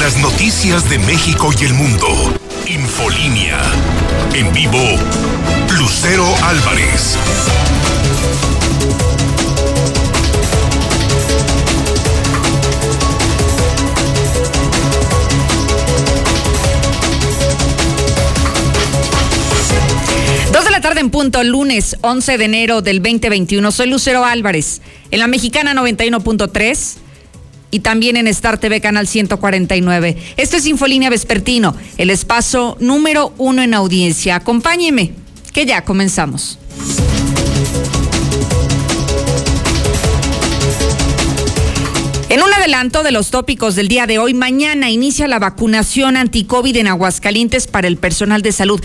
Las 0.00 0.16
noticias 0.16 0.88
de 0.88 0.98
México 0.98 1.50
y 1.60 1.64
el 1.66 1.74
mundo. 1.74 2.06
Infolínea. 2.66 3.60
En 4.32 4.50
vivo, 4.50 4.78
Lucero 5.76 6.24
Álvarez. 6.42 7.18
Dos 20.50 20.64
de 20.64 20.70
la 20.70 20.80
tarde 20.80 21.00
en 21.00 21.10
punto, 21.10 21.44
lunes 21.44 21.98
11 22.00 22.38
de 22.38 22.44
enero 22.46 22.80
del 22.80 23.02
2021. 23.02 23.70
Soy 23.70 23.90
Lucero 23.90 24.24
Álvarez, 24.24 24.80
en 25.10 25.20
la 25.20 25.26
mexicana 25.26 25.74
91.3 25.74 27.09
y 27.70 27.80
también 27.80 28.16
en 28.16 28.26
Star 28.28 28.58
TV 28.58 28.80
Canal 28.80 29.06
149. 29.06 30.16
Esto 30.36 30.56
es 30.56 30.66
Infolínea 30.66 31.10
Vespertino, 31.10 31.74
el 31.98 32.10
espacio 32.10 32.76
número 32.80 33.32
uno 33.38 33.62
en 33.62 33.74
audiencia. 33.74 34.36
Acompáñeme, 34.36 35.12
que 35.52 35.66
ya 35.66 35.84
comenzamos. 35.84 36.58
En 42.30 42.44
un 42.44 42.54
adelanto 42.54 43.02
de 43.02 43.10
los 43.10 43.30
tópicos 43.30 43.74
del 43.74 43.88
día 43.88 44.06
de 44.06 44.20
hoy, 44.20 44.34
mañana 44.34 44.88
inicia 44.88 45.26
la 45.26 45.40
vacunación 45.40 46.16
anti-COVID 46.16 46.76
en 46.76 46.86
Aguascalientes 46.86 47.66
para 47.66 47.88
el 47.88 47.96
personal 47.96 48.40
de 48.40 48.52
salud. 48.52 48.80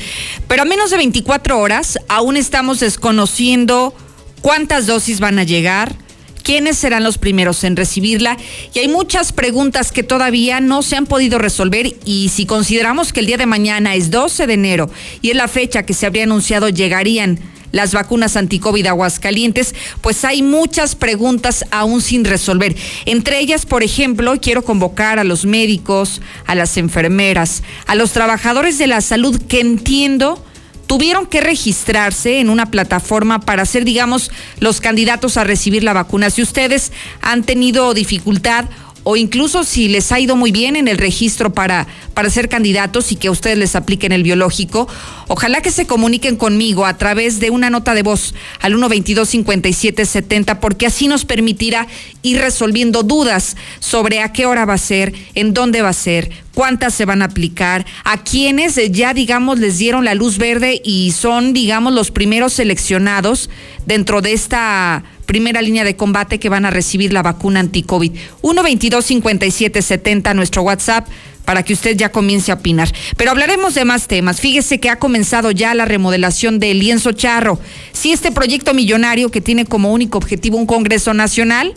Pero 0.48 0.64
a 0.64 0.66
menos 0.66 0.90
de 0.90 0.98
24 0.98 1.60
horas 1.60 2.00
aún 2.08 2.38
estamos 2.38 2.80
desconociendo 2.80 3.94
cuántas 4.42 4.88
dosis 4.88 5.20
van 5.20 5.38
a 5.38 5.44
llegar, 5.44 5.96
quiénes 6.46 6.78
serán 6.78 7.04
los 7.04 7.18
primeros 7.18 7.64
en 7.64 7.76
recibirla 7.76 8.38
y 8.74 8.80
hay 8.80 8.88
muchas 8.88 9.34
preguntas 9.34 9.92
que 9.92 10.04
todavía 10.04 10.60
no 10.60 10.84
se 10.84 10.96
han 10.96 11.08
podido 11.08 11.40
resolver 11.40 11.96
y 12.06 12.30
si 12.30 12.46
consideramos 12.46 13.12
que 13.12 13.22
el 13.22 13.26
día 13.26 13.38
de 13.38 13.48
mañana 13.48 13.96
es 13.96 14.12
12 14.12 14.46
de 14.46 14.54
enero 14.54 14.90
y 15.24 15.32
es 15.32 15.36
la 15.36 15.48
fecha 15.48 15.84
que 15.84 15.96
se 15.96 16.06
habría 16.06 16.24
anunciado 16.24 16.70
llegarían 16.70 17.40
las 17.72 17.94
vacunas 17.94 18.38
anticovid 18.38 18.86
Aguascalientes, 18.86 19.76
pues 20.00 20.24
hay 20.24 20.42
muchas 20.42 20.96
preguntas 20.96 21.66
aún 21.72 22.02
sin 22.02 22.24
resolver. 22.24 22.74
Entre 23.06 23.40
ellas, 23.40 23.66
por 23.66 23.84
ejemplo, 23.84 24.36
quiero 24.40 24.64
convocar 24.64 25.20
a 25.20 25.26
los 25.26 25.44
médicos, 25.44 26.22
a 26.46 26.56
las 26.56 26.78
enfermeras, 26.78 27.64
a 27.86 27.96
los 27.96 28.14
trabajadores 28.14 28.78
de 28.78 28.88
la 28.88 29.02
salud 29.02 29.42
que 29.50 29.60
entiendo 29.60 30.42
tuvieron 30.88 31.26
que 31.26 31.42
registrarse 31.42 32.40
en 32.40 32.50
una 32.50 32.68
plataforma 32.68 33.40
para 33.40 33.66
ser, 33.66 33.86
digamos, 33.86 34.32
los 34.60 34.82
candidatos 34.82 35.38
a 35.38 35.44
recibir 35.44 35.84
la 35.84 35.94
vacuna. 35.94 36.30
Si 36.30 36.42
ustedes 36.42 36.92
han 37.22 37.44
tenido 37.44 37.94
dificultad 37.94 38.66
o 39.06 39.16
incluso 39.16 39.64
si 39.64 39.88
les 39.88 40.12
ha 40.12 40.20
ido 40.20 40.36
muy 40.36 40.52
bien 40.52 40.76
en 40.76 40.88
el 40.88 40.98
registro 40.98 41.54
para, 41.54 41.86
para 42.16 42.32
ser 42.32 42.50
candidatos 42.50 43.12
y 43.12 43.16
que 43.16 43.30
ustedes 43.30 43.56
les 43.56 43.76
apliquen 43.76 44.12
el 44.12 44.24
biológico, 44.24 44.88
ojalá 45.28 45.62
que 45.62 45.70
se 45.70 45.86
comuniquen 45.86 46.36
conmigo 46.36 46.88
a 46.88 46.98
través 46.98 47.40
de 47.40 47.52
una 47.52 47.70
nota 47.70 47.94
de 47.94 48.02
voz 48.02 48.34
al 48.62 48.74
122-5770, 48.74 50.60
porque 50.60 50.88
así 50.88 51.08
nos 51.08 51.24
permitirá 51.24 51.88
ir 52.24 52.40
resolviendo 52.40 53.04
dudas 53.04 53.56
sobre 53.80 54.22
a 54.22 54.34
qué 54.34 54.48
hora 54.48 54.66
va 54.66 54.74
a 54.74 54.80
ser, 54.80 55.14
en 55.36 55.54
dónde 55.54 55.84
va 55.84 55.90
a 55.90 55.94
ser, 55.94 56.32
cuántas 56.56 56.96
se 56.96 57.06
van 57.06 57.22
a 57.22 57.26
aplicar, 57.26 57.86
a 58.06 58.24
quienes 58.24 58.80
ya, 58.92 59.14
digamos, 59.14 59.60
les 59.60 59.78
dieron 59.78 60.04
la 60.04 60.16
luz 60.16 60.40
verde 60.40 60.82
y 60.84 61.12
son, 61.12 61.54
digamos, 61.54 61.94
los 61.94 62.10
primeros 62.10 62.54
seleccionados 62.54 63.52
dentro 63.86 64.22
de 64.22 64.34
esta 64.34 65.04
primera 65.26 65.62
línea 65.62 65.84
de 65.84 65.96
combate 65.96 66.40
que 66.40 66.50
van 66.50 66.66
a 66.66 66.72
recibir 66.72 67.14
la 67.14 67.24
vacuna 67.24 67.60
anti-COVID. 67.60 68.12
122-5770, 68.42 70.36
nuestro 70.36 70.64
WhatsApp 70.64 71.08
para 71.46 71.64
que 71.64 71.74
usted 71.74 71.96
ya 71.96 72.12
comience 72.12 72.52
a 72.52 72.56
opinar. 72.56 72.92
Pero 73.18 73.32
hablaremos 73.32 73.76
de 73.76 73.86
más 73.86 74.08
temas. 74.08 74.42
Fíjese 74.42 74.80
que 74.80 74.90
ha 74.90 75.00
comenzado 75.00 75.52
ya 75.52 75.74
la 75.76 75.86
remodelación 75.86 76.60
del 76.60 76.80
lienzo 76.80 77.12
charro. 77.12 77.60
Si 77.94 78.12
este 78.12 78.32
proyecto 78.32 78.74
millonario 78.74 79.30
que 79.30 79.42
tiene 79.42 79.66
como 79.66 79.94
único 79.94 80.18
objetivo 80.18 80.58
un 80.58 80.66
Congreso 80.66 81.14
Nacional, 81.14 81.74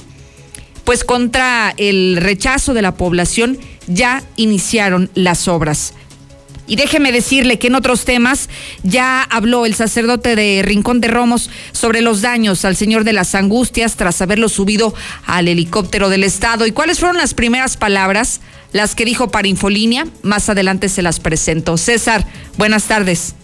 pues 0.84 1.04
contra 1.04 1.74
el 1.76 2.16
rechazo 2.16 2.72
de 2.72 2.82
la 2.82 2.94
población 2.94 3.58
ya 3.86 4.22
iniciaron 4.36 5.10
las 5.14 5.46
obras. 5.46 5.92
Y 6.68 6.76
déjeme 6.76 7.10
decirle 7.12 7.58
que 7.58 7.68
en 7.68 7.74
otros 7.74 8.04
temas 8.04 8.50
ya 8.82 9.22
habló 9.22 9.64
el 9.64 9.74
sacerdote 9.74 10.36
de 10.36 10.62
Rincón 10.62 11.00
de 11.00 11.08
Romos 11.08 11.50
sobre 11.72 12.02
los 12.02 12.20
daños 12.20 12.64
al 12.66 12.76
Señor 12.76 13.04
de 13.04 13.14
las 13.14 13.34
Angustias 13.34 13.96
tras 13.96 14.20
haberlo 14.20 14.50
subido 14.50 14.94
al 15.26 15.48
helicóptero 15.48 16.10
del 16.10 16.24
Estado. 16.24 16.66
¿Y 16.66 16.72
cuáles 16.72 17.00
fueron 17.00 17.16
las 17.16 17.32
primeras 17.32 17.78
palabras? 17.78 18.42
Las 18.72 18.94
que 18.94 19.06
dijo 19.06 19.30
para 19.30 19.48
Infolínea. 19.48 20.06
Más 20.22 20.50
adelante 20.50 20.90
se 20.90 21.00
las 21.00 21.20
presento. 21.20 21.78
César, 21.78 22.26
buenas 22.58 22.84
tardes. 22.84 23.34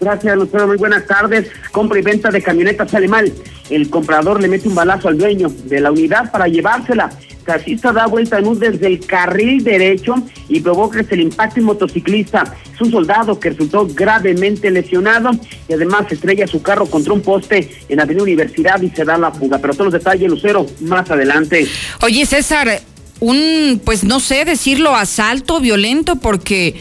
Gracias, 0.00 0.36
Lucero. 0.36 0.66
Muy 0.66 0.76
buenas 0.76 1.06
tardes. 1.06 1.46
Compra 1.70 2.00
y 2.00 2.02
venta 2.02 2.30
de 2.30 2.42
camionetas 2.42 2.90
sale 2.90 3.06
mal. 3.06 3.32
El 3.70 3.88
comprador 3.90 4.42
le 4.42 4.48
mete 4.48 4.66
un 4.66 4.74
balazo 4.74 5.06
al 5.06 5.16
dueño 5.16 5.48
de 5.48 5.80
la 5.80 5.92
unidad 5.92 6.32
para 6.32 6.48
llevársela 6.48 7.10
taxista 7.42 7.92
da 7.92 8.06
vuelta 8.06 8.38
en 8.38 8.46
un 8.46 8.58
desde 8.58 8.86
el 8.86 9.04
carril 9.04 9.62
derecho 9.62 10.14
y 10.48 10.60
provoca 10.60 11.04
el 11.08 11.20
impacto 11.20 11.60
en 11.60 11.66
motociclista. 11.66 12.54
Es 12.74 12.80
un 12.80 12.90
soldado 12.90 13.38
que 13.38 13.50
resultó 13.50 13.86
gravemente 13.86 14.70
lesionado 14.70 15.30
y 15.68 15.72
además 15.72 16.10
estrella 16.10 16.46
su 16.46 16.62
carro 16.62 16.86
contra 16.86 17.12
un 17.12 17.20
poste 17.20 17.70
en 17.88 17.96
la 17.96 18.04
Avenida 18.04 18.22
Universidad 18.22 18.80
y 18.82 18.90
se 18.90 19.04
da 19.04 19.18
la 19.18 19.30
fuga. 19.30 19.58
Pero 19.58 19.74
todos 19.74 19.92
los 19.92 19.94
detalles, 19.94 20.30
Lucero, 20.30 20.66
más 20.80 21.10
adelante. 21.10 21.66
Oye, 22.02 22.26
César, 22.26 22.80
un, 23.20 23.80
pues 23.84 24.04
no 24.04 24.20
sé 24.20 24.44
decirlo, 24.44 24.96
asalto 24.96 25.60
violento 25.60 26.16
porque, 26.16 26.74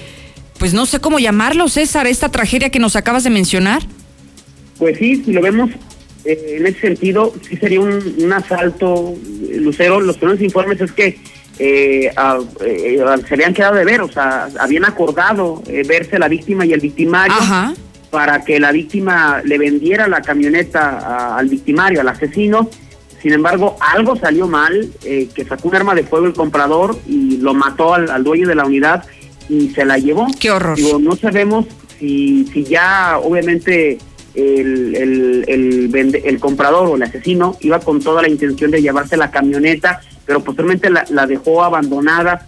pues 0.58 0.74
no 0.74 0.86
sé 0.86 1.00
cómo 1.00 1.20
llamarlo, 1.20 1.70
César, 1.70 2.08
esta 2.08 2.30
tragedia 2.30 2.70
que 2.70 2.80
nos 2.80 2.96
acabas 2.96 3.24
de 3.24 3.30
mencionar. 3.30 3.84
Pues 4.78 4.98
sí, 4.98 5.24
si 5.24 5.32
lo 5.32 5.42
vemos 5.42 5.70
eh, 6.24 6.58
en 6.58 6.68
ese 6.68 6.80
sentido, 6.82 7.34
sí 7.48 7.58
sería 7.58 7.82
un, 7.82 8.34
asalto, 8.34 9.16
Lucero. 9.56 10.00
Los 10.00 10.18
primeros 10.18 10.42
informes 10.42 10.80
es 10.82 10.92
que 10.92 11.20
eh, 11.60 12.12
eh, 12.66 13.04
se 13.28 13.34
habían 13.34 13.54
quedado 13.54 13.76
de 13.76 13.86
ver, 13.86 14.02
o 14.02 14.12
sea, 14.12 14.48
habían 14.60 14.86
acordado 14.86 15.62
verse 15.88 16.20
la 16.20 16.28
víctima 16.28 16.66
y 16.66 16.74
el 16.74 16.80
victimario 16.80 17.36
para 18.10 18.44
que 18.44 18.60
la 18.60 18.72
víctima 18.72 19.42
le 19.44 19.58
vendiera 19.58 20.08
la 20.08 20.22
camioneta 20.22 21.36
al 21.38 21.48
victimario, 21.48 22.02
al 22.02 22.10
asesino. 22.10 22.70
Sin 23.22 23.34
embargo, 23.34 23.78
algo 23.80 24.16
salió 24.16 24.48
mal, 24.48 24.90
que 25.02 25.46
sacó 25.48 25.70
un 25.70 25.76
arma 25.76 25.96
de 25.96 26.04
fuego 26.04 26.26
el 26.26 26.34
comprador 26.34 26.98
y 27.08 27.38
lo 27.38 27.54
mató 27.54 27.94
al, 27.94 28.24
dueño 28.24 28.48
de 28.48 28.56
la 28.56 28.66
unidad 28.66 29.06
y 29.48 29.70
se 29.70 29.86
la 29.86 29.98
llevó. 29.98 30.28
Qué 30.40 30.52
horror. 30.52 30.78
no 31.00 31.16
sabemos 31.16 31.68
si, 32.00 32.46
si 32.48 32.64
ya, 32.64 33.20
obviamente, 33.20 34.00
el, 34.36 34.96
el, 35.48 36.16
el, 36.24 36.40
comprador 36.40 36.88
o 36.88 36.96
el 36.96 37.04
asesino 37.04 37.58
iba 37.62 37.80
con 37.80 38.02
toda 38.02 38.22
la 38.22 38.30
intención 38.30 38.72
de 38.72 38.82
llevarse 38.82 39.18
la 39.18 39.32
camioneta, 39.32 40.02
pero 40.26 40.42
posteriormente 40.44 40.90
la, 40.90 41.28
dejó 41.28 41.64
abandonada. 41.64 42.48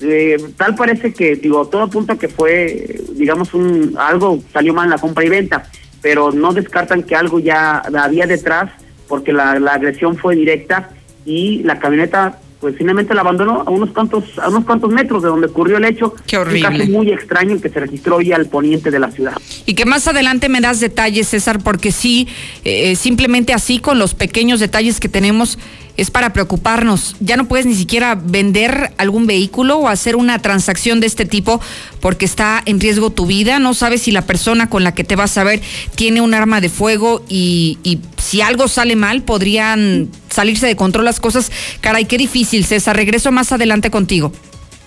Eh, 0.00 0.36
tal 0.56 0.74
parece 0.74 1.12
que, 1.12 1.36
digo, 1.36 1.66
todo 1.68 1.82
apunta 1.82 2.16
que 2.16 2.28
fue, 2.28 3.00
digamos, 3.14 3.54
un 3.54 3.94
algo 3.98 4.42
salió 4.52 4.74
mal 4.74 4.84
en 4.84 4.90
la 4.90 4.98
compra 4.98 5.24
y 5.24 5.28
venta, 5.28 5.64
pero 6.02 6.30
no 6.32 6.52
descartan 6.52 7.02
que 7.02 7.16
algo 7.16 7.38
ya 7.38 7.78
había 7.78 8.26
detrás, 8.26 8.70
porque 9.08 9.32
la 9.32 9.52
agresión 9.52 10.16
fue 10.16 10.36
directa 10.36 10.90
y 11.24 11.62
la 11.62 11.78
camioneta 11.78 12.38
pues 12.64 12.76
finalmente 12.78 13.12
la 13.12 13.20
abandonó 13.20 13.62
a 13.66 13.70
unos 13.70 13.90
cuantos 13.90 14.24
a 14.38 14.48
unos 14.48 14.64
cuantos 14.64 14.90
metros 14.90 15.22
de 15.22 15.28
donde 15.28 15.48
ocurrió 15.48 15.76
el 15.76 15.84
hecho. 15.84 16.14
Qué 16.26 16.38
horrible. 16.38 16.66
Un 16.66 16.78
caso 16.78 16.90
muy 16.92 17.12
extraño 17.12 17.60
que 17.60 17.68
se 17.68 17.78
registró 17.78 18.16
hoy 18.16 18.32
al 18.32 18.46
poniente 18.46 18.90
de 18.90 18.98
la 18.98 19.10
ciudad. 19.10 19.34
Y 19.66 19.74
que 19.74 19.84
más 19.84 20.08
adelante 20.08 20.48
me 20.48 20.62
das 20.62 20.80
detalles, 20.80 21.28
César, 21.28 21.62
porque 21.62 21.92
sí, 21.92 22.26
eh, 22.64 22.96
simplemente 22.96 23.52
así 23.52 23.80
con 23.80 23.98
los 23.98 24.14
pequeños 24.14 24.60
detalles 24.60 24.98
que 24.98 25.10
tenemos 25.10 25.58
es 25.96 26.10
para 26.10 26.32
preocuparnos. 26.32 27.16
Ya 27.20 27.36
no 27.36 27.46
puedes 27.46 27.66
ni 27.66 27.74
siquiera 27.74 28.14
vender 28.14 28.92
algún 28.98 29.26
vehículo 29.26 29.78
o 29.78 29.88
hacer 29.88 30.16
una 30.16 30.40
transacción 30.40 31.00
de 31.00 31.06
este 31.06 31.24
tipo 31.24 31.60
porque 32.00 32.24
está 32.24 32.62
en 32.66 32.80
riesgo 32.80 33.10
tu 33.10 33.26
vida. 33.26 33.58
No 33.58 33.74
sabes 33.74 34.02
si 34.02 34.10
la 34.10 34.22
persona 34.22 34.68
con 34.68 34.84
la 34.84 34.94
que 34.94 35.04
te 35.04 35.16
vas 35.16 35.36
a 35.38 35.44
ver 35.44 35.60
tiene 35.94 36.20
un 36.20 36.34
arma 36.34 36.60
de 36.60 36.68
fuego 36.68 37.24
y, 37.28 37.78
y 37.82 38.00
si 38.18 38.40
algo 38.40 38.68
sale 38.68 38.96
mal 38.96 39.22
podrían 39.22 40.08
salirse 40.30 40.66
de 40.66 40.76
control 40.76 41.04
las 41.04 41.20
cosas. 41.20 41.52
Caray, 41.80 42.06
qué 42.06 42.18
difícil, 42.18 42.64
César. 42.64 42.96
Regreso 42.96 43.30
más 43.32 43.52
adelante 43.52 43.90
contigo. 43.90 44.32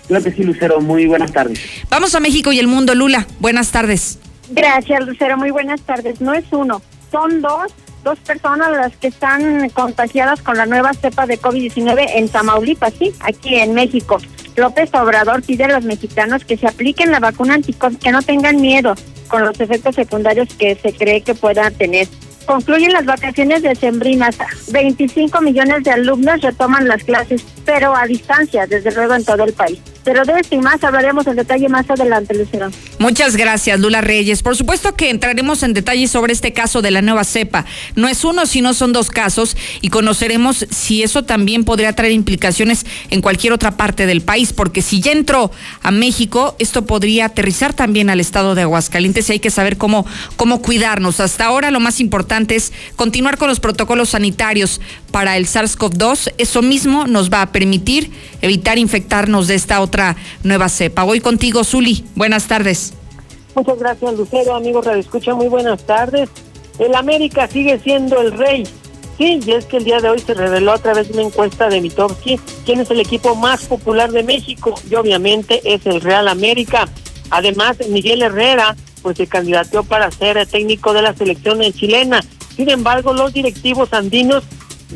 Claro 0.07 0.24
que 0.24 0.31
sí, 0.31 0.44
Lucero. 0.44 0.81
Muy 0.81 1.06
buenas 1.06 1.31
tardes. 1.31 1.60
Vamos 1.89 2.15
a 2.15 2.19
México 2.19 2.51
y 2.51 2.60
el 2.60 2.68
mundo. 2.68 2.95
Lula, 2.95 3.27
buenas 3.39 3.71
tardes. 3.71 4.19
Gracias, 4.50 5.06
Lucero. 5.06 5.38
Muy 5.38 5.51
buenas 5.51 5.81
tardes. 5.81 6.21
No 6.21 6.33
es 6.33 6.45
uno, 6.51 6.81
son 7.12 7.42
dos 7.42 7.74
dos 8.07 8.19
personas 8.19 8.71
las 8.71 8.95
que 8.95 9.07
están 9.07 9.69
contagiadas 9.71 10.42
con 10.42 10.56
la 10.56 10.65
nueva 10.65 10.94
cepa 10.94 11.25
de 11.25 11.38
COVID-19 11.42 12.12
en 12.15 12.30
Tamaulipas, 12.30 12.94
sí, 12.98 13.12
aquí 13.19 13.56
en 13.56 13.74
México. 13.74 14.18
López 14.56 14.89
Obrador 14.94 15.44
pide 15.44 15.65
a 15.65 15.68
los 15.68 15.83
mexicanos 15.83 16.45
que 16.45 16.56
se 16.56 16.68
apliquen 16.68 17.12
la 17.12 17.19
vacuna 17.19 17.56
anticovid, 17.56 17.98
que 17.98 18.13
no 18.13 18.21
tengan 18.21 18.62
miedo 18.62 18.95
con 19.27 19.44
los 19.44 19.59
efectos 19.59 19.95
secundarios 19.95 20.48
que 20.57 20.75
se 20.75 20.94
cree 20.94 21.19
que 21.19 21.36
puedan 21.36 21.74
tener. 21.74 22.07
Concluyen 22.45 22.94
las 22.94 23.06
vacaciones 23.06 23.62
de 23.62 23.75
Sembrinas. 23.75 24.38
25 24.71 25.42
millones 25.42 25.83
de 25.83 25.92
alumnos 25.92 26.39
retoman 26.39 26.88
las 26.88 27.03
clases, 27.03 27.44
pero 27.65 27.94
a 27.94 28.06
distancia, 28.06 28.65
desde 28.68 28.94
luego 28.94 29.15
en 29.15 29.25
todo 29.25 29.44
el 29.44 29.51
país. 29.51 29.81
Pero 30.07 30.24
de 30.24 30.39
esto 30.39 30.56
y 30.56 30.59
más 30.59 30.81
hablaremos 30.86 31.27
en 31.27 31.36
detalle 31.36 31.68
más 31.68 31.89
adelante, 31.89 32.33
Lucero. 32.33 32.69
Muchas 32.98 33.36
gracias, 33.36 33.77
Lula 33.77 34.00
Reyes. 34.00 34.42
Por 34.42 34.56
supuesto 34.56 34.95
que 34.95 35.09
entraremos 35.09 35.63
en 35.63 35.74
detalle 35.74 36.07
sobre 36.07 36.31
este 36.31 36.54
caso 36.54 36.81
de 36.81 36.92
la 36.92 37.01
nueva 37.01 37.25
cepa. 37.25 37.65
No 37.95 38.07
es 38.07 38.24
uno, 38.24 38.45
sino 38.45 38.74
son 38.74 38.94
dos 38.94 39.09
casos 39.09 39.57
y 39.81 39.89
conoceremos 39.89 40.65
si 40.69 41.04
eso 41.04 41.25
también 41.25 41.65
podría 41.65 41.92
traer 41.92 42.13
implicaciones 42.13 42.86
en 43.09 43.19
cualquier 43.19 43.51
otra 43.51 43.75
parte 43.75 44.06
del 44.06 44.21
país, 44.21 44.54
porque 44.54 44.81
si 44.81 45.01
ya 45.01 45.12
entró 45.12 45.51
a 45.83 45.92
México, 45.92 46.56
esto 46.57 46.86
podría 46.86 47.25
aterrizar 47.25 47.74
también 47.74 48.10
al 48.10 48.21
estado 48.21 48.56
de 48.56 48.62
Aguascalientes 48.62 49.27
y 49.27 49.33
hay 49.33 49.39
que 49.42 49.50
saber 49.51 49.75
cómo, 49.75 50.06
cómo 50.38 50.62
cuidarnos. 50.62 51.19
Hasta 51.19 51.48
ahora 51.48 51.69
lo 51.69 51.81
más 51.81 52.00
importante 52.00 52.56
es 52.56 52.71
continuar 52.95 53.38
con 53.38 53.50
los 53.50 53.60
protocolos 53.60 54.12
sanitarios 54.12 54.80
para 55.12 55.36
el 55.36 55.48
SARS-CoV-2. 55.48 56.31
Eso 56.38 56.62
mismo 56.62 57.07
nos 57.07 57.30
va 57.30 57.42
a 57.42 57.51
permitir 57.51 58.10
evitar 58.42 58.78
infectarnos 58.78 59.48
de 59.48 59.56
esta 59.56 59.81
otra 59.81 60.16
nueva 60.44 60.69
cepa. 60.69 61.04
Voy 61.04 61.19
contigo, 61.19 61.63
Zuli. 61.63 62.06
Buenas 62.16 62.48
tardes. 62.48 62.94
Muchas 63.56 63.80
gracias, 63.80 64.13
Lucero. 64.13 64.56
Amigos, 64.56 64.86
Radio 64.86 65.00
Escucha, 65.00 65.34
muy 65.34 65.48
buenas 65.48 65.84
tardes. 65.84 66.30
El 66.80 66.94
América 66.95 67.48
sigue 67.48 67.80
siendo 67.80 68.22
el 68.22 68.31
rey. 68.38 68.66
Sí, 69.18 69.39
y 69.44 69.51
es 69.51 69.66
que 69.66 69.78
el 69.78 69.84
día 69.84 70.00
de 70.00 70.10
hoy 70.10 70.19
se 70.19 70.36
reveló 70.36 70.74
a 70.74 70.78
través 70.78 71.07
de 71.07 71.16
una 71.16 71.24
encuesta 71.24 71.69
de 71.69 71.81
Mitowski 71.81 72.39
quién 72.66 72.81
es 72.81 72.92
el 72.92 73.00
equipo 73.00 73.36
más 73.36 73.66
popular 73.66 74.12
de 74.12 74.22
México 74.22 74.75
y 74.88 74.94
obviamente 74.94 75.60
es 75.63 75.88
el 75.88 76.01
Real 76.01 76.28
América. 76.28 76.88
Además, 77.31 77.78
Miguel 77.89 78.22
Herrera 78.22 78.75
pues 79.01 79.18
se 79.18 79.25
candidateó 79.25 79.84
para 79.84 80.12
ser 80.12 80.45
técnico 80.45 80.94
de 80.94 81.01
la 81.01 81.16
selección 81.16 81.62
chilena. 81.74 82.22
Sin 82.56 82.69
embargo, 82.69 83.13
los 83.13 83.34
directivos 83.34 83.92
andinos 83.92 84.44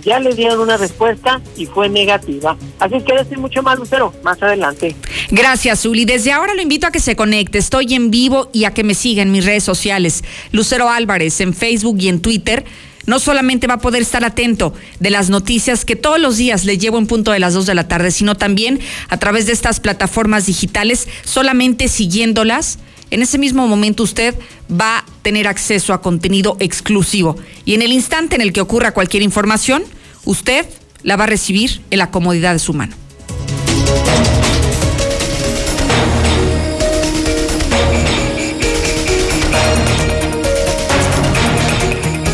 ya 0.04 0.20
le 0.20 0.34
dieron 0.34 0.60
una 0.60 0.78
respuesta 0.78 1.42
y 1.58 1.66
fue 1.66 1.90
negativa. 1.90 2.58
Así 2.80 3.02
que 3.02 3.14
decir 3.14 3.38
mucho 3.38 3.62
más, 3.62 3.78
Lucero, 3.78 4.14
más 4.24 4.42
adelante. 4.42 4.96
Gracias, 5.30 5.86
Uli. 5.86 6.06
Desde 6.06 6.32
ahora 6.32 6.54
lo 6.54 6.62
invito 6.62 6.88
a 6.88 6.92
que 6.92 7.00
se 7.00 7.16
conecte. 7.16 7.58
Estoy 7.58 7.94
en 7.94 8.12
vivo 8.12 8.50
y 8.54 8.66
a 8.66 8.74
que 8.74 8.84
me 8.84 8.94
siga 8.94 9.22
en 9.22 9.32
mis 9.32 9.46
redes 9.46 9.64
sociales. 9.64 10.24
Lucero 10.52 10.90
Álvarez 10.90 11.42
en 11.42 11.54
Facebook 11.54 11.98
y 12.00 12.10
en 12.10 12.22
Twitter. 12.22 12.66
No 13.08 13.20
solamente 13.20 13.66
va 13.66 13.76
a 13.76 13.80
poder 13.80 14.04
estar 14.04 14.24
atento 14.24 14.76
de 15.00 15.10
las 15.10 15.30
noticias 15.30 15.86
que 15.86 15.96
todos 15.96 16.20
los 16.20 16.38
días 16.38 16.66
le 16.66 16.78
llevo 16.78 17.00
en 17.00 17.08
punto 17.08 17.32
de 17.32 17.40
las 17.40 17.56
dos 17.56 17.66
de 17.66 17.74
la 17.74 17.88
tarde, 17.88 18.12
sino 18.12 18.36
también 18.36 18.80
a 19.10 19.18
través 19.18 19.48
de 19.48 19.54
estas 19.54 19.80
plataformas 19.80 20.46
digitales, 20.46 21.08
solamente 21.24 21.88
siguiéndolas 21.88 22.78
en 23.12 23.22
ese 23.22 23.38
mismo 23.38 23.68
momento 23.68 24.04
usted 24.04 24.36
va 24.70 25.00
a 25.00 25.06
tener 25.22 25.48
acceso 25.48 25.94
a 25.94 26.02
contenido 26.02 26.56
exclusivo. 26.60 27.36
Y 27.66 27.76
en 27.76 27.82
el 27.82 27.92
instante 27.92 28.36
en 28.36 28.42
el 28.42 28.54
que 28.54 28.62
ocurra 28.62 28.94
cualquier 28.94 29.22
información, 29.22 29.84
usted 30.24 30.66
la 31.04 31.18
va 31.18 31.26
a 31.26 31.28
recibir 31.28 31.82
en 31.92 32.00
la 32.00 32.10
comodidad 32.10 32.54
de 32.54 32.60
su 32.60 32.74
mano. 32.74 32.96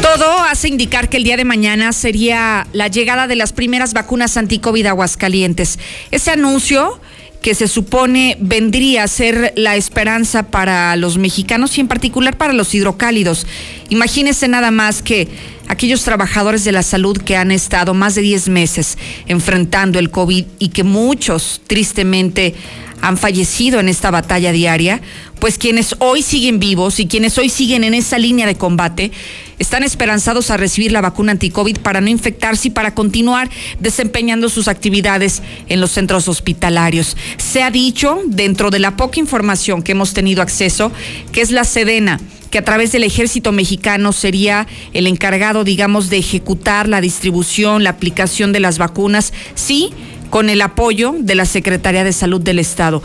Todo 0.02 0.44
hace 0.44 0.68
indicar 0.68 1.10
que 1.10 1.18
el 1.18 1.24
día 1.24 1.38
de 1.38 1.46
mañana 1.46 1.92
sería 1.92 2.68
la 2.72 2.88
llegada 2.88 3.28
de 3.28 3.36
las 3.36 3.52
primeras 3.52 3.94
vacunas 3.94 4.38
anti-COVID 4.38 4.86
Aguascalientes. 4.86 5.80
Ese 6.12 6.32
anuncio 6.32 7.00
que 7.48 7.56
se 7.56 7.70
supone 7.70 8.36
vendría 8.42 9.04
a 9.04 9.08
ser 9.08 9.54
la 9.56 9.78
esperanza 9.78 10.52
para 10.52 10.94
los 10.98 11.18
mexicanos 11.18 11.78
y 11.78 11.80
en 11.80 11.88
particular 11.88 12.38
para 12.38 12.52
los 12.52 12.76
hidrocálidos. 12.76 13.48
Imagínense 13.88 14.50
nada 14.50 14.70
más 14.70 15.02
que 15.02 15.30
aquellos 15.70 16.04
trabajadores 16.04 16.66
de 16.66 16.74
la 16.74 16.84
salud 16.84 17.18
que 17.18 17.38
han 17.38 17.52
estado 17.52 17.94
más 17.94 18.16
de 18.16 18.22
10 18.24 18.50
meses 18.50 18.98
enfrentando 19.28 19.98
el 19.98 20.12
COVID 20.12 20.44
y 20.60 20.68
que 20.68 20.84
muchos 20.84 21.62
tristemente 21.68 22.54
han 23.02 23.18
fallecido 23.18 23.80
en 23.80 23.90
esta 23.90 24.12
batalla 24.12 24.52
diaria, 24.52 25.02
pues 25.40 25.58
quienes 25.58 25.96
hoy 26.00 26.22
siguen 26.22 26.60
vivos 26.60 27.00
y 27.00 27.08
quienes 27.08 27.38
hoy 27.38 27.50
siguen 27.50 27.84
en 27.84 27.94
esa 27.94 28.18
línea 28.18 28.48
de 28.48 28.56
combate 28.56 29.12
están 29.60 29.84
esperanzados 29.84 30.52
a 30.52 30.58
recibir 30.58 30.92
la 30.92 31.02
vacuna 31.02 31.32
anti-COVID 31.34 31.80
para 31.80 32.02
no 32.02 32.10
infectarse 32.10 32.68
y 32.68 32.72
para 32.72 32.94
continuar 32.94 33.50
desempeñando 33.80 34.50
sus 34.50 34.68
actividades 34.68 35.42
en 35.68 35.82
los 35.82 35.92
centros 35.92 36.28
hospitalarios. 36.28 37.18
Se 37.38 37.64
ha 37.64 37.72
dicho, 37.72 38.22
dentro 38.26 38.70
de 38.70 38.80
la 38.80 38.96
poca 38.96 39.20
información 39.20 39.82
que 39.82 39.94
hemos 39.94 40.14
tenido 40.14 40.42
acceso, 40.42 40.92
que 41.32 41.42
es 41.42 41.52
la 41.52 41.64
Sedena 41.64 42.20
que 42.48 42.58
a 42.58 42.64
través 42.64 42.94
del 42.94 43.04
ejército 43.04 43.52
mexicano 43.52 44.14
sería 44.14 44.68
el 44.94 45.08
encargado, 45.08 45.66
digamos, 45.66 46.10
de 46.10 46.18
ejecutar 46.18 46.88
la 46.88 47.02
distribución, 47.02 47.84
la 47.84 47.90
aplicación 47.92 48.54
de 48.54 48.62
las 48.62 48.78
vacunas, 48.78 49.34
sí, 49.56 49.92
con 50.30 50.50
el 50.50 50.62
apoyo 50.62 51.16
de 51.18 51.36
la 51.36 51.46
Secretaría 51.46 52.04
de 52.04 52.14
Salud 52.14 52.42
del 52.42 52.60
Estado. 52.60 53.02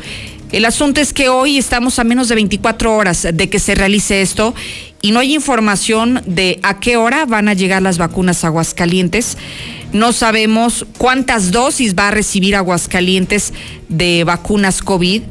El 0.53 0.67
asunto 0.67 1.01
es 1.01 1.15
que 1.15 1.31
hoy 1.31 1.57
estamos 1.57 1.99
a 1.99 2.05
menos 2.05 2.29
de 2.29 2.35
24 2.35 2.95
horas 2.95 3.27
de 3.33 3.49
que 3.49 3.59
se 3.59 3.75
realice 3.75 4.21
esto 4.21 4.55
y 5.01 5.13
no 5.13 5.21
hay 5.21 5.35
información 5.35 6.23
de 6.27 6.61
a 6.63 6.79
qué 6.79 6.99
hora 6.99 7.25
van 7.25 7.49
a 7.49 7.55
llegar 7.55 7.81
las 7.81 7.97
vacunas 7.97 8.45
a 8.45 8.49
Aguascalientes. 8.49 9.39
No 9.95 10.13
sabemos 10.13 10.85
cuántas 10.99 11.53
dosis 11.53 11.95
va 11.95 12.09
a 12.09 12.11
recibir 12.11 12.55
Aguascalientes 12.55 13.55
de 13.89 14.25
vacunas 14.25 14.83
COVID. 14.83 15.23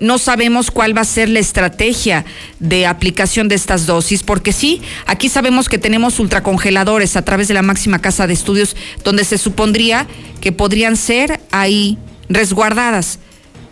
No 0.00 0.18
sabemos 0.18 0.70
cuál 0.70 0.96
va 0.96 1.02
a 1.02 1.04
ser 1.04 1.28
la 1.28 1.40
estrategia 1.40 2.24
de 2.60 2.86
aplicación 2.86 3.48
de 3.48 3.54
estas 3.54 3.86
dosis, 3.86 4.22
porque 4.22 4.52
sí, 4.52 4.80
aquí 5.06 5.28
sabemos 5.28 5.68
que 5.68 5.78
tenemos 5.78 6.20
ultracongeladores 6.20 7.16
a 7.16 7.22
través 7.22 7.48
de 7.48 7.54
la 7.54 7.62
máxima 7.62 8.00
casa 8.00 8.26
de 8.26 8.34
estudios, 8.34 8.76
donde 9.04 9.24
se 9.24 9.38
supondría 9.38 10.06
que 10.40 10.52
podrían 10.52 10.96
ser 10.96 11.40
ahí 11.50 11.98
resguardadas 12.28 13.18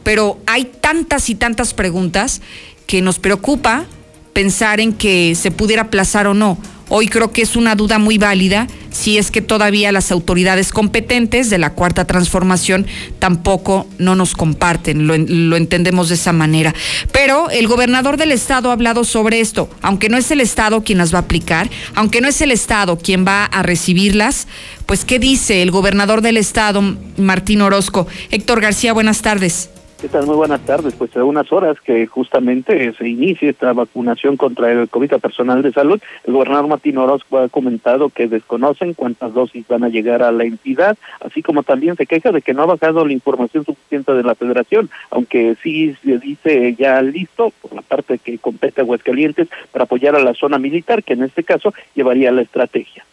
pero 0.06 0.38
hay 0.46 0.66
tantas 0.66 1.28
y 1.30 1.34
tantas 1.34 1.74
preguntas 1.74 2.40
que 2.86 3.02
nos 3.02 3.18
preocupa 3.18 3.86
pensar 4.34 4.78
en 4.78 4.92
que 4.92 5.34
se 5.34 5.50
pudiera 5.50 5.82
aplazar 5.82 6.28
o 6.28 6.32
no. 6.32 6.58
Hoy 6.88 7.08
creo 7.08 7.32
que 7.32 7.42
es 7.42 7.56
una 7.56 7.74
duda 7.74 7.98
muy 7.98 8.16
válida 8.16 8.68
si 8.90 9.18
es 9.18 9.30
que 9.30 9.42
todavía 9.42 9.92
las 9.92 10.12
autoridades 10.12 10.70
competentes 10.70 11.50
de 11.50 11.58
la 11.58 11.72
cuarta 11.72 12.04
transformación 12.06 12.86
tampoco 13.18 13.86
no 13.98 14.14
nos 14.14 14.34
comparten, 14.34 15.06
lo, 15.06 15.18
lo, 15.18 15.56
entendemos 15.56 16.08
de 16.08 16.14
esa 16.14 16.32
manera. 16.32 16.74
Pero 17.12 17.50
el 17.50 17.66
gobernador 17.66 18.16
del 18.16 18.32
estado 18.32 18.70
ha 18.70 18.72
hablado 18.72 19.04
sobre 19.04 19.40
esto, 19.40 19.68
aunque 19.82 20.08
no 20.08 20.16
es 20.16 20.30
el 20.30 20.40
estado 20.40 20.84
quien 20.84 20.98
las 20.98 21.12
va 21.12 21.18
a 21.18 21.22
aplicar, 21.22 21.68
aunque 21.94 22.20
no 22.20 22.28
es 22.28 22.40
el 22.40 22.52
estado 22.52 22.96
quien 22.96 23.26
va 23.26 23.44
a 23.44 23.62
recibirlas, 23.62 24.46
pues 24.86 25.04
¿qué 25.04 25.18
dice 25.18 25.62
el 25.62 25.72
gobernador 25.72 26.22
del 26.22 26.36
estado, 26.36 26.82
Martín 27.16 27.62
Orozco? 27.62 28.06
Héctor 28.30 28.60
García, 28.60 28.92
buenas 28.92 29.22
tardes. 29.22 29.70
¿Qué 29.98 30.08
tal? 30.10 30.26
Muy 30.26 30.36
buenas 30.36 30.60
tardes. 30.60 30.94
Pues 30.94 31.10
hace 31.10 31.22
unas 31.22 31.50
horas 31.50 31.80
que 31.80 32.06
justamente 32.06 32.92
se 32.92 33.08
inicia 33.08 33.48
esta 33.48 33.72
vacunación 33.72 34.36
contra 34.36 34.70
el 34.70 34.90
COVID 34.90 35.14
a 35.14 35.18
personal 35.18 35.62
de 35.62 35.72
salud, 35.72 35.98
el 36.24 36.34
gobernador 36.34 36.68
Martín 36.68 36.98
Orozco 36.98 37.38
ha 37.38 37.48
comentado 37.48 38.10
que 38.10 38.28
desconocen 38.28 38.92
cuántas 38.92 39.32
dosis 39.32 39.66
van 39.66 39.84
a 39.84 39.88
llegar 39.88 40.22
a 40.22 40.32
la 40.32 40.44
entidad, 40.44 40.98
así 41.20 41.42
como 41.42 41.62
también 41.62 41.96
se 41.96 42.04
queja 42.04 42.30
de 42.30 42.42
que 42.42 42.52
no 42.52 42.62
ha 42.62 42.66
bajado 42.66 43.06
la 43.06 43.14
información 43.14 43.64
suficiente 43.64 44.12
de 44.12 44.22
la 44.22 44.34
federación, 44.34 44.90
aunque 45.10 45.56
sí 45.62 45.96
se 46.04 46.18
dice 46.18 46.74
ya 46.74 47.00
listo 47.00 47.50
por 47.62 47.72
la 47.72 47.80
parte 47.80 48.18
que 48.18 48.36
compete 48.36 48.82
a 48.82 48.84
Aguascalientes 48.84 49.48
para 49.72 49.84
apoyar 49.84 50.14
a 50.14 50.20
la 50.20 50.34
zona 50.34 50.58
militar, 50.58 51.02
que 51.04 51.14
en 51.14 51.22
este 51.22 51.42
caso 51.42 51.72
llevaría 51.94 52.30
la 52.32 52.42
estrategia. 52.42 53.05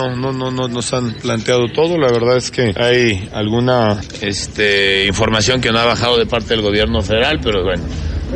No, 0.00 0.16
no, 0.16 0.32
no, 0.32 0.50
no 0.50 0.68
nos 0.68 0.92
han 0.94 1.12
planteado 1.12 1.68
todo. 1.74 1.98
La 1.98 2.10
verdad 2.10 2.36
es 2.36 2.50
que 2.50 2.72
hay 2.76 3.28
alguna 3.32 4.00
este, 4.22 5.06
información 5.06 5.60
que 5.60 5.70
no 5.70 5.78
ha 5.78 5.84
bajado 5.84 6.16
de 6.16 6.26
parte 6.26 6.48
del 6.48 6.62
gobierno 6.62 7.02
federal, 7.02 7.38
pero 7.42 7.62
bueno. 7.64 7.84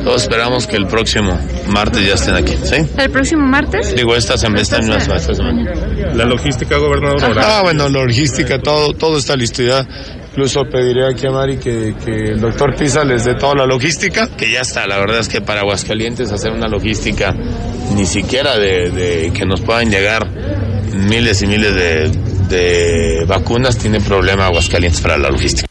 Todos 0.02 0.22
esperamos 0.22 0.66
que 0.66 0.76
el 0.76 0.86
próximo 0.86 1.38
martes 1.68 2.04
ya 2.04 2.14
estén 2.14 2.34
aquí, 2.34 2.54
¿sí? 2.64 2.76
¿El 2.98 3.10
próximo 3.10 3.46
martes? 3.46 3.94
Digo, 3.94 4.16
esta 4.16 4.36
semana, 4.36 4.60
esta, 4.60 4.78
esta 4.78 5.34
semana. 5.34 5.72
La 6.14 6.24
logística, 6.24 6.76
gobernador. 6.78 7.38
Ah, 7.38 7.60
bueno, 7.62 7.88
logística, 7.88 8.58
todo, 8.58 8.92
todo 8.92 9.18
está 9.18 9.36
listo 9.36 9.62
ya. 9.62 9.86
Incluso 10.30 10.62
pediré 10.64 11.06
aquí 11.06 11.28
a 11.28 11.30
Mari 11.30 11.58
que, 11.58 11.94
que, 12.04 12.32
el 12.32 12.40
doctor 12.40 12.74
Pisa 12.74 13.04
les 13.04 13.24
dé 13.24 13.34
toda 13.34 13.54
la 13.54 13.66
logística, 13.66 14.28
que 14.36 14.50
ya 14.50 14.62
está. 14.62 14.84
La 14.88 14.98
verdad 14.98 15.20
es 15.20 15.28
que 15.28 15.40
para 15.40 15.60
Aguascalientes 15.60 16.32
hacer 16.32 16.50
una 16.50 16.66
logística 16.66 17.32
ni 17.94 18.04
siquiera 18.04 18.58
de, 18.58 18.90
de 18.90 19.32
que 19.32 19.46
nos 19.46 19.60
puedan 19.60 19.90
llegar 19.90 20.26
miles 20.94 21.42
y 21.42 21.46
miles 21.46 21.74
de, 21.74 22.10
de 22.48 23.24
vacunas, 23.26 23.76
tiene 23.78 24.00
problema 24.00 24.46
Aguascalientes 24.46 25.00
para 25.00 25.18
la 25.18 25.30
logística. 25.30 25.68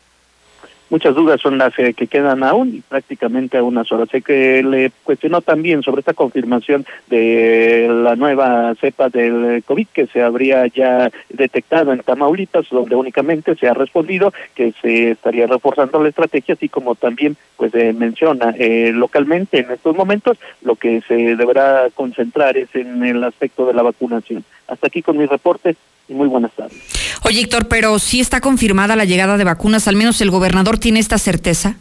Muchas 0.93 1.15
dudas 1.15 1.41
son 1.41 1.57
las 1.57 1.73
que 1.73 2.05
quedan 2.05 2.43
aún 2.43 2.75
y 2.75 2.81
prácticamente 2.81 3.57
a 3.57 3.63
unas 3.63 3.91
horas. 3.91 4.09
Sé 4.12 4.21
que 4.21 4.62
le 4.62 4.91
cuestionó 5.03 5.41
también 5.41 5.81
sobre 5.81 6.01
esta 6.01 6.13
confirmación 6.13 6.85
de 7.09 7.88
la 7.89 8.15
nueva 8.15 8.75
cepa 8.75 9.09
del 9.09 9.63
COVID 9.65 9.88
que 9.88 10.05
se 10.05 10.21
habría 10.21 10.67
ya 10.67 11.09
detectado 11.29 11.93
en 11.93 12.01
Tamaulipas, 12.01 12.69
donde 12.69 12.95
únicamente 12.95 13.55
se 13.55 13.67
ha 13.67 13.73
respondido 13.73 14.31
que 14.53 14.71
se 14.83 15.09
estaría 15.09 15.47
reforzando 15.47 16.00
la 16.00 16.09
estrategia, 16.09 16.53
así 16.53 16.69
como 16.69 16.93
también 16.93 17.38
pues 17.57 17.73
eh, 17.73 17.91
menciona 17.91 18.53
eh, 18.59 18.91
localmente 18.93 19.62
en 19.62 19.71
estos 19.71 19.95
momentos 19.95 20.38
lo 20.62 20.75
que 20.75 21.01
se 21.07 21.35
deberá 21.35 21.88
concentrar 21.95 22.55
es 22.55 22.69
en 22.75 23.03
el 23.03 23.23
aspecto 23.23 23.65
de 23.65 23.73
la 23.73 23.81
vacunación. 23.81 24.43
Hasta 24.67 24.85
aquí 24.85 25.01
con 25.01 25.17
mi 25.17 25.25
reporte 25.25 25.75
y 26.07 26.13
muy 26.13 26.27
buenas 26.27 26.51
tardes. 26.53 26.77
Oye, 27.24 27.41
Héctor, 27.41 27.67
pero 27.67 27.98
sí 28.00 28.19
está 28.19 28.41
confirmada 28.41 28.95
la 28.95 29.05
llegada 29.05 29.38
de 29.38 29.43
vacunas, 29.43 29.88
al 29.88 29.95
menos 29.95 30.19
el 30.22 30.31
gobernador 30.31 30.77
tiene 30.77 31.00
esta 31.00 31.17
certeza. 31.17 31.77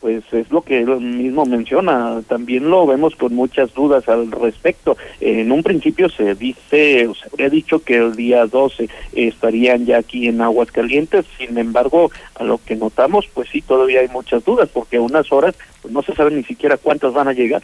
pues 0.00 0.24
es 0.32 0.50
lo 0.50 0.62
que 0.62 0.78
él 0.78 0.98
mismo 1.00 1.44
menciona. 1.44 2.22
También 2.26 2.70
lo 2.70 2.86
vemos 2.86 3.14
con 3.16 3.34
muchas 3.34 3.72
dudas 3.74 4.08
al 4.08 4.30
respecto. 4.32 4.96
En 5.20 5.52
un 5.52 5.62
principio 5.62 6.08
se 6.08 6.34
dice, 6.34 7.06
o 7.06 7.14
se 7.14 7.28
habría 7.30 7.50
dicho 7.50 7.82
que 7.84 7.98
el 7.98 8.16
día 8.16 8.46
12 8.46 8.88
estarían 9.12 9.84
ya 9.84 9.98
aquí 9.98 10.26
en 10.26 10.40
Aguascalientes, 10.40 11.26
sin 11.38 11.58
embargo, 11.58 12.10
a 12.34 12.44
lo 12.44 12.58
que 12.64 12.76
notamos, 12.76 13.28
pues 13.32 13.50
sí, 13.52 13.60
todavía 13.60 14.00
hay 14.00 14.08
muchas 14.08 14.42
dudas, 14.44 14.70
porque 14.72 14.96
a 14.96 15.02
unas 15.02 15.30
horas 15.30 15.54
pues 15.82 15.92
no 15.92 16.02
se 16.02 16.14
sabe 16.14 16.30
ni 16.30 16.44
siquiera 16.44 16.78
cuántas 16.78 17.12
van 17.12 17.28
a 17.28 17.32
llegar. 17.32 17.62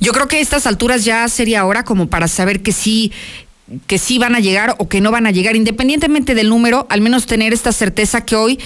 Yo 0.00 0.12
creo 0.12 0.28
que 0.28 0.36
a 0.36 0.40
estas 0.40 0.66
alturas 0.66 1.04
ya 1.04 1.26
sería 1.28 1.64
hora 1.64 1.84
como 1.84 2.08
para 2.08 2.28
saber 2.28 2.62
que 2.62 2.72
sí 2.72 3.12
que 3.86 3.98
sí 3.98 4.18
van 4.18 4.34
a 4.34 4.40
llegar 4.40 4.74
o 4.78 4.88
que 4.88 5.00
no 5.00 5.10
van 5.10 5.26
a 5.26 5.30
llegar, 5.30 5.56
independientemente 5.56 6.34
del 6.34 6.48
número, 6.48 6.86
al 6.90 7.00
menos 7.00 7.26
tener 7.26 7.52
esta 7.52 7.72
certeza 7.72 8.24
que 8.24 8.36
hoy 8.36 8.58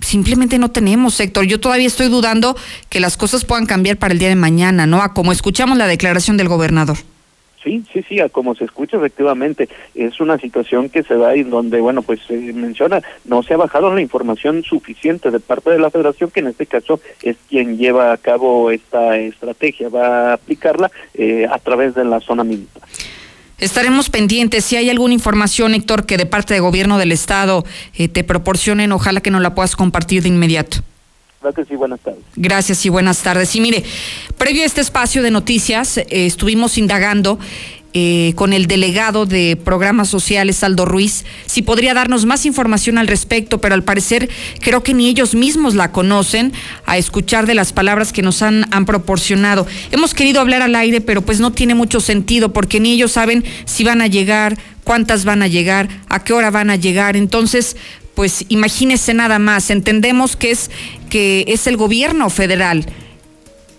simplemente 0.00 0.58
no 0.58 0.70
tenemos, 0.70 1.18
Héctor. 1.20 1.46
Yo 1.46 1.60
todavía 1.60 1.86
estoy 1.86 2.08
dudando 2.08 2.56
que 2.88 3.00
las 3.00 3.16
cosas 3.16 3.44
puedan 3.44 3.66
cambiar 3.66 3.96
para 3.96 4.12
el 4.12 4.18
día 4.18 4.28
de 4.28 4.36
mañana, 4.36 4.86
¿no? 4.86 5.02
A 5.02 5.14
como 5.14 5.32
escuchamos 5.32 5.76
la 5.76 5.86
declaración 5.86 6.36
del 6.36 6.48
gobernador. 6.48 6.96
Sí, 7.62 7.84
sí, 7.92 8.02
sí, 8.08 8.20
a 8.20 8.30
como 8.30 8.54
se 8.54 8.64
escucha 8.64 8.96
efectivamente, 8.96 9.68
es 9.94 10.18
una 10.18 10.38
situación 10.38 10.88
que 10.88 11.02
se 11.02 11.14
da 11.16 11.36
y 11.36 11.42
donde, 11.42 11.80
bueno, 11.82 12.00
pues 12.00 12.20
se 12.26 12.34
menciona, 12.54 13.02
no 13.26 13.42
se 13.42 13.52
ha 13.52 13.58
bajado 13.58 13.94
la 13.94 14.00
información 14.00 14.62
suficiente 14.62 15.30
de 15.30 15.40
parte 15.40 15.68
de 15.68 15.78
la 15.78 15.90
federación, 15.90 16.30
que 16.30 16.40
en 16.40 16.46
este 16.46 16.64
caso 16.64 17.00
es 17.22 17.36
quien 17.50 17.76
lleva 17.76 18.12
a 18.12 18.16
cabo 18.16 18.70
esta 18.70 19.18
estrategia, 19.18 19.90
va 19.90 20.30
a 20.30 20.32
aplicarla 20.34 20.90
eh, 21.12 21.46
a 21.50 21.58
través 21.58 21.94
de 21.94 22.04
la 22.06 22.20
zona 22.20 22.44
militar. 22.44 22.82
Estaremos 23.60 24.10
pendientes. 24.10 24.64
Si 24.64 24.76
hay 24.76 24.90
alguna 24.90 25.14
información, 25.14 25.74
Héctor, 25.74 26.06
que 26.06 26.16
de 26.16 26.26
parte 26.26 26.54
de 26.54 26.60
gobierno 26.60 26.98
del 26.98 27.12
Estado 27.12 27.64
eh, 27.94 28.08
te 28.08 28.24
proporcionen, 28.24 28.92
ojalá 28.92 29.20
que 29.20 29.30
nos 29.30 29.42
la 29.42 29.54
puedas 29.54 29.76
compartir 29.76 30.22
de 30.22 30.30
inmediato. 30.30 30.78
Gracias 31.42 31.70
y 31.70 31.76
buenas 31.76 32.00
tardes. 32.00 32.22
Gracias 32.36 32.86
y 32.86 32.88
buenas 32.90 33.22
tardes. 33.22 33.56
Y 33.56 33.60
mire, 33.60 33.82
previo 34.36 34.62
a 34.62 34.66
este 34.66 34.82
espacio 34.82 35.22
de 35.22 35.30
noticias, 35.30 35.96
eh, 35.96 36.06
estuvimos 36.10 36.76
indagando 36.76 37.38
eh, 37.92 38.32
con 38.36 38.52
el 38.52 38.66
delegado 38.66 39.26
de 39.26 39.56
programas 39.56 40.08
sociales, 40.08 40.62
Aldo 40.62 40.84
Ruiz, 40.84 41.24
si 41.46 41.62
podría 41.62 41.92
darnos 41.92 42.24
más 42.24 42.46
información 42.46 42.98
al 42.98 43.08
respecto, 43.08 43.60
pero 43.60 43.74
al 43.74 43.82
parecer 43.82 44.28
creo 44.60 44.82
que 44.82 44.94
ni 44.94 45.08
ellos 45.08 45.34
mismos 45.34 45.74
la 45.74 45.90
conocen 45.90 46.52
a 46.86 46.98
escuchar 46.98 47.46
de 47.46 47.54
las 47.54 47.72
palabras 47.72 48.12
que 48.12 48.22
nos 48.22 48.42
han, 48.42 48.66
han 48.72 48.86
proporcionado. 48.86 49.66
Hemos 49.90 50.14
querido 50.14 50.40
hablar 50.40 50.62
al 50.62 50.76
aire, 50.76 51.00
pero 51.00 51.22
pues 51.22 51.40
no 51.40 51.52
tiene 51.52 51.74
mucho 51.74 52.00
sentido 52.00 52.52
porque 52.52 52.78
ni 52.78 52.92
ellos 52.92 53.12
saben 53.12 53.44
si 53.64 53.82
van 53.82 54.02
a 54.02 54.06
llegar, 54.06 54.56
cuántas 54.84 55.24
van 55.24 55.42
a 55.42 55.48
llegar, 55.48 55.88
a 56.08 56.22
qué 56.22 56.32
hora 56.32 56.50
van 56.50 56.70
a 56.70 56.76
llegar. 56.76 57.16
Entonces, 57.16 57.76
pues 58.14 58.44
imagínese 58.48 59.14
nada 59.14 59.38
más. 59.38 59.70
Entendemos 59.70 60.36
que 60.36 60.50
es 60.50 60.70
que 61.08 61.44
es 61.48 61.66
el 61.66 61.76
gobierno 61.76 62.30
federal 62.30 62.86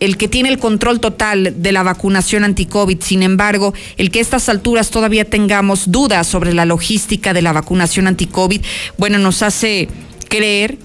el 0.01 0.17
que 0.17 0.27
tiene 0.27 0.49
el 0.49 0.57
control 0.57 0.99
total 0.99 1.53
de 1.57 1.71
la 1.71 1.83
vacunación 1.83 2.43
anti-COVID. 2.43 2.99
Sin 3.01 3.23
embargo, 3.23 3.73
el 3.97 4.11
que 4.11 4.19
a 4.19 4.23
estas 4.23 4.49
alturas 4.49 4.89
todavía 4.89 5.25
tengamos 5.25 5.91
dudas 5.91 6.27
sobre 6.27 6.53
la 6.53 6.65
logística 6.65 7.33
de 7.33 7.43
la 7.43 7.53
vacunación 7.53 8.07
anti-COVID, 8.07 8.61
bueno, 8.97 9.19
nos 9.19 9.43
hace 9.43 9.87
creer 10.27 10.79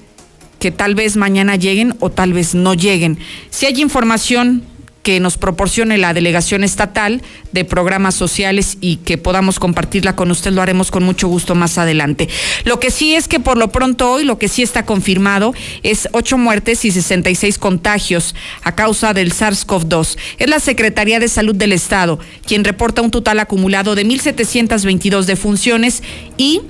que 0.58 0.70
tal 0.70 0.94
vez 0.94 1.16
mañana 1.16 1.56
lleguen 1.56 1.96
o 2.00 2.11
tal 2.11 2.35
vez 2.35 2.54
no 2.54 2.75
lleguen. 2.75 3.18
Si 3.50 3.64
hay 3.64 3.80
información 3.80 4.62
que 5.06 5.20
nos 5.20 5.38
proporcione 5.38 5.98
la 5.98 6.12
delegación 6.14 6.64
estatal 6.64 7.22
de 7.52 7.64
programas 7.64 8.16
sociales 8.16 8.76
y 8.80 8.96
que 8.96 9.18
podamos 9.18 9.60
compartirla 9.60 10.16
con 10.16 10.32
usted, 10.32 10.50
lo 10.50 10.62
haremos 10.62 10.90
con 10.90 11.04
mucho 11.04 11.28
gusto 11.28 11.54
más 11.54 11.78
adelante. 11.78 12.28
Lo 12.64 12.80
que 12.80 12.90
sí 12.90 13.14
es 13.14 13.28
que 13.28 13.38
por 13.38 13.56
lo 13.56 13.70
pronto 13.70 14.10
hoy, 14.10 14.25
lo 14.25 14.36
que 14.40 14.48
sí 14.48 14.64
está 14.64 14.84
confirmado 14.84 15.54
es 15.84 16.08
ocho 16.10 16.38
muertes 16.38 16.84
y 16.84 16.90
66 16.90 17.56
contagios 17.56 18.34
a 18.64 18.75
causa 18.75 19.14
del 19.14 19.32
SARS-CoV-2. 19.32 20.18
Es 20.38 20.50
la 20.50 20.58
Secretaría 20.58 21.20
de 21.20 21.28
Salud 21.28 21.54
del 21.54 21.70
Estado 21.70 22.18
quien 22.44 22.64
reporta 22.64 23.00
un 23.00 23.12
total 23.12 23.38
acumulado 23.38 23.94
de 23.94 24.04
1.722 24.04 25.22
defunciones 25.26 26.02
y 26.36 26.62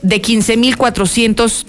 de 0.00 0.22
15.400 0.22 1.66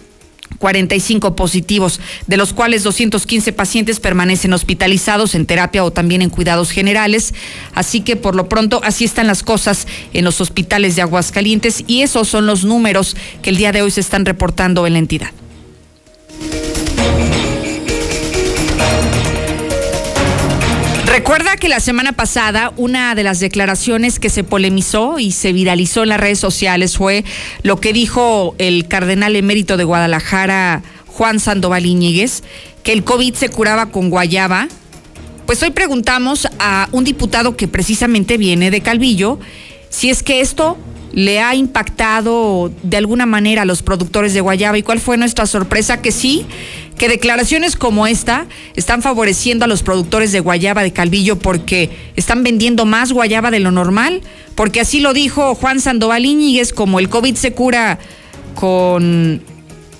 45 0.63 1.36
positivos, 1.36 2.00
de 2.25 2.38
los 2.38 2.53
cuales 2.53 2.84
215 2.84 3.51
pacientes 3.51 4.00
permanecen 4.00 4.53
hospitalizados 4.53 5.36
en 5.36 5.46
terapia 5.46 5.84
o 5.84 5.91
también 5.91 6.22
en 6.22 6.29
cuidados 6.29 6.72
generales. 6.72 7.34
Así 7.74 8.00
que 8.00 8.15
por 8.15 8.34
lo 8.34 8.48
pronto 8.48 8.79
así 8.82 9.03
están 9.03 9.27
las 9.27 9.43
cosas 9.43 9.88
en 10.13 10.24
los 10.24 10.39
hospitales 10.39 10.96
de 10.96 11.01
Aguascalientes 11.01 11.84
y 11.86 12.03
esos 12.03 12.29
son 12.29 12.46
los 12.46 12.63
números 12.63 13.17
que 13.41 13.50
el 13.50 13.58
día 13.58 13.74
de 13.74 13.82
hoy 13.82 13.91
se 13.91 14.00
están 14.00 14.24
reportando 14.24 14.88
en 14.88 14.93
la 14.93 15.00
entidad. 15.00 15.32
Recuerda 21.13 21.58
que 21.58 21.70
la 21.70 21.79
semana 21.79 22.13
pasada 22.13 22.74
una 22.75 23.13
de 23.13 23.22
las 23.22 23.39
declaraciones 23.39 24.17
que 24.17 24.32
se 24.32 24.43
polemizó 24.43 25.20
y 25.20 25.32
se 25.32 25.53
viralizó 25.53 26.01
en 26.01 26.10
las 26.10 26.20
redes 26.20 26.39
sociales 26.39 26.98
fue 26.98 27.24
lo 27.62 27.79
que 27.79 27.93
dijo 27.93 28.55
el 28.58 28.88
cardenal 28.88 29.36
emérito 29.36 29.77
de 29.77 29.84
Guadalajara, 29.84 30.82
Juan 31.05 31.39
Sandoval 31.39 31.86
Iñiguez, 31.86 32.41
que 32.82 32.93
el 32.93 33.03
COVID 33.03 33.36
se 33.36 33.50
curaba 33.50 33.91
con 33.91 34.10
guayaba. 34.10 34.67
Pues 35.46 35.62
hoy 35.62 35.70
preguntamos 35.70 36.48
a 36.58 36.89
un 36.91 37.03
diputado 37.03 37.55
que 37.55 37.67
precisamente 37.67 38.38
viene 38.39 38.72
de 38.72 38.82
Calvillo 38.82 39.39
si 39.91 40.10
es 40.10 40.24
que 40.24 40.41
esto 40.41 40.79
le 41.13 41.39
ha 41.39 41.53
impactado 41.55 42.72
de 42.82 42.98
alguna 42.98 43.25
manera 43.25 43.62
a 43.62 43.65
los 43.65 43.84
productores 43.84 44.34
de 44.34 44.41
guayaba 44.41 44.77
y 44.77 44.84
cuál 44.84 45.00
fue 45.00 45.15
nuestra 45.15 45.46
sorpresa 45.46 46.01
que 46.01 46.12
sí, 46.12 46.46
que 46.98 47.08
declaraciones 47.08 47.75
como 47.75 48.08
esta 48.08 48.48
están 48.75 49.01
favoreciendo 49.03 49.65
a 49.65 49.67
los 49.67 49.84
productores 49.84 50.32
de 50.32 50.39
guayaba 50.39 50.82
de 50.82 50.91
Calvillo 50.91 51.38
porque 51.38 51.91
están 52.15 52.43
vendiendo 52.43 52.86
más 52.86 53.12
guayaba 53.12 53.51
de 53.51 53.60
lo 53.60 53.72
normal, 53.72 54.22
porque 54.55 54.82
así 54.82 55.00
lo 55.00 55.13
dijo 55.13 55.53
Juan 55.53 55.79
Sandoval 55.79 56.25
Íñiguez, 56.25 56.74
como 56.74 57.00
el 57.00 57.10
COVID 57.10 57.36
se 57.36 57.53
cura 57.53 58.00
con 58.55 59.41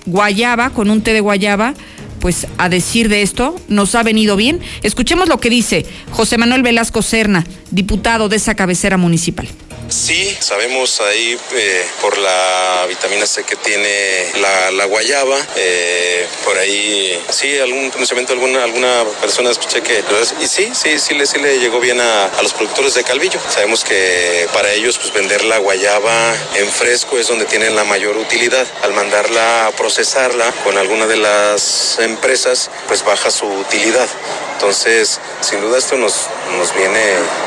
guayaba, 0.06 0.70
con 0.70 0.90
un 0.90 1.00
té 1.00 1.12
de 1.12 1.20
guayaba, 1.20 1.74
pues 2.18 2.48
a 2.58 2.68
decir 2.68 3.08
de 3.08 3.22
esto 3.22 3.54
nos 3.68 3.94
ha 3.94 4.02
venido 4.02 4.34
bien. 4.34 4.60
Escuchemos 4.82 5.28
lo 5.28 5.38
que 5.38 5.50
dice 5.50 5.86
José 6.10 6.38
Manuel 6.38 6.62
Velasco 6.62 7.02
Serna, 7.02 7.44
diputado 7.70 8.28
de 8.28 8.36
esa 8.36 8.54
cabecera 8.54 8.96
municipal. 8.96 9.46
Sí, 9.88 10.36
sabemos 10.40 11.00
ahí 11.00 11.38
eh, 11.52 11.86
por 12.00 12.16
la 12.18 12.84
vitamina 12.88 13.26
C 13.26 13.44
que 13.44 13.54
tiene 13.56 14.32
la, 14.72 14.84
guayaba, 14.86 15.36
eh, 15.56 16.26
por 16.44 16.58
ahí, 16.58 17.22
sí, 17.30 17.58
algún 17.58 17.90
conocimiento, 17.90 18.32
alguna, 18.32 18.64
alguna 18.64 19.04
persona 19.20 19.50
escuché 19.50 19.82
que, 19.82 20.02
y 20.40 20.46
sí, 20.46 20.70
sí, 20.74 20.98
sí 20.98 21.14
le, 21.14 21.26
sí 21.26 21.38
le 21.38 21.58
llegó 21.58 21.80
bien 21.80 22.00
a, 22.00 22.30
los 22.42 22.52
productores 22.52 22.94
de 22.94 23.04
Calvillo. 23.04 23.40
Sabemos 23.48 23.84
que 23.84 24.48
para 24.52 24.72
ellos, 24.72 24.98
pues 24.98 25.12
vender 25.12 25.44
la 25.44 25.58
guayaba 25.58 26.34
en 26.56 26.68
fresco 26.70 27.18
es 27.18 27.28
donde 27.28 27.44
tienen 27.44 27.76
la 27.76 27.84
mayor 27.84 28.16
utilidad. 28.16 28.66
Al 28.82 28.92
mandarla 28.92 29.66
a 29.66 29.70
procesarla 29.72 30.50
con 30.64 30.76
alguna 30.76 31.06
de 31.06 31.16
las 31.16 31.98
empresas, 32.00 32.70
pues 32.88 33.04
baja 33.04 33.30
su 33.30 33.46
utilidad. 33.46 34.08
Entonces, 34.54 35.20
sin 35.40 35.60
duda 35.60 35.78
esto 35.78 35.96
nos, 35.96 36.28
nos 36.56 36.74
viene 36.74 37.00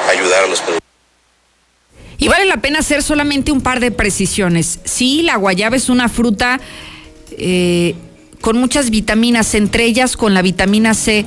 a 0.08 0.12
ayudar 0.12 0.44
a 0.44 0.48
los 0.48 0.60
productores. 0.62 0.87
Y 2.17 2.27
vale 2.27 2.45
la 2.45 2.57
pena 2.57 2.79
hacer 2.79 3.03
solamente 3.03 3.51
un 3.51 3.62
par 3.62 3.79
de 3.79 3.91
precisiones. 3.91 4.79
Sí, 4.83 5.21
la 5.21 5.36
guayaba 5.36 5.75
es 5.75 5.89
una 5.89 6.09
fruta 6.09 6.59
eh, 7.31 7.95
con 8.41 8.57
muchas 8.57 8.89
vitaminas, 8.89 9.53
entre 9.55 9.86
ellas 9.86 10.17
con 10.17 10.33
la 10.33 10.41
vitamina 10.41 10.93
C 10.93 11.25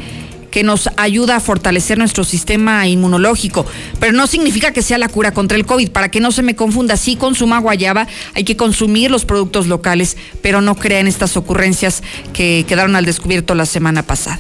que 0.50 0.62
nos 0.64 0.90
ayuda 0.96 1.36
a 1.36 1.40
fortalecer 1.40 1.96
nuestro 1.96 2.24
sistema 2.24 2.86
inmunológico, 2.88 3.64
pero 4.00 4.12
no 4.12 4.26
significa 4.26 4.72
que 4.72 4.82
sea 4.82 4.98
la 4.98 5.08
cura 5.08 5.32
contra 5.32 5.56
el 5.56 5.64
COVID. 5.64 5.90
Para 5.90 6.10
que 6.10 6.20
no 6.20 6.32
se 6.32 6.42
me 6.42 6.56
confunda, 6.56 6.96
sí 6.96 7.16
consuma 7.16 7.60
guayaba, 7.60 8.08
hay 8.34 8.44
que 8.44 8.56
consumir 8.56 9.10
los 9.10 9.24
productos 9.24 9.68
locales, 9.68 10.16
pero 10.42 10.60
no 10.60 10.74
crean 10.74 11.06
estas 11.06 11.36
ocurrencias 11.36 12.02
que 12.32 12.64
quedaron 12.66 12.96
al 12.96 13.04
descubierto 13.04 13.54
la 13.54 13.66
semana 13.66 14.02
pasada. 14.02 14.38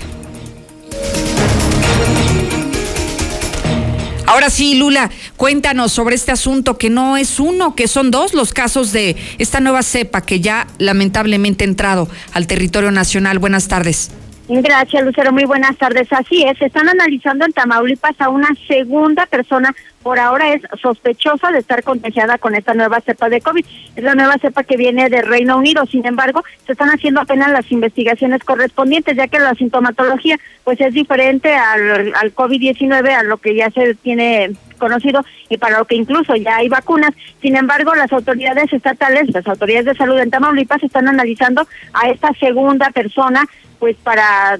Ahora 4.40 4.48
sí, 4.48 4.74
Lula, 4.74 5.10
cuéntanos 5.36 5.92
sobre 5.92 6.14
este 6.14 6.32
asunto 6.32 6.78
que 6.78 6.88
no 6.88 7.18
es 7.18 7.38
uno, 7.40 7.74
que 7.74 7.86
son 7.86 8.10
dos 8.10 8.32
los 8.32 8.54
casos 8.54 8.90
de 8.90 9.14
esta 9.36 9.60
nueva 9.60 9.82
cepa 9.82 10.22
que 10.22 10.40
ya 10.40 10.66
lamentablemente 10.78 11.64
ha 11.64 11.68
entrado 11.68 12.08
al 12.32 12.46
territorio 12.46 12.90
nacional. 12.90 13.38
Buenas 13.38 13.68
tardes. 13.68 14.10
Gracias, 14.52 15.04
Lucero. 15.04 15.30
Muy 15.32 15.44
buenas 15.44 15.76
tardes. 15.76 16.12
Así 16.12 16.42
es, 16.42 16.60
están 16.60 16.88
analizando 16.88 17.44
en 17.44 17.52
Tamaulipas 17.52 18.20
a 18.20 18.30
una 18.30 18.48
segunda 18.66 19.26
persona 19.26 19.72
por 20.02 20.18
ahora 20.18 20.54
es 20.54 20.62
sospechosa 20.82 21.52
de 21.52 21.60
estar 21.60 21.84
contagiada 21.84 22.36
con 22.36 22.56
esta 22.56 22.74
nueva 22.74 23.00
cepa 23.00 23.28
de 23.28 23.40
COVID. 23.40 23.64
Es 23.94 24.02
la 24.02 24.16
nueva 24.16 24.38
cepa 24.38 24.64
que 24.64 24.76
viene 24.76 25.08
de 25.08 25.22
Reino 25.22 25.56
Unido. 25.56 25.86
Sin 25.86 26.04
embargo, 26.04 26.42
se 26.66 26.72
están 26.72 26.88
haciendo 26.88 27.20
apenas 27.20 27.52
las 27.52 27.70
investigaciones 27.70 28.42
correspondientes, 28.42 29.16
ya 29.16 29.28
que 29.28 29.38
la 29.38 29.54
sintomatología 29.54 30.36
pues 30.64 30.80
es 30.80 30.94
diferente 30.94 31.54
al, 31.54 32.12
al 32.16 32.34
COVID-19, 32.34 33.08
a 33.08 33.22
lo 33.22 33.36
que 33.36 33.54
ya 33.54 33.70
se 33.70 33.94
tiene 33.94 34.50
conocido 34.80 35.24
y 35.48 35.58
para 35.58 35.78
lo 35.78 35.84
que 35.84 35.94
incluso 35.94 36.34
ya 36.34 36.56
hay 36.56 36.68
vacunas. 36.68 37.12
Sin 37.40 37.54
embargo, 37.54 37.94
las 37.94 38.12
autoridades 38.12 38.72
estatales, 38.72 39.32
las 39.32 39.46
autoridades 39.46 39.86
de 39.86 39.94
salud 39.94 40.18
en 40.18 40.30
Tamaulipas 40.30 40.82
están 40.82 41.06
analizando 41.06 41.68
a 41.92 42.10
esta 42.10 42.32
segunda 42.34 42.90
persona 42.90 43.46
pues 43.78 43.96
para 43.96 44.58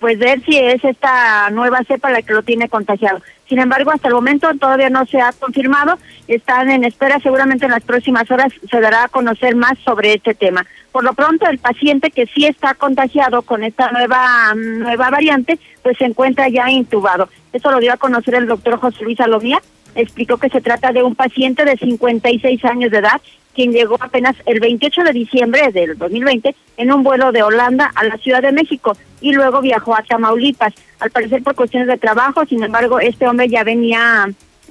pues 0.00 0.18
ver 0.18 0.42
si 0.44 0.56
es 0.56 0.84
esta 0.84 1.50
nueva 1.50 1.82
cepa 1.86 2.10
la 2.10 2.22
que 2.22 2.32
lo 2.32 2.42
tiene 2.42 2.68
contagiado. 2.68 3.20
Sin 3.48 3.58
embargo, 3.58 3.92
hasta 3.92 4.08
el 4.08 4.14
momento 4.14 4.48
todavía 4.58 4.90
no 4.90 5.06
se 5.06 5.20
ha 5.20 5.32
confirmado, 5.32 5.98
están 6.26 6.70
en 6.70 6.84
espera, 6.84 7.20
seguramente 7.20 7.64
en 7.64 7.70
las 7.70 7.84
próximas 7.84 8.28
horas 8.30 8.52
se 8.68 8.80
dará 8.80 9.04
a 9.04 9.08
conocer 9.08 9.54
más 9.54 9.78
sobre 9.84 10.14
este 10.14 10.34
tema. 10.34 10.66
Por 10.90 11.04
lo 11.04 11.12
pronto, 11.12 11.46
el 11.46 11.58
paciente 11.58 12.10
que 12.10 12.26
sí 12.26 12.46
está 12.46 12.74
contagiado 12.74 13.42
con 13.42 13.62
esta 13.62 13.90
nueva 13.92 14.54
nueva 14.54 15.10
variante, 15.10 15.58
pues 15.82 15.96
se 15.98 16.06
encuentra 16.06 16.48
ya 16.48 16.70
intubado. 16.70 17.28
Eso 17.52 17.70
lo 17.70 17.78
dio 17.78 17.92
a 17.92 17.96
conocer 17.98 18.34
el 18.34 18.46
doctor 18.46 18.78
José 18.78 19.04
Luis 19.04 19.20
Alovía, 19.20 19.60
explicó 19.96 20.36
que 20.36 20.48
se 20.48 20.60
trata 20.60 20.92
de 20.92 21.02
un 21.02 21.14
paciente 21.14 21.64
de 21.64 21.76
56 21.76 22.64
años 22.64 22.90
de 22.90 22.98
edad 22.98 23.20
quien 23.56 23.72
llegó 23.72 23.96
apenas 23.98 24.36
el 24.44 24.60
28 24.60 25.02
de 25.02 25.12
diciembre 25.12 25.72
del 25.72 25.96
2020 25.96 26.54
en 26.76 26.92
un 26.92 27.02
vuelo 27.02 27.32
de 27.32 27.42
Holanda 27.42 27.90
a 27.94 28.04
la 28.04 28.18
Ciudad 28.18 28.42
de 28.42 28.52
México 28.52 28.92
y 29.22 29.32
luego 29.32 29.62
viajó 29.62 29.96
a 29.96 30.02
Tamaulipas, 30.02 30.74
al 31.00 31.10
parecer 31.10 31.42
por 31.42 31.54
cuestiones 31.54 31.88
de 31.88 31.96
trabajo, 31.96 32.44
sin 32.44 32.62
embargo, 32.62 33.00
este 33.00 33.26
hombre 33.26 33.48
ya 33.48 33.64
venía 33.64 34.28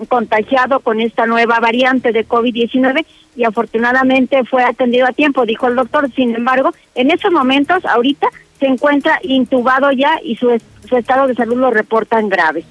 contagiado 0.08 0.82
con 0.82 1.02
esta 1.02 1.26
nueva 1.26 1.60
variante 1.60 2.12
de 2.12 2.28
COVID-19 2.28 3.06
y 3.36 3.44
afortunadamente 3.44 4.44
fue 4.46 4.64
atendido 4.64 5.08
a 5.08 5.14
tiempo, 5.14 5.46
dijo 5.46 5.68
el 5.68 5.76
doctor. 5.76 6.12
Sin 6.14 6.36
embargo, 6.36 6.72
en 6.94 7.12
esos 7.12 7.32
momentos, 7.32 7.84
ahorita, 7.86 8.28
se 8.60 8.68
encuentra 8.68 9.20
intubado 9.24 9.92
ya 9.92 10.20
y 10.24 10.36
su, 10.36 10.62
su 10.88 10.96
estado 10.96 11.28
de 11.28 11.36
salud 11.36 11.58
lo 11.58 11.72
reportan 11.72 12.30
grave. 12.30 12.64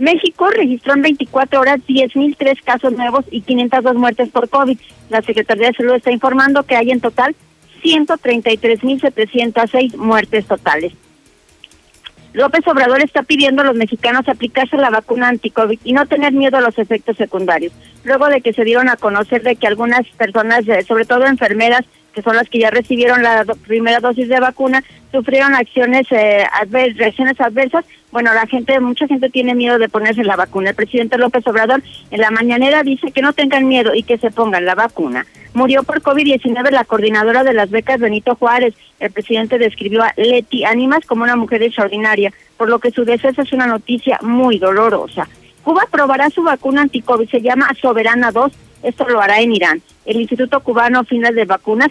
México 0.00 0.50
registró 0.50 0.94
en 0.94 1.02
24 1.02 1.60
horas 1.60 1.78
10.003 1.86 2.64
casos 2.64 2.92
nuevos 2.94 3.26
y 3.30 3.42
502 3.42 3.94
muertes 3.94 4.30
por 4.30 4.48
COVID. 4.48 4.78
La 5.10 5.20
Secretaría 5.20 5.68
de 5.68 5.74
Salud 5.74 5.94
está 5.94 6.10
informando 6.10 6.62
que 6.62 6.74
hay 6.74 6.90
en 6.90 7.00
total 7.00 7.36
133.706 7.84 9.96
muertes 9.96 10.46
totales. 10.46 10.94
López 12.32 12.66
Obrador 12.66 13.02
está 13.02 13.24
pidiendo 13.24 13.60
a 13.60 13.66
los 13.66 13.76
mexicanos 13.76 14.26
aplicarse 14.26 14.78
la 14.78 14.88
vacuna 14.88 15.28
anti-COVID 15.28 15.80
y 15.84 15.92
no 15.92 16.06
tener 16.06 16.32
miedo 16.32 16.56
a 16.56 16.62
los 16.62 16.78
efectos 16.78 17.18
secundarios. 17.18 17.74
Luego 18.04 18.28
de 18.28 18.40
que 18.40 18.54
se 18.54 18.64
dieron 18.64 18.88
a 18.88 18.96
conocer 18.96 19.42
de 19.42 19.56
que 19.56 19.66
algunas 19.66 20.06
personas, 20.16 20.66
eh, 20.66 20.82
sobre 20.82 21.04
todo 21.04 21.26
enfermeras, 21.26 21.84
que 22.14 22.22
son 22.22 22.36
las 22.36 22.48
que 22.48 22.58
ya 22.58 22.70
recibieron 22.70 23.22
la 23.22 23.44
primera 23.66 24.00
dosis 24.00 24.28
de 24.28 24.40
vacuna, 24.40 24.82
sufrieron 25.12 25.54
acciones 25.54 26.06
eh, 26.10 26.44
reacciones 26.94 27.40
adversas. 27.40 27.84
Bueno, 28.10 28.34
la 28.34 28.46
gente, 28.46 28.78
mucha 28.80 29.06
gente 29.06 29.30
tiene 29.30 29.54
miedo 29.54 29.78
de 29.78 29.88
ponerse 29.88 30.24
la 30.24 30.36
vacuna. 30.36 30.70
El 30.70 30.76
presidente 30.76 31.18
López 31.18 31.46
Obrador 31.46 31.82
en 32.10 32.20
la 32.20 32.30
mañanera 32.30 32.82
dice 32.82 33.12
que 33.12 33.22
no 33.22 33.32
tengan 33.32 33.68
miedo 33.68 33.94
y 33.94 34.02
que 34.02 34.18
se 34.18 34.30
pongan 34.30 34.64
la 34.64 34.74
vacuna. 34.74 35.26
Murió 35.54 35.82
por 35.82 36.02
COVID-19 36.02 36.70
la 36.70 36.84
coordinadora 36.84 37.42
de 37.44 37.52
las 37.52 37.70
becas 37.70 38.00
Benito 38.00 38.34
Juárez. 38.36 38.74
El 38.98 39.10
presidente 39.10 39.58
describió 39.58 40.02
a 40.02 40.12
Leti 40.16 40.64
Ánimas 40.64 41.04
como 41.06 41.24
una 41.24 41.36
mujer 41.36 41.62
extraordinaria, 41.62 42.32
por 42.56 42.68
lo 42.68 42.78
que 42.78 42.90
su 42.90 43.04
deceso 43.04 43.42
es 43.42 43.52
una 43.52 43.66
noticia 43.66 44.18
muy 44.22 44.58
dolorosa. 44.58 45.28
Cuba 45.62 45.82
aprobará 45.82 46.30
su 46.30 46.42
vacuna 46.42 46.82
anti-COVID, 46.82 47.28
se 47.28 47.42
llama 47.42 47.68
Soberana 47.80 48.30
2 48.32 48.52
esto 48.82 49.08
lo 49.08 49.20
hará 49.20 49.40
en 49.40 49.52
Irán. 49.52 49.82
El 50.04 50.20
Instituto 50.20 50.60
Cubano 50.60 51.04
Final 51.04 51.34
de 51.34 51.44
Vacunas 51.44 51.90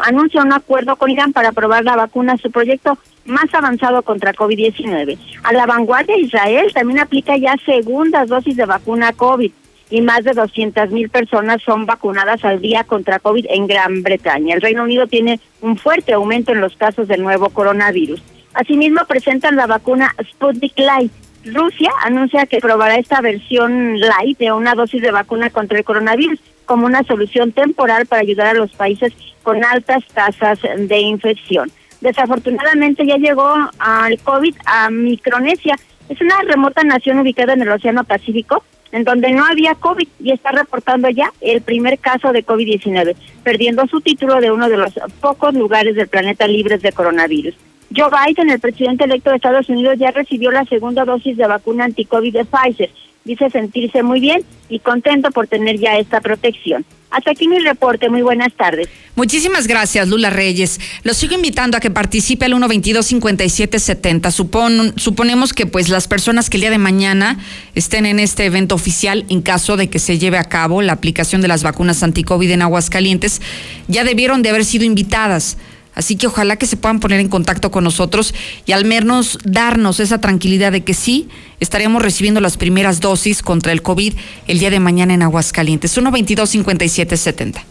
anuncia 0.00 0.42
un 0.42 0.52
acuerdo 0.52 0.96
con 0.96 1.10
Irán 1.10 1.32
para 1.32 1.50
aprobar 1.50 1.84
la 1.84 1.96
vacuna, 1.96 2.36
su 2.36 2.50
proyecto 2.50 2.98
más 3.24 3.52
avanzado 3.52 4.02
contra 4.02 4.34
COVID-19. 4.34 5.18
A 5.42 5.52
la 5.52 5.66
vanguardia, 5.66 6.18
Israel 6.18 6.72
también 6.72 7.00
aplica 7.00 7.36
ya 7.36 7.56
segundas 7.64 8.28
dosis 8.28 8.56
de 8.56 8.66
vacuna 8.66 9.12
COVID 9.12 9.52
y 9.90 10.00
más 10.02 10.24
de 10.24 10.32
200 10.32 10.90
mil 10.90 11.08
personas 11.08 11.62
son 11.62 11.86
vacunadas 11.86 12.44
al 12.44 12.60
día 12.60 12.84
contra 12.84 13.18
COVID 13.18 13.46
en 13.48 13.66
Gran 13.66 14.02
Bretaña. 14.02 14.54
El 14.54 14.60
Reino 14.60 14.82
Unido 14.82 15.06
tiene 15.06 15.40
un 15.60 15.76
fuerte 15.76 16.12
aumento 16.12 16.52
en 16.52 16.60
los 16.60 16.76
casos 16.76 17.08
del 17.08 17.22
nuevo 17.22 17.50
coronavirus. 17.50 18.22
Asimismo, 18.54 19.00
presentan 19.06 19.56
la 19.56 19.66
vacuna 19.66 20.14
Sputnik 20.30 20.78
Light, 20.78 21.12
Rusia 21.44 21.90
anuncia 22.02 22.46
que 22.46 22.58
probará 22.58 22.96
esta 22.96 23.20
versión 23.20 23.98
light 24.00 24.38
de 24.38 24.52
una 24.52 24.74
dosis 24.74 25.00
de 25.00 25.10
vacuna 25.10 25.50
contra 25.50 25.78
el 25.78 25.84
coronavirus 25.84 26.40
como 26.64 26.86
una 26.86 27.02
solución 27.04 27.52
temporal 27.52 28.06
para 28.06 28.22
ayudar 28.22 28.48
a 28.48 28.54
los 28.54 28.72
países 28.72 29.12
con 29.42 29.64
altas 29.64 30.04
tasas 30.12 30.58
de 30.62 30.98
infección. 31.00 31.70
Desafortunadamente 32.00 33.06
ya 33.06 33.16
llegó 33.16 33.54
al 33.78 34.18
COVID 34.18 34.54
a 34.66 34.90
Micronesia. 34.90 35.76
Es 36.08 36.20
una 36.20 36.42
remota 36.42 36.82
nación 36.84 37.18
ubicada 37.18 37.54
en 37.54 37.62
el 37.62 37.70
Océano 37.70 38.04
Pacífico, 38.04 38.62
en 38.92 39.04
donde 39.04 39.32
no 39.32 39.44
había 39.44 39.74
COVID 39.74 40.08
y 40.20 40.32
está 40.32 40.52
reportando 40.52 41.08
ya 41.10 41.32
el 41.40 41.62
primer 41.62 41.98
caso 41.98 42.32
de 42.32 42.44
COVID-19, 42.44 43.16
perdiendo 43.42 43.86
su 43.86 44.00
título 44.00 44.40
de 44.40 44.50
uno 44.50 44.68
de 44.68 44.76
los 44.76 44.92
pocos 45.20 45.54
lugares 45.54 45.96
del 45.96 46.08
planeta 46.08 46.46
libres 46.46 46.82
de 46.82 46.92
coronavirus. 46.92 47.54
Joe 47.94 48.10
Biden, 48.10 48.50
el 48.50 48.60
presidente 48.60 49.04
electo 49.04 49.30
de 49.30 49.36
Estados 49.36 49.68
Unidos, 49.68 49.96
ya 49.98 50.10
recibió 50.10 50.50
la 50.50 50.64
segunda 50.64 51.04
dosis 51.04 51.36
de 51.36 51.46
vacuna 51.46 51.84
anti-COVID 51.84 52.32
de 52.32 52.44
Pfizer. 52.44 52.90
Dice 53.24 53.50
sentirse 53.50 54.02
muy 54.02 54.20
bien 54.20 54.42
y 54.68 54.78
contento 54.78 55.30
por 55.30 55.46
tener 55.46 55.78
ya 55.78 55.98
esta 55.98 56.20
protección. 56.20 56.84
Hasta 57.10 57.30
aquí 57.30 57.48
mi 57.48 57.58
reporte. 57.58 58.10
Muy 58.10 58.22
buenas 58.22 58.52
tardes. 58.52 58.88
Muchísimas 59.16 59.66
gracias, 59.66 60.08
Lula 60.08 60.30
Reyes. 60.30 60.78
Los 61.04 61.16
sigo 61.16 61.34
invitando 61.34 61.76
a 61.76 61.80
que 61.80 61.90
participe 61.90 62.44
al 62.44 62.52
122-5770. 62.52 64.30
Supon, 64.30 64.92
suponemos 64.96 65.54
que 65.54 65.66
pues 65.66 65.88
las 65.88 66.06
personas 66.06 66.50
que 66.50 66.58
el 66.58 66.62
día 66.62 66.70
de 66.70 66.78
mañana 66.78 67.38
estén 67.74 68.04
en 68.04 68.18
este 68.18 68.44
evento 68.44 68.74
oficial, 68.74 69.24
en 69.30 69.40
caso 69.40 69.76
de 69.76 69.88
que 69.88 69.98
se 69.98 70.18
lleve 70.18 70.38
a 70.38 70.44
cabo 70.44 70.82
la 70.82 70.92
aplicación 70.92 71.40
de 71.40 71.48
las 71.48 71.62
vacunas 71.62 72.02
anti-COVID 72.02 72.50
en 72.50 72.62
Aguascalientes, 72.62 73.40
ya 73.88 74.04
debieron 74.04 74.42
de 74.42 74.50
haber 74.50 74.64
sido 74.64 74.84
invitadas 74.84 75.56
Así 75.98 76.14
que 76.14 76.28
ojalá 76.28 76.54
que 76.54 76.66
se 76.66 76.76
puedan 76.76 77.00
poner 77.00 77.18
en 77.18 77.28
contacto 77.28 77.72
con 77.72 77.82
nosotros 77.82 78.32
y 78.66 78.70
al 78.70 78.84
menos 78.84 79.36
darnos 79.42 79.98
esa 79.98 80.20
tranquilidad 80.20 80.70
de 80.70 80.84
que 80.84 80.94
sí, 80.94 81.28
estaremos 81.58 82.00
recibiendo 82.00 82.40
las 82.40 82.56
primeras 82.56 83.00
dosis 83.00 83.42
contra 83.42 83.72
el 83.72 83.82
COVID 83.82 84.14
el 84.46 84.58
día 84.60 84.70
de 84.70 84.78
mañana 84.78 85.14
en 85.14 85.22
Aguascalientes. 85.22 85.98
122-5770. 85.98 87.64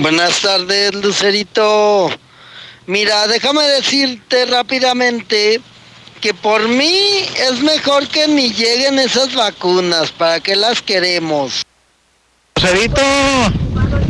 Buenas 0.00 0.40
tardes, 0.40 0.92
Lucerito. 0.96 2.10
Mira, 2.86 3.28
déjame 3.28 3.62
decirte 3.62 4.44
rápidamente 4.46 5.60
que 6.20 6.34
por 6.34 6.66
mí 6.66 6.98
es 7.52 7.62
mejor 7.62 8.08
que 8.08 8.26
ni 8.26 8.52
lleguen 8.52 8.98
esas 8.98 9.32
vacunas. 9.36 10.10
¿Para 10.10 10.40
qué 10.40 10.56
las 10.56 10.82
queremos? 10.82 11.62
Lucerito 12.56 13.00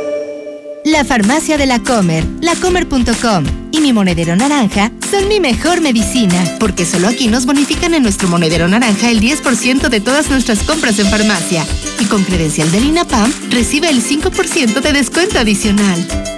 La 0.86 1.04
farmacia 1.04 1.58
de 1.58 1.66
la 1.66 1.80
Comer, 1.80 2.24
lacomer.com 2.40 3.44
y 3.72 3.80
mi 3.80 3.92
monedero 3.92 4.36
naranja 4.36 4.92
son 5.10 5.26
mi 5.26 5.40
mejor 5.40 5.80
medicina, 5.80 6.40
porque 6.60 6.86
solo 6.86 7.08
aquí 7.08 7.26
nos 7.26 7.44
bonifican 7.44 7.92
en 7.92 8.04
nuestro 8.04 8.28
monedero 8.28 8.68
naranja 8.68 9.10
el 9.10 9.20
10% 9.20 9.88
de 9.88 10.00
todas 10.00 10.30
nuestras 10.30 10.60
compras 10.62 11.00
en 11.00 11.08
farmacia. 11.08 11.66
Y 11.98 12.04
con 12.04 12.22
credencial 12.22 12.70
del 12.70 12.84
INAPAM 12.84 13.32
recibe 13.50 13.90
el 13.90 14.00
5% 14.00 14.80
de 14.80 14.92
descuento 14.92 15.40
adicional. 15.40 16.35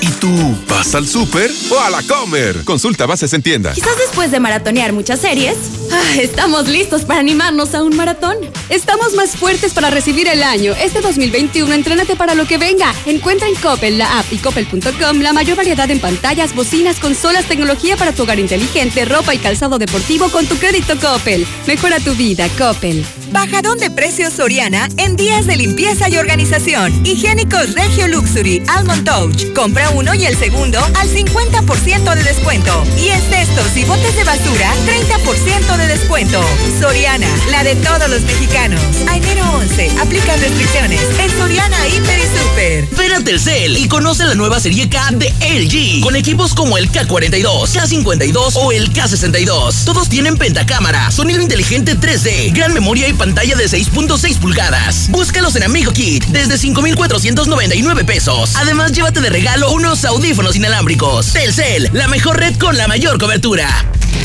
¿Y 0.00 0.06
tú 0.20 0.56
vas 0.68 0.94
al 0.94 1.08
súper 1.08 1.50
o 1.70 1.80
a 1.80 1.90
la 1.90 2.02
comer? 2.02 2.64
Consulta 2.64 3.06
bases 3.06 3.32
en 3.32 3.42
tienda. 3.42 3.72
Quizás 3.72 3.98
después 3.98 4.30
de 4.30 4.38
maratonear 4.38 4.92
muchas 4.92 5.20
series, 5.20 5.56
ah, 5.90 6.14
estamos 6.20 6.68
listos 6.68 7.04
para 7.04 7.20
animarnos 7.20 7.74
a 7.74 7.82
un 7.82 7.96
maratón. 7.96 8.36
Estamos 8.68 9.14
más 9.14 9.36
fuertes 9.36 9.74
para 9.74 9.90
recibir 9.90 10.28
el 10.28 10.42
año. 10.42 10.74
Este 10.80 11.00
2021, 11.00 11.72
entrénate 11.72 12.14
para 12.14 12.34
lo 12.34 12.46
que 12.46 12.58
venga. 12.58 12.94
Encuentra 13.06 13.48
en 13.48 13.56
Coppel, 13.56 13.98
la 13.98 14.20
app 14.20 14.32
y 14.32 14.38
coppel.com 14.38 15.20
la 15.20 15.32
mayor 15.32 15.56
variedad 15.56 15.90
en 15.90 16.00
pantallas, 16.00 16.54
bocinas, 16.54 17.00
consolas, 17.00 17.46
tecnología 17.46 17.96
para 17.96 18.12
tu 18.12 18.22
hogar 18.22 18.38
inteligente, 18.38 19.04
ropa 19.04 19.34
y 19.34 19.38
calzado 19.38 19.78
deportivo 19.78 20.28
con 20.28 20.46
tu 20.46 20.56
crédito 20.56 20.94
Coppel. 21.00 21.46
Mejora 21.66 21.98
tu 21.98 22.14
vida, 22.14 22.48
Coppel. 22.56 23.04
Bajadón 23.32 23.78
de 23.78 23.90
precios 23.90 24.32
Soriana 24.34 24.88
en 24.96 25.16
días 25.16 25.46
de 25.46 25.56
limpieza 25.56 26.08
y 26.08 26.16
organización. 26.16 27.04
Higiénicos 27.04 27.74
Regio 27.74 28.08
Luxury, 28.08 28.62
Almond 28.68 29.04
Touch. 29.04 29.52
Compra 29.54 29.87
uno 29.90 30.14
y 30.14 30.24
el 30.26 30.36
segundo 30.36 30.78
al 30.94 31.08
50% 31.08 32.14
de 32.14 32.22
descuento. 32.22 32.84
Y 32.96 33.08
en 33.08 33.20
cestos 33.22 33.76
y 33.76 33.84
botes 33.84 34.16
de 34.16 34.24
basura, 34.24 34.72
30% 34.86 35.76
de 35.76 35.86
descuento. 35.86 36.40
Soriana, 36.80 37.28
la 37.50 37.64
de 37.64 37.76
todos 37.76 38.08
los 38.08 38.22
mexicanos. 38.22 38.80
A 39.08 39.16
enero 39.16 39.44
11, 39.54 39.90
aplica 40.00 40.36
restricciones 40.36 41.00
en 41.18 41.30
Soriana 41.30 41.86
Hiper 41.88 42.18
y 42.18 42.22
Super. 42.22 42.88
Ven 42.96 43.12
a 43.12 43.24
Telcel 43.24 43.76
y 43.76 43.88
conoce 43.88 44.24
la 44.24 44.34
nueva 44.34 44.60
serie 44.60 44.88
K 44.88 45.10
de 45.12 45.32
LG. 45.40 46.02
Con 46.02 46.16
equipos 46.16 46.54
como 46.54 46.78
el 46.78 46.90
K42, 46.90 47.42
K52 47.42 48.52
o 48.56 48.72
el 48.72 48.92
K62. 48.92 49.84
Todos 49.84 50.08
tienen 50.08 50.36
pentacámara, 50.36 51.10
sonido 51.10 51.40
inteligente 51.40 51.96
3D, 51.96 52.52
gran 52.54 52.72
memoria 52.72 53.08
y 53.08 53.12
pantalla 53.12 53.56
de 53.56 53.66
6.6 53.66 54.38
pulgadas. 54.38 55.08
Búscalos 55.10 55.56
en 55.56 55.64
Amigo 55.64 55.92
Kit 55.92 56.24
desde 56.26 56.58
5,499 56.58 58.04
pesos. 58.04 58.56
Además, 58.56 58.92
llévate 58.92 59.20
de 59.20 59.30
regalo 59.30 59.70
unos 59.78 60.04
audífonos 60.04 60.56
inalámbricos. 60.56 61.32
Telcel, 61.32 61.88
la 61.92 62.08
mejor 62.08 62.36
red 62.36 62.56
con 62.56 62.76
la 62.76 62.88
mayor 62.88 63.16
cobertura. 63.16 63.68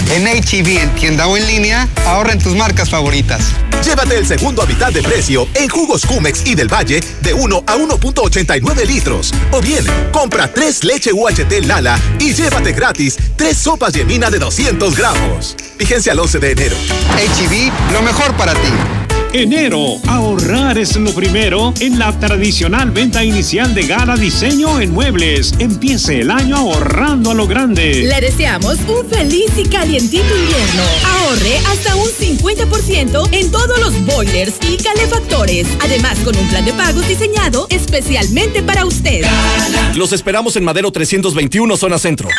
En 0.09 0.25
HEB, 0.27 0.79
en 0.79 0.95
tienda 0.95 1.27
o 1.27 1.37
en 1.37 1.45
línea, 1.45 1.87
ahorra 2.07 2.33
en 2.33 2.39
tus 2.39 2.55
marcas 2.55 2.89
favoritas. 2.89 3.51
Llévate 3.85 4.17
el 4.17 4.25
segundo 4.25 4.63
a 4.63 4.65
mitad 4.65 4.91
de 4.91 5.03
precio 5.03 5.47
en 5.53 5.69
jugos 5.69 6.07
Cumex 6.07 6.47
y 6.47 6.55
del 6.55 6.73
Valle 6.73 7.01
de 7.21 7.33
1 7.35 7.63
a 7.67 7.75
1.89 7.75 8.87
litros. 8.87 9.31
O 9.51 9.61
bien, 9.61 9.85
compra 10.11 10.51
3 10.51 10.85
leche 10.85 11.13
UHT 11.13 11.65
Lala 11.65 11.99
y 12.19 12.33
llévate 12.33 12.73
gratis 12.73 13.17
3 13.35 13.55
sopas 13.55 13.93
Yemina 13.93 14.31
de 14.31 14.39
200 14.39 14.95
gramos. 14.95 15.55
Vigencia 15.77 16.13
al 16.13 16.19
11 16.19 16.39
de 16.39 16.51
enero. 16.51 16.75
HEB, 17.15 17.71
lo 17.93 18.01
mejor 18.01 18.35
para 18.35 18.53
ti. 18.53 19.02
Enero, 19.33 19.99
ahorrar 20.07 20.77
es 20.77 20.95
lo 20.95 21.11
primero 21.11 21.73
en 21.79 21.97
la 21.97 22.11
tradicional 22.19 22.91
venta 22.91 23.23
inicial 23.23 23.73
de 23.73 23.87
Gala 23.87 24.15
Diseño 24.15 24.79
en 24.79 24.93
Muebles. 24.93 25.55
Empiece 25.57 26.19
el 26.19 26.29
año 26.29 26.55
ahorrando 26.55 27.31
a 27.31 27.33
lo 27.33 27.47
grande. 27.47 28.03
Le 28.03 28.21
deseamos 28.21 28.77
un 28.87 29.09
feliz 29.09 29.49
y 29.57 29.63
calientito 29.63 30.37
invierno. 30.37 30.83
Ahorre 31.07 31.57
hasta 31.67 31.95
un 31.95 32.09
50% 32.09 33.29
en 33.31 33.51
todos 33.51 33.79
los 33.79 34.05
boilers 34.05 34.53
y 34.69 34.77
calefactores. 34.77 35.67
Además, 35.81 36.19
con 36.19 36.37
un 36.37 36.47
plan 36.49 36.63
de 36.63 36.73
pagos 36.73 37.07
diseñado 37.07 37.65
especialmente 37.71 38.61
para 38.61 38.85
usted. 38.85 39.25
Los 39.95 40.13
esperamos 40.13 40.55
en 40.57 40.63
Madero 40.63 40.91
321, 40.91 41.75
zona 41.75 41.97
centro. 41.97 42.29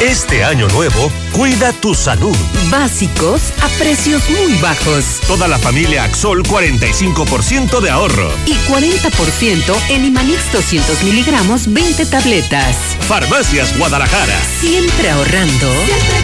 Este 0.00 0.42
año 0.44 0.68
nuevo, 0.68 1.10
cuida 1.32 1.72
tu 1.72 1.94
salud. 1.94 2.36
Básicos 2.70 3.40
a 3.62 3.68
precios 3.78 4.28
muy 4.28 4.52
bajos. 4.60 5.20
Toda 5.26 5.48
la 5.48 5.58
familia 5.58 6.04
Axol 6.04 6.42
45% 6.42 7.80
de 7.80 7.88
ahorro. 7.88 8.30
Y 8.44 8.52
40% 8.70 9.74
en 9.88 10.04
Imanix 10.04 10.52
200 10.52 11.02
miligramos 11.02 11.72
20 11.72 12.04
tabletas. 12.04 12.76
Farmacias 13.08 13.74
Guadalajara. 13.78 14.38
Siempre 14.60 15.08
ahorrando. 15.08 15.72
Siempre 15.86 16.18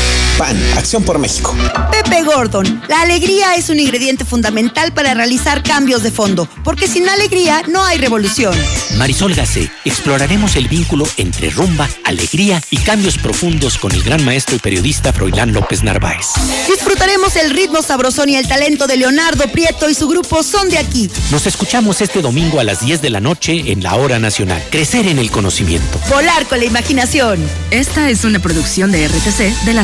PAN, 0.37 0.57
Acción 0.77 1.03
por 1.03 1.19
México. 1.19 1.55
Pepe 1.91 2.23
Gordon, 2.23 2.81
la 2.87 3.01
alegría 3.01 3.55
es 3.55 3.69
un 3.69 3.79
ingrediente 3.79 4.25
fundamental 4.25 4.93
para 4.93 5.13
realizar 5.13 5.61
cambios 5.61 6.03
de 6.03 6.11
fondo, 6.11 6.47
porque 6.63 6.87
sin 6.87 7.07
alegría 7.09 7.63
no 7.67 7.83
hay 7.83 7.97
revolución. 7.97 8.55
Marisol 8.97 9.33
Gacé, 9.33 9.69
exploraremos 9.85 10.55
el 10.55 10.67
vínculo 10.67 11.07
entre 11.17 11.49
rumba, 11.49 11.87
alegría 12.03 12.61
y 12.69 12.77
cambios 12.77 13.17
profundos 13.17 13.77
con 13.77 13.91
el 13.91 14.03
gran 14.03 14.23
maestro 14.25 14.55
y 14.55 14.59
periodista 14.59 15.13
Froilán 15.13 15.53
López 15.53 15.83
Narváez. 15.83 16.27
Disfrutaremos 16.67 17.35
el 17.35 17.51
ritmo 17.51 17.81
sabrosón 17.81 18.29
y 18.29 18.35
el 18.35 18.47
talento 18.47 18.87
de 18.87 18.97
Leonardo 18.97 19.47
Prieto 19.51 19.89
y 19.89 19.93
su 19.93 20.07
grupo 20.07 20.43
Son 20.43 20.69
de 20.69 20.77
Aquí. 20.77 21.09
Nos 21.31 21.45
escuchamos 21.45 22.01
este 22.01 22.21
domingo 22.21 22.59
a 22.59 22.63
las 22.63 22.83
10 22.83 23.01
de 23.01 23.09
la 23.09 23.19
noche 23.19 23.71
en 23.71 23.83
la 23.83 23.95
Hora 23.95 24.19
Nacional. 24.19 24.63
Crecer 24.71 25.07
en 25.07 25.19
el 25.19 25.29
conocimiento. 25.31 25.99
Volar 26.09 26.47
con 26.47 26.59
la 26.59 26.65
imaginación. 26.65 27.39
Esta 27.69 28.09
es 28.09 28.23
una 28.23 28.39
producción 28.39 28.91
de 28.91 29.07
RTC 29.07 29.65
de 29.65 29.73
la 29.73 29.83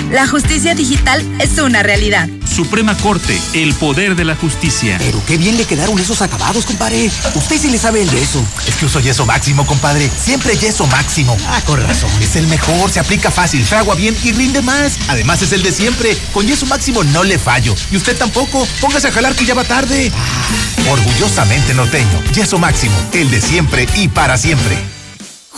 La 0.11 0.27
justicia 0.27 0.75
digital 0.75 1.25
es 1.39 1.57
una 1.57 1.83
realidad. 1.83 2.27
Suprema 2.45 2.97
Corte, 2.97 3.39
el 3.53 3.73
poder 3.73 4.17
de 4.17 4.25
la 4.25 4.35
justicia. 4.35 4.97
Pero 4.99 5.23
qué 5.25 5.37
bien 5.37 5.55
le 5.55 5.63
quedaron 5.63 5.97
esos 5.99 6.21
acabados, 6.21 6.65
compadre. 6.65 7.09
Usted 7.33 7.57
sí 7.57 7.69
le 7.69 7.77
sabe 7.77 8.01
el 8.01 8.11
yeso. 8.11 8.43
Es 8.67 8.75
que 8.75 8.87
uso 8.87 8.99
yeso 8.99 9.25
máximo, 9.25 9.65
compadre. 9.65 10.09
Siempre 10.09 10.57
yeso 10.57 10.85
máximo. 10.87 11.37
Ah, 11.47 11.61
con 11.65 11.81
razón. 11.81 12.11
Es 12.21 12.35
el 12.35 12.47
mejor, 12.47 12.91
se 12.91 12.99
aplica 12.99 13.31
fácil, 13.31 13.63
fragua 13.63 13.95
bien 13.95 14.13
y 14.21 14.33
rinde 14.33 14.61
más. 14.61 14.97
Además 15.07 15.43
es 15.43 15.53
el 15.53 15.63
de 15.63 15.71
siempre. 15.71 16.17
Con 16.33 16.45
yeso 16.45 16.65
máximo 16.65 17.05
no 17.05 17.23
le 17.23 17.39
fallo. 17.39 17.73
Y 17.89 17.95
usted 17.95 18.17
tampoco. 18.17 18.67
Póngase 18.81 19.07
a 19.07 19.11
jalar 19.13 19.33
que 19.33 19.45
ya 19.45 19.53
va 19.53 19.63
tarde. 19.63 20.11
Ah, 20.13 20.91
orgullosamente 20.91 21.73
norteño. 21.73 22.21
Yeso 22.33 22.57
máximo, 22.57 22.95
el 23.13 23.31
de 23.31 23.39
siempre 23.39 23.87
y 23.95 24.09
para 24.09 24.37
siempre. 24.37 25.00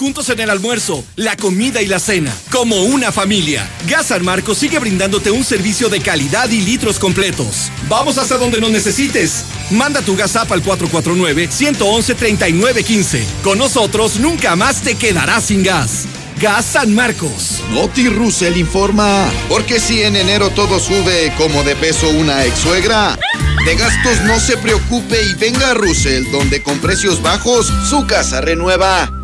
Juntos 0.03 0.27
en 0.27 0.41
el 0.41 0.49
almuerzo, 0.49 1.01
la 1.15 1.37
comida 1.37 1.81
y 1.81 1.85
la 1.85 1.97
cena, 1.97 2.35
como 2.51 2.83
una 2.83 3.13
familia. 3.13 3.65
Gas 3.87 4.07
San 4.07 4.25
Marcos 4.25 4.57
sigue 4.57 4.77
brindándote 4.77 5.31
un 5.31 5.45
servicio 5.45 5.87
de 5.87 6.01
calidad 6.01 6.49
y 6.49 6.59
litros 6.59 6.99
completos. 6.99 7.71
Vamos 7.87 8.17
hasta 8.17 8.37
donde 8.37 8.59
nos 8.59 8.69
necesites. 8.69 9.45
Manda 9.71 10.01
tu 10.01 10.17
gas 10.17 10.35
app 10.35 10.51
al 10.51 10.61
449-111-3915. 10.61 13.23
Con 13.45 13.59
nosotros 13.59 14.19
nunca 14.19 14.57
más 14.57 14.81
te 14.81 14.95
quedarás 14.95 15.45
sin 15.45 15.63
gas. 15.63 16.03
Gas 16.41 16.65
San 16.65 16.93
Marcos. 16.93 17.61
Noti 17.71 18.09
Russell 18.09 18.57
informa, 18.57 19.31
porque 19.47 19.79
si 19.79 20.01
en 20.01 20.17
enero 20.17 20.49
todo 20.49 20.81
sube 20.81 21.31
como 21.37 21.63
de 21.63 21.77
peso 21.77 22.09
una 22.09 22.43
ex 22.43 22.59
suegra, 22.59 23.17
de 23.65 23.75
gastos 23.77 24.19
no 24.25 24.37
se 24.41 24.57
preocupe 24.57 25.23
y 25.23 25.33
venga 25.35 25.69
a 25.69 25.75
Russell, 25.75 26.29
donde 26.29 26.61
con 26.61 26.79
precios 26.79 27.21
bajos 27.21 27.71
su 27.89 28.05
casa 28.05 28.41
renueva. 28.41 29.22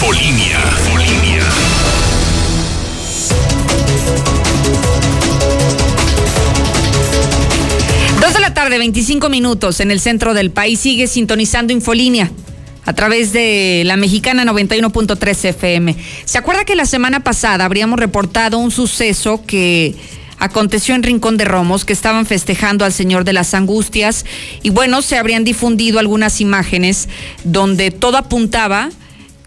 Infolinia. 0.00 0.58
Infolinia. 0.78 1.42
Dos 8.20 8.32
de 8.32 8.38
la 8.38 8.54
tarde, 8.54 8.78
25 8.78 9.28
minutos 9.28 9.80
en 9.80 9.90
el 9.90 9.98
centro 9.98 10.34
del 10.34 10.52
país. 10.52 10.78
Sigue 10.78 11.08
sintonizando 11.08 11.72
Infolínea 11.72 12.30
a 12.84 12.92
través 12.92 13.32
de 13.32 13.82
la 13.86 13.96
mexicana 13.96 14.44
91.3 14.44 15.44
FM. 15.46 15.96
¿Se 16.24 16.38
acuerda 16.38 16.64
que 16.64 16.76
la 16.76 16.86
semana 16.86 17.24
pasada 17.24 17.64
habríamos 17.64 17.98
reportado 17.98 18.58
un 18.58 18.70
suceso 18.70 19.42
que 19.44 19.96
aconteció 20.38 20.94
en 20.94 21.02
Rincón 21.02 21.36
de 21.36 21.44
Romos, 21.44 21.84
que 21.84 21.92
estaban 21.92 22.24
festejando 22.24 22.84
al 22.84 22.92
Señor 22.92 23.24
de 23.24 23.32
las 23.32 23.52
Angustias? 23.52 24.24
Y 24.62 24.70
bueno, 24.70 25.02
se 25.02 25.18
habrían 25.18 25.42
difundido 25.42 25.98
algunas 25.98 26.40
imágenes 26.40 27.08
donde 27.42 27.90
todo 27.90 28.16
apuntaba 28.16 28.90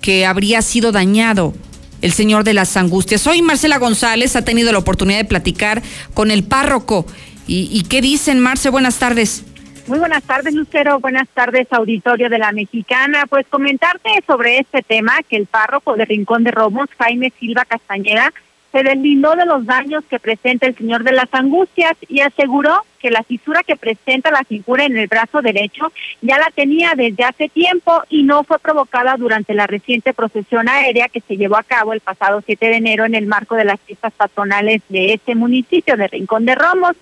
que 0.02 0.26
habría 0.26 0.62
sido 0.62 0.92
dañado 0.92 1.54
el 2.02 2.12
Señor 2.12 2.44
de 2.44 2.54
las 2.54 2.76
Angustias. 2.78 3.26
Hoy 3.28 3.42
Marcela 3.42 3.78
González 3.78 4.36
ha 4.36 4.44
tenido 4.44 4.72
la 4.72 4.80
oportunidad 4.80 5.20
de 5.20 5.26
platicar 5.26 5.82
con 6.14 6.32
el 6.32 6.44
párroco. 6.44 7.06
¿Y, 7.48 7.84
qué 7.90 8.02
dicen, 8.02 8.40
Marce? 8.40 8.70
Buenas 8.70 8.98
tardes. 8.98 9.44
Muy 9.88 10.00
buenas 10.00 10.24
tardes, 10.24 10.54
Lucero. 10.54 11.00
Buenas 11.00 11.28
tardes, 11.34 11.68
auditorio 11.72 12.30
de 12.30 12.38
la 12.38 12.54
Mexicana. 12.54 13.26
Pues 13.28 13.46
comentarte 13.50 14.10
sobre 14.26 14.60
este 14.60 14.82
tema 14.84 15.18
que 15.28 15.36
el 15.36 15.48
párroco 15.48 15.96
de 15.98 16.06
Rincón 16.06 16.46
de 16.46 16.52
Romos, 16.52 16.88
Jaime 16.98 17.34
Silva 17.38 17.66
Castañeda, 17.66 18.32
se 18.72 18.84
deslindó 18.84 19.36
de 19.36 19.46
los 19.46 19.66
daños 19.66 20.04
que 20.10 20.20
presenta 20.20 20.66
el 20.66 20.78
Señor 20.78 21.04
de 21.04 21.12
las 21.12 21.28
Angustias 21.34 21.98
y 22.08 22.22
aseguró 22.22 22.84
que 23.02 23.12
la 23.12 23.24
fisura 23.24 23.64
que 23.64 23.76
presenta 23.76 24.32
la 24.32 24.44
figura 24.44 24.86
en 24.86 24.98
el 24.98 25.08
brazo 25.08 25.42
derecho 25.42 25.92
ya 26.22 26.38
la 26.38 26.52
tenía 26.54 26.94
desde 26.96 27.24
hace 27.24 27.50
tiempo 27.50 28.04
y 28.10 28.24
no 28.24 28.44
fue 28.44 28.60
provocada 28.60 29.16
durante 29.18 29.54
la 29.54 29.68
reciente 29.68 30.14
procesión 30.14 30.70
aérea 30.70 31.10
que 31.10 31.22
se 31.22 31.38
llevó 31.38 31.58
a 31.58 31.64
cabo 31.64 31.94
el 31.94 32.00
pasado 32.00 32.42
7 32.46 32.66
de 32.66 32.76
enero 32.76 33.06
en 33.06 33.16
el 33.16 33.26
marco 33.26 33.56
de 33.56 33.66
las 33.66 33.80
fiestas 33.82 34.14
patronales 34.14 34.82
de 34.90 35.14
este 35.14 35.36
municipio 35.36 35.98
de 35.98 36.08
Rincón 36.08 36.46
de 36.46 36.56
Romos. 36.56 36.96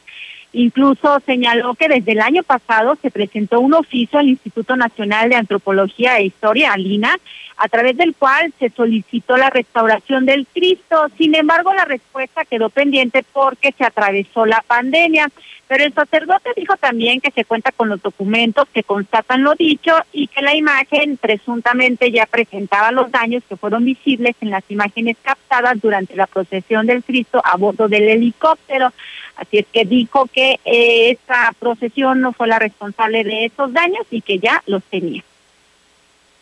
Incluso 0.51 1.19
señaló 1.25 1.75
que 1.75 1.87
desde 1.87 2.13
el 2.13 2.21
año 2.21 2.41
pasado 2.43 2.97
se 3.01 3.11
presentó 3.11 3.59
un 3.59 3.75
oficio 3.75 4.17
al 4.17 4.29
Instituto 4.29 4.75
Nacional 4.75 5.29
de 5.29 5.35
Antropología 5.35 6.17
e 6.17 6.25
Historia, 6.25 6.73
ALINA, 6.73 7.17
a 7.57 7.67
través 7.67 7.95
del 7.97 8.15
cual 8.15 8.51
se 8.57 8.69
solicitó 8.69 9.37
la 9.37 9.49
restauración 9.49 10.25
del 10.25 10.47
Cristo. 10.47 11.07
Sin 11.17 11.35
embargo, 11.35 11.73
la 11.73 11.85
respuesta 11.85 12.45
quedó 12.45 12.69
pendiente 12.69 13.23
porque 13.33 13.73
se 13.77 13.83
atravesó 13.83 14.45
la 14.45 14.63
pandemia. 14.65 15.29
Pero 15.67 15.83
el 15.83 15.93
sacerdote 15.93 16.49
dijo 16.55 16.75
también 16.77 17.21
que 17.21 17.29
se 17.29 17.45
cuenta 17.45 17.71
con 17.71 17.89
los 17.89 18.01
documentos 18.01 18.67
que 18.73 18.81
constatan 18.81 19.43
lo 19.43 19.53
dicho 19.53 19.93
y 20.11 20.25
que 20.25 20.41
la 20.41 20.55
imagen 20.55 21.17
presuntamente 21.17 22.11
ya 22.11 22.25
presentaba 22.25 22.91
los 22.91 23.11
daños 23.11 23.43
que 23.47 23.55
fueron 23.55 23.85
visibles 23.85 24.35
en 24.41 24.49
las 24.49 24.63
imágenes 24.69 25.17
captadas 25.21 25.79
durante 25.79 26.15
la 26.15 26.25
procesión 26.25 26.87
del 26.87 27.03
Cristo 27.03 27.39
a 27.43 27.55
bordo 27.55 27.87
del 27.87 28.09
helicóptero. 28.09 28.91
Así 29.35 29.59
es 29.59 29.67
que 29.71 29.85
dijo 29.85 30.27
que 30.33 30.38
eh, 30.65 31.11
esta 31.11 31.53
procesión 31.59 32.21
no 32.21 32.33
fue 32.33 32.47
la 32.47 32.59
responsable 32.59 33.23
de 33.23 33.45
esos 33.45 33.71
daños 33.73 34.05
y 34.11 34.21
que 34.21 34.39
ya 34.39 34.61
los 34.67 34.83
tenía. 34.83 35.23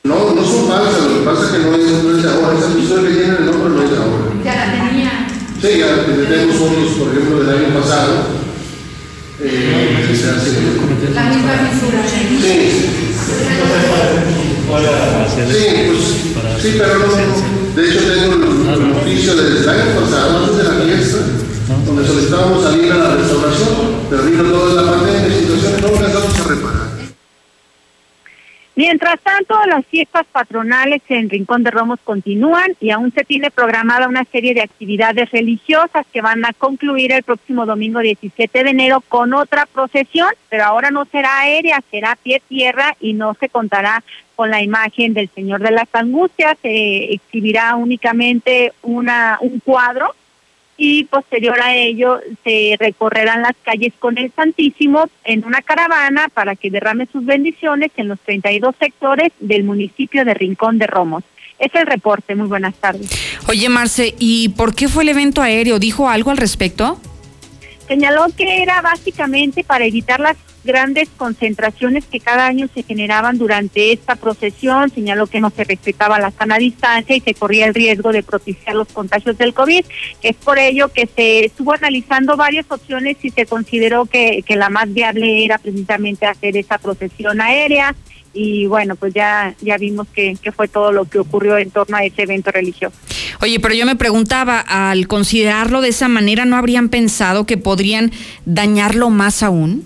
No, 0.03 0.33
no 0.33 0.43
son 0.43 0.67
falsas, 0.67 1.03
lo 1.03 1.19
que 1.19 1.25
pasa 1.25 1.45
es 1.45 1.51
que 1.51 1.57
no 1.59 1.75
es, 1.75 2.03
no 2.03 2.17
es 2.17 2.23
de 2.23 2.29
ahora, 2.29 2.57
esa 2.57 2.73
piscina 2.73 3.01
que 3.01 3.13
tiene 3.15 3.35
el 3.37 3.45
nombre 3.45 3.69
no 3.69 3.83
es 3.83 3.91
de 3.91 3.97
ahora. 3.97 4.25
Ya 4.43 4.55
la 4.55 4.71
tenía. 4.71 5.11
Sí, 5.61 5.79
ya 5.79 5.89
tenemos 6.05 6.55
fotos, 6.55 6.89
por 6.99 7.07
ejemplo, 7.09 7.43
del 7.43 7.57
año 7.57 7.79
pasado. 7.79 8.13
Eh, 9.41 10.15
se 10.15 10.29
hace... 10.29 10.51
La 11.13 11.23
misma 11.23 11.53
piscina. 11.69 12.01
Sí. 12.41 12.53
Sí, 15.37 15.63
pues, 15.87 16.03
sí, 16.61 16.69
pero 16.77 16.93
no, 16.99 17.05
de 17.75 17.89
hecho 17.89 17.99
tengo 17.99 18.33
el, 18.33 18.41
el 18.69 18.91
oficio 18.91 19.35
desde 19.35 19.59
el 19.59 19.69
año 19.69 20.01
pasado, 20.01 20.45
antes 20.45 20.57
de 20.57 20.63
la 20.63 20.75
fiesta, 20.83 21.17
donde 21.67 22.05
solicitábamos 22.05 22.63
salir 22.63 22.91
a 22.91 22.97
la 22.97 23.15
restauración, 23.15 24.09
toda 24.09 24.81
la 24.81 24.91
pandemia, 24.91 25.37
situaciones, 25.37 25.81
no 25.81 25.87
alcanzamos 25.87 26.39
a 26.39 26.49
reparar. 26.49 26.87
Mientras 28.75 29.19
tanto, 29.21 29.55
las 29.65 29.85
fiestas 29.87 30.25
patronales 30.31 31.01
en 31.09 31.31
Rincón 31.31 31.63
de 31.63 31.71
Romos 31.71 31.99
continúan 32.03 32.75
y 32.79 32.91
aún 32.91 33.11
se 33.11 33.25
tiene 33.25 33.49
programada 33.49 34.07
una 34.07 34.23
serie 34.25 34.53
de 34.53 34.61
actividades 34.61 35.31
religiosas 35.31 36.05
que 36.13 36.21
van 36.21 36.45
a 36.45 36.53
concluir 36.53 37.11
el 37.11 37.23
próximo 37.23 37.65
domingo 37.65 37.99
17 37.99 38.63
de 38.63 38.69
enero 38.69 39.01
con 39.09 39.33
otra 39.33 39.65
procesión, 39.65 40.29
pero 40.49 40.65
ahora 40.65 40.91
no 40.91 41.05
será 41.05 41.39
aérea, 41.39 41.81
será 41.89 42.15
pie 42.21 42.39
tierra 42.47 42.95
y 42.99 43.13
no 43.13 43.33
se 43.33 43.49
contará 43.49 44.03
con 44.35 44.51
la 44.51 44.61
imagen 44.61 45.15
del 45.15 45.29
Señor 45.33 45.61
de 45.61 45.71
las 45.71 45.87
Angustias, 45.93 46.55
se 46.61 47.13
exhibirá 47.13 47.75
únicamente 47.75 48.73
una 48.83 49.39
un 49.41 49.59
cuadro 49.59 50.13
y 50.77 51.05
posterior 51.05 51.59
a 51.59 51.75
ello 51.75 52.19
se 52.43 52.75
recorrerán 52.79 53.41
las 53.41 53.55
calles 53.63 53.93
con 53.97 54.17
el 54.17 54.31
Santísimo 54.33 55.09
en 55.23 55.43
una 55.43 55.61
caravana 55.61 56.29
para 56.33 56.55
que 56.55 56.69
derrame 56.69 57.07
sus 57.11 57.25
bendiciones 57.25 57.91
en 57.97 58.07
los 58.07 58.19
32 58.21 58.75
sectores 58.79 59.31
del 59.39 59.63
municipio 59.63 60.23
de 60.23 60.35
Rincón 60.35 60.77
de 60.77 60.87
Romos. 60.87 61.23
Es 61.57 61.73
el 61.73 61.87
reporte. 61.87 62.35
Muy 62.35 62.47
buenas 62.47 62.75
tardes. 62.75 63.09
Oye, 63.47 63.67
Marce, 63.67 64.13
¿y 64.19 64.49
por 64.49 64.75
qué 64.75 64.87
fue 64.87 65.01
el 65.01 65.09
evento 65.09 65.41
aéreo? 65.41 65.79
¿Dijo 65.79 66.07
algo 66.07 66.29
al 66.29 66.37
respecto? 66.37 67.01
Señaló 67.87 68.27
que 68.35 68.61
era 68.61 68.81
básicamente 68.81 69.63
para 69.63 69.85
evitar 69.85 70.19
las 70.19 70.37
grandes 70.67 71.09
concentraciones 71.17 72.05
que 72.05 72.19
cada 72.19 72.45
año 72.45 72.69
se 72.71 72.83
generaban 72.83 73.39
durante 73.39 73.91
esta 73.91 74.15
procesión. 74.15 74.91
Señaló 74.91 75.25
que 75.25 75.39
no 75.39 75.49
se 75.49 75.63
respetaba 75.63 76.19
la 76.19 76.29
sana 76.29 76.59
distancia 76.59 77.15
y 77.15 77.21
se 77.21 77.33
corría 77.33 77.65
el 77.65 77.73
riesgo 77.73 78.11
de 78.11 78.21
propiciar 78.21 78.75
los 78.75 78.89
contagios 78.89 79.35
del 79.39 79.55
COVID. 79.55 79.83
Es 80.21 80.35
por 80.35 80.59
ello 80.59 80.89
que 80.89 81.07
se 81.07 81.45
estuvo 81.45 81.73
analizando 81.73 82.37
varias 82.37 82.65
opciones 82.69 83.17
y 83.23 83.31
se 83.31 83.47
consideró 83.47 84.05
que, 84.05 84.43
que 84.45 84.55
la 84.55 84.69
más 84.69 84.93
viable 84.93 85.43
era 85.43 85.57
precisamente 85.57 86.27
hacer 86.27 86.55
esa 86.55 86.77
procesión 86.77 87.41
aérea 87.41 87.95
y 88.33 88.67
bueno, 88.67 88.95
pues 88.95 89.13
ya, 89.13 89.55
ya 89.61 89.77
vimos 89.77 90.07
que, 90.13 90.37
que, 90.39 90.51
fue 90.51 90.67
todo 90.67 90.91
lo 90.91 91.05
que 91.05 91.17
ocurrió 91.17 91.57
en 91.57 91.71
torno 91.71 91.97
a 91.97 92.03
ese 92.03 92.23
evento 92.23 92.51
religioso. 92.51 92.95
Oye, 93.41 93.59
pero 93.59 93.73
yo 93.73 93.85
me 93.85 93.95
preguntaba, 93.95 94.59
al 94.59 95.07
considerarlo 95.07 95.81
de 95.81 95.89
esa 95.89 96.07
manera, 96.07 96.45
¿no 96.45 96.55
habrían 96.55 96.89
pensado 96.89 97.45
que 97.45 97.57
podrían 97.57 98.11
dañarlo 98.45 99.09
más 99.09 99.41
aún? 99.41 99.85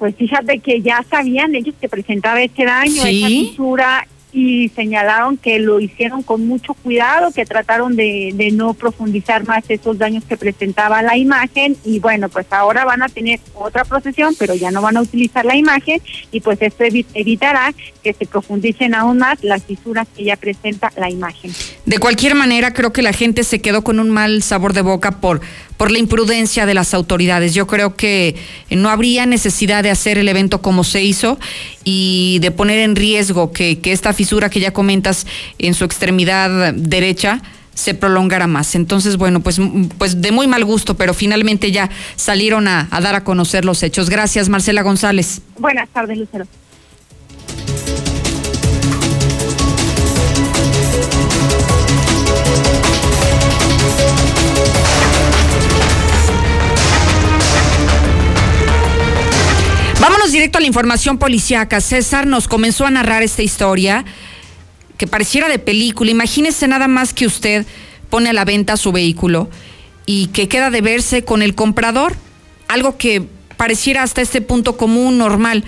Pues 0.00 0.16
fíjate 0.16 0.60
que 0.60 0.80
ya 0.80 1.04
sabían 1.10 1.54
ellos 1.54 1.74
que 1.78 1.86
presentaba 1.86 2.40
este 2.40 2.64
daño, 2.64 3.04
esa 3.04 3.26
fisura, 3.28 4.08
y 4.32 4.68
señalaron 4.70 5.36
que 5.36 5.58
lo 5.58 5.80
hicieron 5.80 6.22
con 6.22 6.46
mucho 6.46 6.74
cuidado, 6.74 7.32
que 7.32 7.44
trataron 7.44 7.96
de, 7.96 8.32
de, 8.34 8.50
no 8.50 8.74
profundizar 8.74 9.46
más 9.46 9.64
esos 9.68 9.98
daños 9.98 10.24
que 10.24 10.36
presentaba 10.36 11.02
la 11.02 11.16
imagen 11.16 11.76
y 11.84 11.98
bueno, 11.98 12.28
pues 12.28 12.46
ahora 12.50 12.84
van 12.84 13.02
a 13.02 13.08
tener 13.08 13.40
otra 13.54 13.84
procesión, 13.84 14.34
pero 14.38 14.54
ya 14.54 14.70
no 14.70 14.82
van 14.82 14.96
a 14.96 15.00
utilizar 15.00 15.44
la 15.44 15.56
imagen 15.56 16.00
y 16.30 16.40
pues 16.40 16.60
esto 16.62 16.84
evitará 17.14 17.74
que 18.02 18.12
se 18.12 18.26
profundicen 18.26 18.94
aún 18.94 19.18
más 19.18 19.42
las 19.42 19.64
fisuras 19.64 20.06
que 20.16 20.24
ya 20.24 20.36
presenta 20.36 20.92
la 20.96 21.10
imagen. 21.10 21.52
De 21.86 21.98
cualquier 21.98 22.34
manera, 22.34 22.72
creo 22.72 22.92
que 22.92 23.02
la 23.02 23.12
gente 23.12 23.44
se 23.44 23.60
quedó 23.60 23.82
con 23.82 23.98
un 23.98 24.10
mal 24.10 24.42
sabor 24.42 24.72
de 24.72 24.82
boca 24.82 25.20
por 25.20 25.40
por 25.80 25.90
la 25.90 25.98
imprudencia 25.98 26.66
de 26.66 26.74
las 26.74 26.92
autoridades. 26.92 27.54
Yo 27.54 27.66
creo 27.66 27.96
que 27.96 28.36
no 28.68 28.90
habría 28.90 29.24
necesidad 29.24 29.82
de 29.82 29.88
hacer 29.88 30.18
el 30.18 30.28
evento 30.28 30.60
como 30.60 30.84
se 30.84 31.02
hizo 31.02 31.38
y 31.84 32.38
de 32.42 32.50
poner 32.50 32.80
en 32.80 32.96
riesgo 32.96 33.50
que, 33.50 33.78
que 33.78 33.92
esta 33.92 34.12
fisura 34.20 34.50
que 34.50 34.60
ya 34.60 34.70
comentas 34.70 35.26
en 35.56 35.72
su 35.72 35.86
extremidad 35.86 36.74
derecha 36.74 37.40
se 37.72 37.94
prolongara 37.94 38.46
más. 38.46 38.74
Entonces, 38.74 39.16
bueno, 39.16 39.40
pues, 39.40 39.58
pues 39.96 40.20
de 40.20 40.30
muy 40.30 40.46
mal 40.46 40.62
gusto, 40.62 40.94
pero 40.94 41.14
finalmente 41.14 41.72
ya 41.72 41.88
salieron 42.16 42.68
a, 42.68 42.86
a 42.90 43.00
dar 43.00 43.14
a 43.14 43.24
conocer 43.24 43.64
los 43.64 43.82
hechos. 43.82 44.10
Gracias, 44.10 44.50
Marcela 44.50 44.82
González. 44.82 45.40
Buenas 45.58 45.88
tardes, 45.88 46.18
Lucero. 46.18 46.44
Directo 60.30 60.58
a 60.58 60.60
la 60.60 60.68
información 60.68 61.18
policíaca. 61.18 61.80
César 61.80 62.24
nos 62.24 62.46
comenzó 62.46 62.86
a 62.86 62.90
narrar 62.90 63.24
esta 63.24 63.42
historia 63.42 64.04
que 64.96 65.08
pareciera 65.08 65.48
de 65.48 65.58
película. 65.58 66.12
Imagínese 66.12 66.68
nada 66.68 66.86
más 66.86 67.12
que 67.12 67.26
usted 67.26 67.66
pone 68.10 68.30
a 68.30 68.32
la 68.32 68.44
venta 68.44 68.76
su 68.76 68.92
vehículo 68.92 69.50
y 70.06 70.28
que 70.28 70.46
queda 70.46 70.70
de 70.70 70.82
verse 70.82 71.24
con 71.24 71.42
el 71.42 71.56
comprador, 71.56 72.14
algo 72.68 72.96
que 72.96 73.24
pareciera 73.56 74.04
hasta 74.04 74.22
este 74.22 74.40
punto 74.40 74.76
común, 74.76 75.18
normal. 75.18 75.64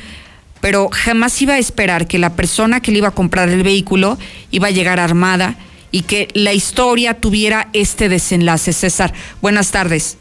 pero 0.61 0.91
jamás 0.93 1.43
iba 1.43 1.55
a 1.55 1.59
esperar 1.59 2.07
que 2.07 2.21
la 2.21 2.37
persona 2.37 2.81
que 2.81 2.93
le 2.93 2.99
iba 2.99 3.09
a 3.09 3.15
comprar 3.15 3.49
el 3.49 3.65
vehículo 3.65 4.17
iba 4.53 4.69
a 4.69 4.71
llegar 4.71 5.01
armada 5.01 5.57
y 5.91 6.03
que 6.03 6.29
la 6.35 6.53
historia 6.53 7.15
tuviera 7.15 7.69
este 7.73 8.09
desenlace. 8.09 8.73
César, 8.73 9.13
buenas 9.41 9.73
tardes. 9.73 10.19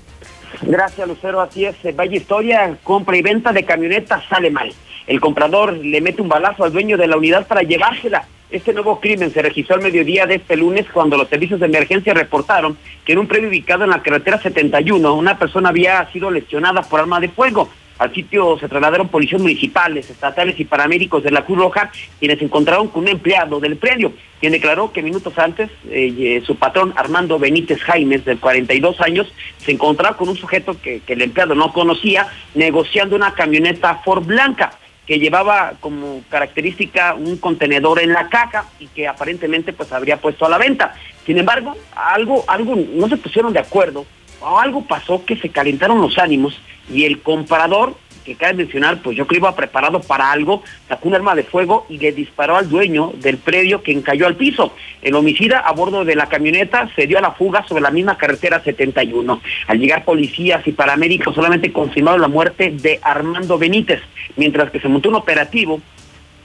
Gracias, 0.61 1.07
Lucero. 1.07 1.41
Así 1.41 1.65
es. 1.65 1.75
Vaya 1.95 2.17
historia, 2.17 2.77
compra 2.83 3.17
y 3.17 3.21
venta 3.21 3.51
de 3.51 3.63
camionetas 3.63 4.23
sale 4.29 4.51
mal. 4.51 4.71
El 5.07 5.19
comprador 5.19 5.73
le 5.73 6.01
mete 6.01 6.21
un 6.21 6.29
balazo 6.29 6.63
al 6.63 6.71
dueño 6.71 6.97
de 6.97 7.07
la 7.07 7.17
unidad 7.17 7.47
para 7.47 7.63
llevársela. 7.63 8.25
Este 8.51 8.73
nuevo 8.73 8.99
crimen 8.99 9.31
se 9.31 9.41
registró 9.41 9.75
al 9.75 9.81
mediodía 9.81 10.25
de 10.25 10.35
este 10.35 10.57
lunes 10.57 10.85
cuando 10.91 11.17
los 11.17 11.29
servicios 11.29 11.61
de 11.61 11.67
emergencia 11.67 12.13
reportaron 12.13 12.77
que 13.05 13.13
en 13.13 13.19
un 13.19 13.27
predio 13.27 13.47
ubicado 13.47 13.85
en 13.85 13.91
la 13.91 14.03
carretera 14.03 14.41
71 14.41 15.13
una 15.13 15.39
persona 15.39 15.69
había 15.69 16.05
sido 16.11 16.29
lesionada 16.29 16.81
por 16.81 16.99
arma 16.99 17.21
de 17.21 17.29
fuego. 17.29 17.69
Al 18.01 18.11
sitio 18.15 18.57
se 18.57 18.67
trasladaron 18.67 19.09
policías 19.09 19.39
municipales, 19.39 20.09
estatales 20.09 20.59
y 20.59 20.65
paramédicos 20.65 21.21
de 21.21 21.29
la 21.29 21.45
Cruz 21.45 21.59
Roja, 21.59 21.91
quienes 22.17 22.41
encontraron 22.41 22.87
con 22.87 23.03
un 23.03 23.09
empleado 23.09 23.59
del 23.59 23.77
predio, 23.77 24.11
quien 24.39 24.53
declaró 24.53 24.91
que 24.91 25.03
minutos 25.03 25.37
antes 25.37 25.69
eh, 25.87 26.11
eh, 26.17 26.41
su 26.43 26.55
patrón 26.55 26.95
Armando 26.95 27.37
Benítez 27.37 27.79
Jaimes, 27.83 28.25
de 28.25 28.37
42 28.37 28.99
años, 29.01 29.31
se 29.59 29.73
encontraba 29.73 30.17
con 30.17 30.29
un 30.29 30.35
sujeto 30.35 30.75
que, 30.81 31.01
que 31.01 31.13
el 31.13 31.21
empleado 31.21 31.53
no 31.53 31.71
conocía, 31.71 32.25
negociando 32.55 33.15
una 33.15 33.35
camioneta 33.35 34.01
Ford 34.03 34.25
Blanca 34.25 34.71
que 35.05 35.19
llevaba 35.19 35.73
como 35.79 36.23
característica 36.29 37.13
un 37.13 37.37
contenedor 37.37 38.01
en 38.01 38.13
la 38.13 38.29
caja 38.29 38.65
y 38.79 38.87
que 38.87 39.07
aparentemente 39.07 39.73
pues 39.73 39.91
habría 39.91 40.17
puesto 40.17 40.47
a 40.47 40.49
la 40.49 40.57
venta. 40.57 40.95
Sin 41.27 41.37
embargo, 41.37 41.75
algo, 41.95 42.45
algo 42.47 42.75
no 42.95 43.07
se 43.07 43.17
pusieron 43.17 43.53
de 43.53 43.59
acuerdo, 43.59 44.07
o 44.39 44.57
algo 44.57 44.83
pasó 44.87 45.23
que 45.23 45.37
se 45.37 45.49
calentaron 45.49 46.01
los 46.01 46.17
ánimos 46.17 46.59
y 46.93 47.05
el 47.05 47.21
comprador 47.21 47.95
que 48.23 48.35
cabe 48.35 48.53
mencionar, 48.53 49.01
pues 49.01 49.17
yo 49.17 49.27
creo 49.27 49.39
iba 49.39 49.55
preparado 49.55 49.99
para 50.01 50.31
algo, 50.31 50.63
sacó 50.87 51.07
un 51.07 51.15
arma 51.15 51.35
de 51.35 51.43
fuego 51.43 51.85
y 51.89 51.97
le 51.97 52.11
disparó 52.11 52.55
al 52.55 52.69
dueño 52.69 53.13
del 53.15 53.37
predio 53.37 53.81
que 53.81 53.91
encalló 53.91 54.27
al 54.27 54.35
piso. 54.35 54.73
El 55.01 55.15
homicida 55.15 55.59
a 55.59 55.71
bordo 55.71 56.05
de 56.05 56.15
la 56.15 56.27
camioneta 56.27 56.89
se 56.95 57.07
dio 57.07 57.17
a 57.17 57.21
la 57.21 57.31
fuga 57.31 57.65
sobre 57.67 57.81
la 57.81 57.91
misma 57.91 58.17
carretera 58.17 58.63
71. 58.63 59.41
Al 59.67 59.79
llegar 59.79 60.05
policías 60.05 60.65
y 60.67 60.71
paramédicos 60.71 61.33
solamente 61.33 61.71
confirmaron 61.71 62.21
la 62.21 62.27
muerte 62.27 62.71
de 62.71 62.99
Armando 63.01 63.57
Benítez, 63.57 64.01
mientras 64.35 64.69
que 64.69 64.79
se 64.79 64.87
montó 64.87 65.09
un 65.09 65.15
operativo 65.15 65.81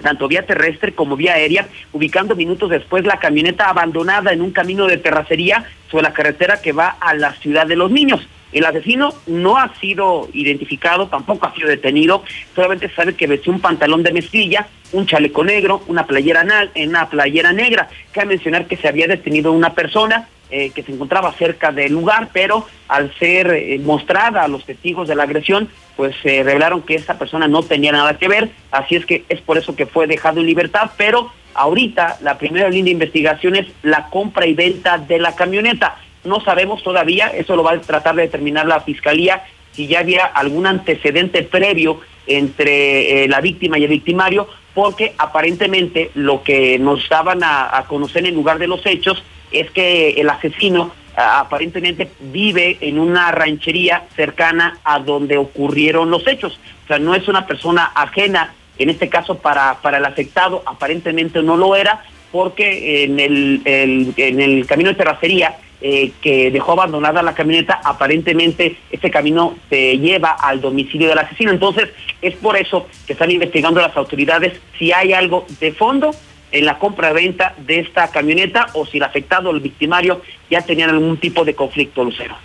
tanto 0.03 0.29
vía 0.29 0.45
terrestre 0.45 0.93
como 0.93 1.17
vía 1.17 1.35
aérea, 1.35 1.69
ubicando 1.93 2.37
minutos 2.37 2.69
después 2.69 3.05
la 3.07 3.19
camioneta 3.19 3.71
abandonada 3.71 4.33
en 4.33 4.43
un 4.43 4.51
camino 4.51 4.87
de 4.87 4.99
terracería 4.99 5.65
sobre 5.91 6.05
la 6.05 6.13
carretera 6.13 6.61
que 6.61 6.73
va 6.73 6.97
a 7.01 7.15
la 7.15 7.33
ciudad 7.33 7.67
de 7.67 7.77
los 7.77 7.91
niños. 7.91 8.27
El 8.57 8.65
asesino 8.65 9.13
no 9.27 9.59
ha 9.59 9.75
sido 9.81 10.31
identificado, 10.33 11.09
tampoco 11.09 11.47
ha 11.47 11.55
sido 11.55 11.69
detenido, 11.69 12.25
solamente 12.55 12.89
sabe 12.89 13.15
que 13.15 13.27
vestió 13.27 13.53
un 13.53 13.61
pantalón 13.61 14.03
de 14.03 14.15
mezclilla, 14.15 14.67
un 14.93 15.05
chaleco 15.05 15.45
negro, 15.45 15.83
una 15.89 16.07
playera, 16.07 16.43
una 16.75 17.11
playera 17.11 17.53
negra. 17.53 17.91
Cabe 18.13 18.29
mencionar 18.29 18.67
que 18.67 18.79
se 18.79 18.89
había 18.89 19.09
detenido 19.09 19.53
una 19.53 19.75
persona 19.75 20.31
eh, 20.51 20.71
que 20.71 20.83
se 20.83 20.93
encontraba 20.93 21.35
cerca 21.35 21.71
del 21.71 21.93
lugar, 21.93 22.31
pero 22.33 22.67
al 22.89 23.13
ser 23.19 23.49
eh, 23.49 23.79
mostrada 23.79 24.43
a 24.43 24.49
los 24.49 24.65
testigos 24.65 25.07
de 25.07 25.17
la 25.17 25.25
agresión, 25.25 25.69
pues 25.95 26.17
se 26.23 26.43
revelaron 26.43 26.81
que 26.81 26.95
esta 26.95 27.19
persona 27.19 27.47
no 27.49 27.63
tenía 27.63 27.93
nada 27.93 28.17
que 28.17 28.27
ver, 28.27 28.49
así 28.71 28.97
es 28.97 29.05
que 29.05 29.27
es 29.29 29.43
por 29.43 29.59
eso 29.59 29.77
que 29.77 29.85
fue 29.85 30.07
dejado 30.07 30.41
en 30.41 30.47
libertad, 30.47 30.93
pero 30.97 31.31
ahorita 31.53 32.21
la 32.23 32.39
primera 32.39 32.71
línea 32.71 32.85
de 32.85 32.91
investigación 32.93 33.55
es 33.55 33.67
la 33.83 34.07
compra 34.09 34.47
y 34.47 34.55
venta 34.55 34.97
de 34.97 35.19
la 35.19 35.37
camioneta. 35.37 35.99
No 36.27 36.41
sabemos 36.41 36.83
todavía, 36.83 37.29
eso 37.29 37.57
lo 37.57 37.63
va 37.63 37.73
a 37.73 37.81
tratar 37.81 38.15
de 38.17 38.23
determinar 38.23 38.67
la 38.67 38.81
fiscalía, 38.81 39.45
si 39.73 39.87
ya 39.87 40.01
había 40.01 40.25
algún 40.25 40.67
antecedente 40.67 41.43
previo 41.43 42.01
entre 42.27 43.25
eh, 43.25 43.29
la 43.29 43.41
víctima 43.41 43.79
y 43.79 43.85
el 43.85 43.91
victimario, 43.91 44.49
porque 44.75 45.15
aparentemente 45.19 46.11
lo 46.15 46.43
que 46.43 46.79
nos 46.79 47.09
daban 47.09 47.41
a 47.43 47.85
conocer 47.89 48.27
en 48.27 48.35
lugar 48.35 48.59
de 48.59 48.67
los 48.67 48.85
hechos 48.85 49.23
es 49.51 49.71
que 49.71 50.11
el 50.21 50.29
asesino 50.29 50.93
aparentemente 51.17 52.11
vive 52.21 52.77
en 52.81 52.99
una 52.99 53.33
ranchería 53.33 54.05
cercana 54.15 54.79
a 54.85 54.99
donde 54.99 55.39
ocurrieron 55.39 56.11
los 56.11 56.27
hechos. 56.27 56.59
O 56.85 56.87
sea, 56.87 56.99
no 56.99 57.15
es 57.15 57.27
una 57.27 57.47
persona 57.47 57.91
ajena, 57.95 58.55
en 58.79 58.91
este 58.91 59.09
caso 59.09 59.39
para, 59.39 59.81
para 59.81 59.99
el 59.99 60.05
afectado, 60.05 60.63
aparentemente 60.67 61.43
no 61.43 61.57
lo 61.57 61.75
era, 61.75 62.05
porque 62.37 63.05
en 63.05 63.19
el, 63.19 63.63
en 63.65 64.41
el 64.43 64.67
camino 64.67 64.91
de 64.91 64.97
terracería 64.97 65.57
eh, 65.81 66.13
que 66.21 66.51
dejó 66.51 66.73
abandonada 66.73 67.23
la 67.23 67.35
camioneta, 67.35 67.81
aparentemente 67.83 68.77
este 68.91 69.11
camino 69.11 69.57
se 69.71 69.97
lleva 69.97 70.33
al 70.33 70.61
domicilio 70.61 71.09
del 71.09 71.17
asesino. 71.17 71.51
Entonces, 71.51 71.89
es 72.21 72.37
por 72.37 72.59
eso 72.59 72.89
que 73.07 73.15
están 73.15 73.31
investigando 73.31 73.81
las 73.81 73.97
autoridades 73.97 74.61
si 74.79 74.93
hay 74.93 75.15
algo 75.15 75.47
de 75.61 75.73
fondo 75.73 76.11
en 76.53 76.67
la 76.67 76.79
compra-venta 76.79 77.55
de 77.57 77.81
esta 77.81 78.11
camioneta 78.11 78.67
o 78.75 78.85
si 78.85 78.99
el 78.99 79.05
afectado 79.05 79.49
o 79.49 79.55
el 79.55 79.61
victimario 79.61 80.21
ya 80.51 80.61
tenían 80.61 80.91
algún 80.91 81.17
tipo 81.17 81.43
de 81.43 81.55
conflicto, 81.55 82.05
Lucero. 82.05 82.37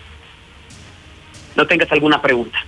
No 1.54 1.66
tengas 1.66 1.92
alguna 1.92 2.22
pregunta. 2.22 2.58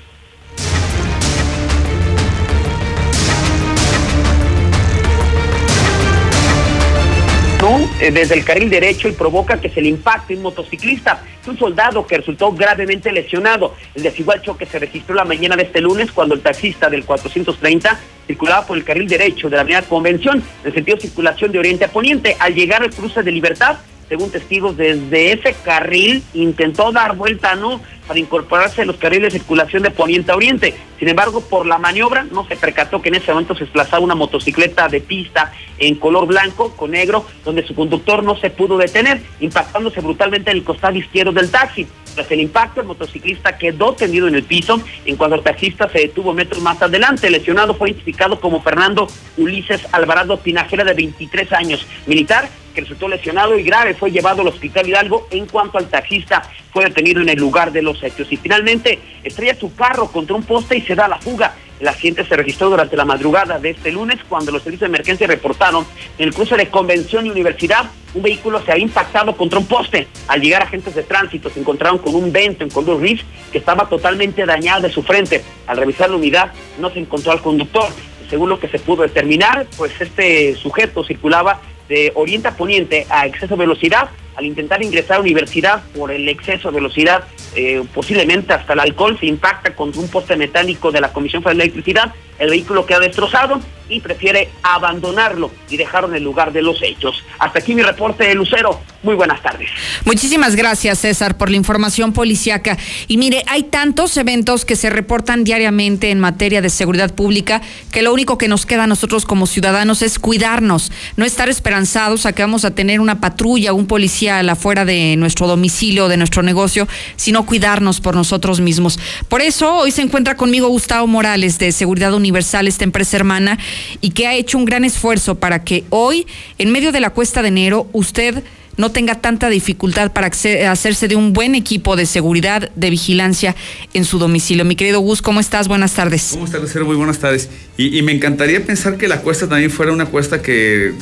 Eh, 7.64 8.10
desde 8.10 8.34
el 8.34 8.44
carril 8.44 8.68
derecho 8.68 9.08
y 9.08 9.12
provoca 9.12 9.58
que 9.58 9.70
se 9.70 9.80
le 9.80 9.88
impacte 9.88 10.36
un 10.36 10.42
motociclista, 10.42 11.22
un 11.46 11.58
soldado 11.58 12.06
que 12.06 12.18
resultó 12.18 12.52
gravemente 12.52 13.10
lesionado. 13.10 13.74
El 13.94 14.02
desigual 14.02 14.42
choque 14.42 14.66
se 14.66 14.78
registró 14.78 15.14
la 15.14 15.24
mañana 15.24 15.56
de 15.56 15.62
este 15.62 15.80
lunes 15.80 16.12
cuando 16.12 16.34
el 16.34 16.42
taxista 16.42 16.90
del 16.90 17.06
430 17.06 17.98
circulaba 18.26 18.66
por 18.66 18.76
el 18.76 18.84
carril 18.84 19.08
derecho 19.08 19.48
de 19.48 19.56
la 19.56 19.62
avenida 19.62 19.80
Convención, 19.80 20.42
en 20.62 20.74
sentido 20.74 20.96
de 20.96 21.02
circulación 21.02 21.52
de 21.52 21.58
oriente 21.58 21.86
a 21.86 21.88
poniente. 21.88 22.36
Al 22.38 22.54
llegar 22.54 22.82
al 22.82 22.90
cruce 22.90 23.22
de 23.22 23.32
Libertad, 23.32 23.78
según 24.08 24.30
testigos, 24.30 24.76
desde 24.76 25.32
ese 25.32 25.54
carril 25.64 26.22
intentó 26.34 26.92
dar 26.92 27.16
vuelta, 27.16 27.54
¿no? 27.54 27.80
Para 28.06 28.18
incorporarse 28.18 28.82
a 28.82 28.84
los 28.84 28.96
carriles 28.96 29.32
de 29.32 29.38
circulación 29.38 29.82
de 29.82 29.90
poniente 29.90 30.32
a 30.32 30.36
oriente. 30.36 30.74
Sin 30.98 31.08
embargo, 31.08 31.40
por 31.40 31.66
la 31.66 31.78
maniobra 31.78 32.24
no 32.24 32.46
se 32.46 32.56
percató 32.56 33.00
que 33.00 33.08
en 33.08 33.16
ese 33.16 33.32
momento 33.32 33.54
se 33.54 33.64
desplazaba 33.64 34.04
una 34.04 34.14
motocicleta 34.14 34.88
de 34.88 35.00
pista 35.00 35.52
en 35.78 35.96
color 35.96 36.26
blanco 36.26 36.76
con 36.76 36.90
negro, 36.90 37.26
donde 37.44 37.66
su 37.66 37.74
conductor 37.74 38.22
no 38.22 38.36
se 38.36 38.50
pudo 38.50 38.76
detener, 38.76 39.20
impactándose 39.40 40.00
brutalmente 40.00 40.50
en 40.50 40.58
el 40.58 40.64
costado 40.64 40.96
izquierdo 40.96 41.32
del 41.32 41.50
taxi. 41.50 41.86
Tras 42.14 42.30
el 42.30 42.40
impacto, 42.40 42.80
el 42.80 42.86
motociclista 42.86 43.56
quedó 43.58 43.94
tendido 43.94 44.28
en 44.28 44.34
el 44.34 44.44
piso, 44.44 44.80
en 45.04 45.16
cuanto 45.16 45.36
el 45.36 45.42
taxista 45.42 45.88
se 45.88 45.98
detuvo 46.00 46.32
metros 46.32 46.62
más 46.62 46.80
adelante. 46.80 47.26
El 47.26 47.34
lesionado 47.34 47.74
fue 47.74 47.90
identificado 47.90 48.40
como 48.40 48.62
Fernando 48.62 49.08
Ulises 49.36 49.86
Alvarado 49.92 50.38
Pinajera, 50.38 50.84
de 50.84 50.94
23 50.94 51.52
años, 51.52 51.86
militar, 52.06 52.48
que 52.74 52.80
resultó 52.80 53.08
lesionado 53.08 53.58
y 53.58 53.62
grave, 53.62 53.94
fue 53.94 54.10
llevado 54.10 54.42
al 54.42 54.48
hospital 54.48 54.88
Hidalgo. 54.88 55.28
En 55.30 55.46
cuanto 55.46 55.78
al 55.78 55.88
taxista, 55.88 56.42
fue 56.72 56.84
detenido 56.84 57.22
en 57.22 57.28
el 57.28 57.38
lugar 57.38 57.72
de 57.72 57.82
los 57.82 58.02
hechos. 58.02 58.26
Y 58.30 58.36
finalmente 58.36 58.98
estrella 59.22 59.54
su 59.54 59.74
carro 59.74 60.08
contra 60.08 60.34
un 60.34 60.42
poste 60.42 60.76
y 60.76 60.82
se 60.82 60.94
da 60.94 61.08
la 61.08 61.18
fuga. 61.18 61.54
El 61.80 61.88
accidente 61.88 62.24
se 62.24 62.36
registró 62.36 62.70
durante 62.70 62.96
la 62.96 63.04
madrugada 63.04 63.58
de 63.58 63.70
este 63.70 63.90
lunes 63.92 64.18
cuando 64.28 64.52
los 64.52 64.62
servicios 64.62 64.88
de 64.88 64.94
emergencia 64.94 65.26
reportaron 65.26 65.86
en 66.18 66.28
el 66.28 66.34
cruce 66.34 66.56
de 66.56 66.68
Convención 66.68 67.26
y 67.26 67.30
Universidad 67.30 67.90
un 68.14 68.22
vehículo 68.22 68.62
se 68.62 68.72
había 68.72 68.84
impactado 68.84 69.36
contra 69.36 69.58
un 69.58 69.66
poste. 69.66 70.06
Al 70.28 70.40
llegar 70.40 70.62
agentes 70.62 70.94
de 70.94 71.02
tránsito 71.02 71.50
se 71.50 71.60
encontraron 71.60 71.98
con 71.98 72.14
un 72.14 72.32
vento 72.32 72.62
en 72.62 72.70
color 72.70 73.00
gris 73.00 73.20
que 73.50 73.58
estaba 73.58 73.88
totalmente 73.88 74.46
dañado 74.46 74.82
de 74.82 74.92
su 74.92 75.02
frente. 75.02 75.42
Al 75.66 75.76
revisar 75.76 76.10
la 76.10 76.16
unidad 76.16 76.52
no 76.78 76.90
se 76.90 77.00
encontró 77.00 77.32
al 77.32 77.42
conductor. 77.42 77.88
Según 78.30 78.48
lo 78.48 78.58
que 78.58 78.68
se 78.68 78.78
pudo 78.78 79.02
determinar, 79.02 79.66
pues 79.76 80.00
este 80.00 80.54
sujeto 80.54 81.04
circulaba 81.04 81.60
de 81.88 82.12
oriente 82.14 82.48
a 82.48 82.56
poniente 82.56 83.06
a 83.10 83.26
exceso 83.26 83.56
de 83.56 83.60
velocidad 83.60 84.10
al 84.36 84.46
intentar 84.46 84.82
ingresar 84.82 85.18
a 85.18 85.20
universidad 85.20 85.82
por 85.96 86.10
el 86.10 86.28
exceso 86.28 86.70
de 86.70 86.76
velocidad, 86.76 87.24
eh, 87.54 87.82
posiblemente 87.94 88.52
hasta 88.52 88.72
el 88.72 88.80
alcohol, 88.80 89.16
se 89.18 89.26
impacta 89.26 89.74
contra 89.74 90.00
un 90.00 90.08
poste 90.08 90.36
metálico 90.36 90.90
de 90.90 91.00
la 91.00 91.12
Comisión 91.12 91.42
Federal 91.42 91.58
de 91.58 91.64
Electricidad, 91.64 92.12
el 92.38 92.50
vehículo 92.50 92.86
queda 92.86 93.00
destrozado 93.00 93.60
y 93.88 94.00
prefiere 94.00 94.50
abandonarlo 94.62 95.50
y 95.68 95.76
dejarlo 95.76 96.08
en 96.08 96.16
el 96.16 96.24
lugar 96.24 96.52
de 96.52 96.62
los 96.62 96.82
hechos. 96.82 97.22
Hasta 97.38 97.58
aquí 97.58 97.74
mi 97.74 97.82
reporte 97.82 98.24
de 98.24 98.34
Lucero. 98.34 98.80
Muy 99.02 99.14
buenas 99.14 99.42
tardes. 99.42 99.68
Muchísimas 100.06 100.56
gracias, 100.56 101.00
César, 101.00 101.36
por 101.36 101.50
la 101.50 101.56
información 101.56 102.14
policiaca. 102.14 102.78
Y 103.06 103.18
mire, 103.18 103.42
hay 103.48 103.64
tantos 103.64 104.16
eventos 104.16 104.64
que 104.64 104.76
se 104.76 104.88
reportan 104.88 105.44
diariamente 105.44 106.10
en 106.10 106.20
materia 106.20 106.62
de 106.62 106.70
seguridad 106.70 107.14
pública 107.14 107.60
que 107.92 108.00
lo 108.00 108.14
único 108.14 108.38
que 108.38 108.48
nos 108.48 108.64
queda 108.64 108.84
a 108.84 108.86
nosotros 108.86 109.26
como 109.26 109.46
ciudadanos 109.46 110.00
es 110.00 110.18
cuidarnos, 110.18 110.90
no 111.16 111.26
estar 111.26 111.50
esperanzados 111.50 112.24
a 112.24 112.32
que 112.32 112.42
vamos 112.42 112.64
a 112.64 112.70
tener 112.74 112.98
una 112.98 113.20
patrulla, 113.20 113.74
un 113.74 113.86
policía 113.86 114.40
afuera 114.40 114.86
de 114.86 115.16
nuestro 115.16 115.46
domicilio, 115.48 116.08
de 116.08 116.16
nuestro 116.16 116.42
negocio, 116.42 116.88
sino 117.16 117.44
cuidarnos 117.44 118.00
por 118.00 118.14
nosotros 118.14 118.60
mismos. 118.60 118.98
Por 119.28 119.42
eso 119.42 119.74
hoy 119.74 119.90
se 119.90 120.00
encuentra 120.00 120.34
conmigo 120.34 120.68
Gustavo 120.68 121.06
Morales 121.06 121.58
de 121.58 121.72
Seguridad 121.72 122.14
Universal, 122.14 122.23
esta 122.66 122.84
empresa 122.84 123.16
hermana, 123.16 123.58
y 124.00 124.10
que 124.10 124.26
ha 124.26 124.34
hecho 124.34 124.58
un 124.58 124.64
gran 124.64 124.84
esfuerzo 124.84 125.34
para 125.34 125.64
que 125.64 125.84
hoy, 125.90 126.26
en 126.58 126.70
medio 126.70 126.92
de 126.92 127.00
la 127.00 127.10
cuesta 127.10 127.42
de 127.42 127.48
enero, 127.48 127.88
usted 127.92 128.42
no 128.76 128.90
tenga 128.90 129.20
tanta 129.20 129.48
dificultad 129.48 130.12
para 130.12 130.28
hacerse 130.28 131.08
de 131.08 131.16
un 131.16 131.32
buen 131.32 131.54
equipo 131.54 131.96
de 131.96 132.06
seguridad, 132.06 132.70
de 132.74 132.90
vigilancia 132.90 133.54
en 133.92 134.04
su 134.04 134.18
domicilio. 134.18 134.64
Mi 134.64 134.76
querido 134.76 135.00
Gus, 135.00 135.22
¿cómo 135.22 135.40
estás? 135.40 135.68
Buenas 135.68 135.94
tardes. 135.94 136.30
¿Cómo 136.32 136.44
estás, 136.44 136.60
Lucero? 136.60 136.84
Muy 136.84 136.96
buenas 136.96 137.18
tardes. 137.18 137.48
Y, 137.76 138.02
me 138.02 138.12
encantaría 138.12 138.64
pensar 138.64 138.96
que 138.96 139.08
la 139.08 139.20
cuesta 139.20 139.48
también 139.48 139.70
fuera 139.70 139.92
una 139.92 140.06
cuesta 140.06 140.42
que, 140.42 140.92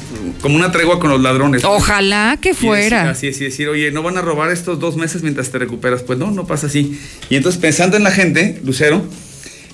como 0.41 0.57
una 0.57 0.73
tregua 0.73 1.01
con 1.01 1.11
los 1.11 1.21
ladrones. 1.21 1.65
Ojalá 1.65 2.39
que 2.41 2.55
fuera. 2.55 3.11
así 3.11 3.27
es, 3.27 3.39
decir, 3.39 3.69
oye, 3.69 3.91
no 3.91 4.03
van 4.03 4.17
a 4.19 4.23
robar 4.23 4.51
estos 4.51 4.79
dos 4.79 4.97
meses 4.97 5.23
mientras 5.23 5.51
te 5.51 5.59
recuperas. 5.59 6.03
Pues 6.03 6.19
no, 6.19 6.31
no 6.31 6.47
pasa 6.47 6.67
así. 6.67 6.99
Y 7.29 7.37
entonces, 7.37 7.61
pensando 7.61 7.97
en 7.97 8.05
la 8.05 8.11
gente, 8.11 8.61
Lucero, 8.65 9.05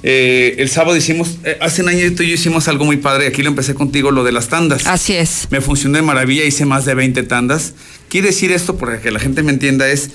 eh, 0.03 0.57
el 0.59 0.69
sábado 0.69 0.97
hicimos, 0.97 1.39
eh, 1.45 1.59
hace 1.61 1.83
un 1.83 1.89
año 1.89 2.13
tú 2.17 2.23
y 2.23 2.29
yo 2.29 2.35
hicimos 2.35 2.69
algo 2.69 2.85
muy 2.85 2.99
padre, 2.99 3.27
aquí 3.27 3.43
lo 3.43 3.49
empecé 3.49 3.75
contigo, 3.75 4.11
lo 4.11 4.25
de 4.25 4.33
las 4.33 4.49
tandas. 4.49 4.87
Así 4.87 5.15
es. 5.15 5.49
Me 5.51 5.61
funcionó 5.61 5.97
de 5.97 6.03
maravilla, 6.03 6.45
hice 6.45 6.65
más 6.65 6.85
de 6.85 6.95
20 6.95 7.23
tandas. 7.25 7.75
Quiere 8.09 8.29
decir 8.29 8.53
esto, 8.53 8.77
para 8.77 9.01
que 9.01 9.11
la 9.11 9.19
gente 9.19 9.43
me 9.43 9.51
entienda, 9.51 9.89
es, 9.89 10.11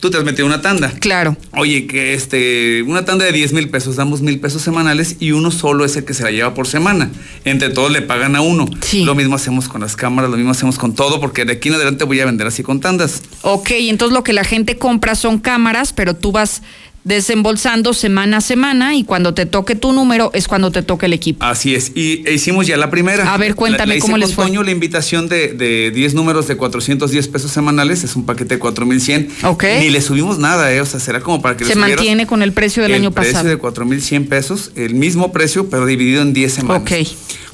tú 0.00 0.10
te 0.10 0.18
has 0.18 0.24
metido 0.24 0.46
una 0.46 0.60
tanda. 0.60 0.92
Claro. 0.98 1.36
Oye, 1.52 1.86
que 1.86 2.14
este, 2.14 2.82
una 2.82 3.04
tanda 3.04 3.24
de 3.24 3.32
10 3.32 3.52
mil 3.52 3.68
pesos, 3.68 3.96
damos 3.96 4.22
mil 4.22 4.40
pesos 4.40 4.62
semanales 4.62 5.16
y 5.20 5.32
uno 5.32 5.50
solo 5.50 5.84
es 5.84 5.96
el 5.96 6.04
que 6.04 6.14
se 6.14 6.24
la 6.24 6.30
lleva 6.30 6.54
por 6.54 6.66
semana. 6.66 7.10
Entre 7.44 7.70
todos 7.70 7.90
le 7.90 8.02
pagan 8.02 8.36
a 8.36 8.40
uno. 8.40 8.68
Sí. 8.80 9.04
Lo 9.04 9.14
mismo 9.14 9.36
hacemos 9.36 9.68
con 9.68 9.80
las 9.80 9.96
cámaras, 9.96 10.30
lo 10.30 10.36
mismo 10.36 10.52
hacemos 10.52 10.78
con 10.78 10.94
todo, 10.94 11.20
porque 11.20 11.44
de 11.44 11.54
aquí 11.54 11.68
en 11.68 11.76
adelante 11.76 12.04
voy 12.04 12.20
a 12.20 12.26
vender 12.26 12.46
así 12.46 12.62
con 12.62 12.80
tandas. 12.80 13.22
Ok, 13.42 13.70
entonces 13.72 14.14
lo 14.14 14.24
que 14.24 14.32
la 14.32 14.44
gente 14.44 14.76
compra 14.76 15.14
son 15.14 15.38
cámaras, 15.38 15.92
pero 15.92 16.14
tú 16.14 16.32
vas 16.32 16.62
desembolsando 17.08 17.94
semana 17.94 18.36
a 18.36 18.40
semana 18.42 18.94
y 18.94 19.02
cuando 19.02 19.32
te 19.32 19.46
toque 19.46 19.74
tu 19.74 19.92
número 19.92 20.30
es 20.34 20.46
cuando 20.46 20.70
te 20.70 20.82
toque 20.82 21.06
el 21.06 21.14
equipo. 21.14 21.44
Así 21.44 21.74
es, 21.74 21.92
y 21.94 22.22
e 22.26 22.34
hicimos 22.34 22.66
ya 22.66 22.76
la 22.76 22.90
primera. 22.90 23.32
A 23.32 23.38
ver, 23.38 23.54
cuéntame 23.54 23.98
cómo 23.98 24.18
les 24.18 24.34
fue. 24.34 24.48
la 24.48 24.70
invitación 24.70 25.28
de, 25.28 25.54
de 25.54 25.90
10 25.90 26.14
números 26.14 26.46
de 26.46 26.56
410 26.56 27.28
pesos 27.28 27.50
semanales, 27.50 28.04
es 28.04 28.14
un 28.14 28.26
paquete 28.26 28.56
de 28.56 28.58
4100. 28.58 29.30
Ok. 29.44 29.64
Ni 29.80 29.88
le 29.88 30.02
subimos 30.02 30.38
nada, 30.38 30.72
eh, 30.72 30.80
o 30.80 30.86
sea, 30.86 31.00
será 31.00 31.20
como 31.20 31.40
para 31.40 31.56
que 31.56 31.64
Se 31.64 31.76
mantiene 31.76 32.26
con 32.26 32.42
el 32.42 32.52
precio 32.52 32.82
del 32.82 32.92
año 32.92 33.10
pasado. 33.10 33.28
El 33.28 33.34
precio 33.34 33.50
de 33.50 33.56
4100 33.56 34.26
pesos, 34.26 34.72
el 34.76 34.94
mismo 34.94 35.32
precio, 35.32 35.70
pero 35.70 35.86
dividido 35.86 36.20
en 36.20 36.34
10 36.34 36.52
semanas. 36.52 36.82
Ok. 36.82 37.08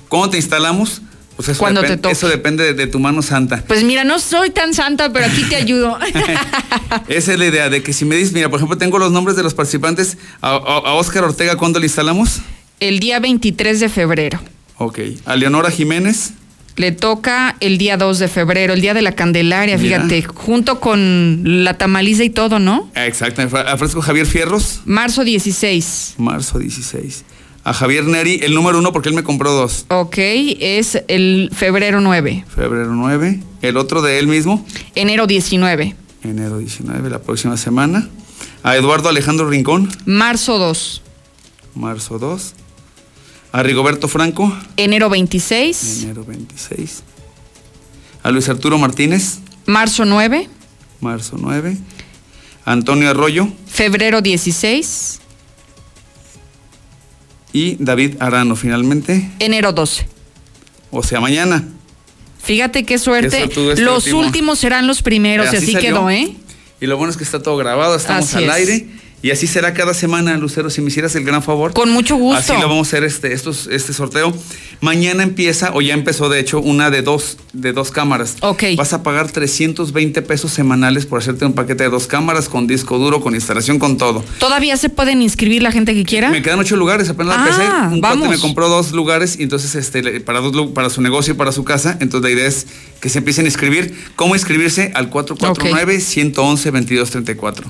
¿Cómo 0.09 0.30
te 0.30 0.36
instalamos? 0.36 1.02
Pues 1.37 1.49
eso, 1.49 1.59
Cuando 1.59 1.80
depende, 1.80 1.97
te 1.97 2.03
toque. 2.03 2.12
eso 2.12 2.28
depende 2.28 2.74
de, 2.74 2.87
tu 2.87 3.01
mano 3.01 3.22
santa. 3.22 3.64
Pues 3.66 3.82
mira, 3.82 4.05
no 4.05 4.18
soy 4.18 4.51
tan 4.51 4.72
santa, 4.72 5.12
pero 5.12 5.26
aquí 5.26 5.45
te 5.45 5.57
ayudo. 5.57 5.99
Esa 7.09 7.32
es 7.32 7.39
la 7.39 7.47
idea, 7.47 7.68
de 7.68 7.82
que 7.82 7.93
si 7.93 8.05
me 8.05 8.14
dices, 8.16 8.32
mira, 8.32 8.49
por 8.49 8.59
ejemplo, 8.59 8.78
tengo 8.78 8.99
los 8.99 9.11
nombres 9.11 9.37
de 9.37 9.43
los 9.43 9.55
participantes. 9.55 10.16
A, 10.41 10.51
a, 10.51 10.95
Oscar 10.95 11.24
Ortega, 11.24 11.57
¿cuándo 11.57 11.80
le 11.80 11.87
instalamos? 11.87 12.39
El 12.78 13.01
día 13.01 13.18
23 13.18 13.80
de 13.80 13.89
febrero. 13.89 14.41
Ok. 14.78 15.01
A 15.24 15.35
Leonora 15.37 15.70
Jiménez. 15.70 16.35
Le 16.76 16.91
toca 16.91 17.57
el 17.61 17.78
día 17.78 17.97
2 17.97 18.18
de 18.18 18.28
febrero, 18.28 18.74
el 18.74 18.80
día 18.80 18.95
de 18.95 19.03
la 19.03 19.12
Candelaria, 19.12 19.78
fíjate, 19.78 20.22
junto 20.22 20.80
con 20.80 21.64
la 21.64 21.78
tamaliza 21.78 22.24
y 22.24 22.30
todo, 22.30 22.59
¿no? 22.59 22.91
Exacto. 22.97 23.43
A 23.43 23.76
Francisco 23.76 24.03
Javier 24.03 24.26
Fierros. 24.26 24.80
Marzo 24.85 25.22
16. 25.22 26.14
Marzo 26.18 26.59
16 26.59 27.24
a 27.64 27.72
Javier 27.72 28.04
Neri, 28.04 28.40
el 28.42 28.54
número 28.54 28.78
uno, 28.78 28.92
porque 28.92 29.08
él 29.08 29.14
me 29.14 29.24
compró 29.24 29.50
dos. 29.52 29.86
Ok, 29.88 30.18
es 30.18 31.02
el 31.08 31.50
febrero 31.52 32.00
9. 32.02 32.44
Febrero 32.54 32.94
9. 32.94 33.40
El 33.62 33.76
otro 33.78 34.02
de 34.02 34.18
él 34.18 34.26
mismo. 34.26 34.64
Enero 34.94 35.26
19. 35.26 35.96
Enero 36.22 36.58
19, 36.58 37.08
la 37.08 37.20
próxima 37.20 37.56
semana. 37.56 38.08
A 38.62 38.76
Eduardo 38.76 39.08
Alejandro 39.08 39.48
Rincón. 39.48 39.90
Marzo 40.04 40.58
2. 40.58 41.02
Marzo 41.74 42.18
2. 42.18 42.54
A 43.52 43.62
Rigoberto 43.62 44.08
Franco. 44.08 44.54
Enero 44.76 45.08
26. 45.08 46.02
Enero 46.02 46.24
26. 46.24 47.02
A 48.22 48.30
Luis 48.30 48.48
Arturo 48.50 48.76
Martínez. 48.76 49.38
Marzo 49.64 50.04
9. 50.04 50.48
Marzo 51.00 51.36
9. 51.38 51.78
A 52.66 52.72
Antonio 52.72 53.08
Arroyo. 53.08 53.48
Febrero 53.66 54.20
16 54.20 55.20
y 57.55 57.76
David 57.78 58.16
Arano 58.18 58.57
finalmente. 58.57 59.30
Enero 59.38 59.72
12. 59.72 60.07
O 60.90 61.02
sea, 61.02 61.20
mañana. 61.20 61.64
Fíjate 62.42 62.84
qué 62.84 62.98
suerte. 62.98 63.48
los 63.76 64.09
últimos 64.09 64.59
serán 64.59 64.86
los 64.86 65.00
primeros 65.00 65.50
y 65.55 65.57
así, 65.57 65.74
quedó, 65.76 66.11
¿eh? 66.11 66.36
Y 66.80 66.86
lo 66.86 66.98
bueno 66.98 67.12
es 67.12 67.16
que 67.16 67.24
está 67.24 67.42
todo 67.42 67.57
grabado, 67.57 67.96
estamos 67.96 68.34
al 68.34 68.50
aire. 68.50 68.86
Y 69.25 69.31
así 69.31 69.47
será 69.47 69.72
cada 69.72 69.95
semana, 69.95 70.37
Lucero, 70.37 70.68
si 70.68 70.83
me 70.83 70.89
hicieras 70.89 71.14
el 71.14 71.25
gran 71.25 71.43
favor. 71.43 71.72
Con 71.72 71.89
mucho 71.89 72.16
gusto. 72.16 72.39
Así 72.39 72.53
lo 72.61 72.68
vamos 72.68 72.89
a 72.89 72.91
hacer 72.91 73.05
este, 73.05 73.33
estos, 73.33 73.68
este 73.68 73.95
sorteo. 73.95 74.37
Mañana 74.83 75.22
empieza, 75.22 75.70
o 75.72 75.81
ya 75.81 75.95
empezó 75.95 76.29
de 76.29 76.41
hecho, 76.41 76.61
una 76.61 76.91
de 76.91 77.01
dos, 77.01 77.39
de 77.55 77.72
dos 77.72 77.91
cámaras. 77.91 78.37
Ok. 78.43 78.64
Vas 78.77 78.93
a 78.93 79.03
pagar 79.03 79.33
320 79.33 80.20
pesos 80.20 80.53
semanales 80.53 81.07
por 81.07 81.20
hacerte 81.20 81.47
un 81.47 81.55
paquete 81.55 81.85
de 81.85 81.89
dos 81.89 82.07
cámaras 82.07 82.51
con 82.51 82.66
disco 82.66 82.99
duro, 82.99 83.22
con 83.22 83.35
instalación, 83.35 83.79
con 83.79 83.97
todo. 83.97 84.22
¿Todavía 84.39 84.77
se 84.77 84.91
pueden 84.91 85.22
inscribir 85.22 85.62
la 85.62 85.72
gente 85.72 85.95
que 85.95 86.05
quiera? 86.05 86.29
Me 86.29 86.43
quedan 86.43 86.59
ocho 86.59 86.77
lugares, 86.77 87.09
apenas 87.09 87.37
ah, 87.39 87.47
empecé. 87.49 87.62
Un 87.95 88.03
vamos. 88.03 88.29
me 88.29 88.37
compró 88.37 88.68
dos 88.68 88.93
lugares 88.93 89.41
y 89.41 89.45
entonces 89.45 89.75
este, 89.75 90.20
para, 90.20 90.41
dos, 90.41 90.72
para 90.72 90.91
su 90.91 91.01
negocio 91.01 91.33
y 91.33 91.37
para 91.39 91.51
su 91.51 91.64
casa. 91.64 91.97
Entonces 92.01 92.31
la 92.31 92.31
idea 92.31 92.47
es 92.47 92.66
que 93.01 93.09
se 93.09 93.20
empiecen 93.20 93.47
a 93.47 93.49
inscribir. 93.49 93.95
¿Cómo 94.16 94.35
inscribirse? 94.35 94.93
Al 94.95 95.11
449-111-2234. 95.11 97.64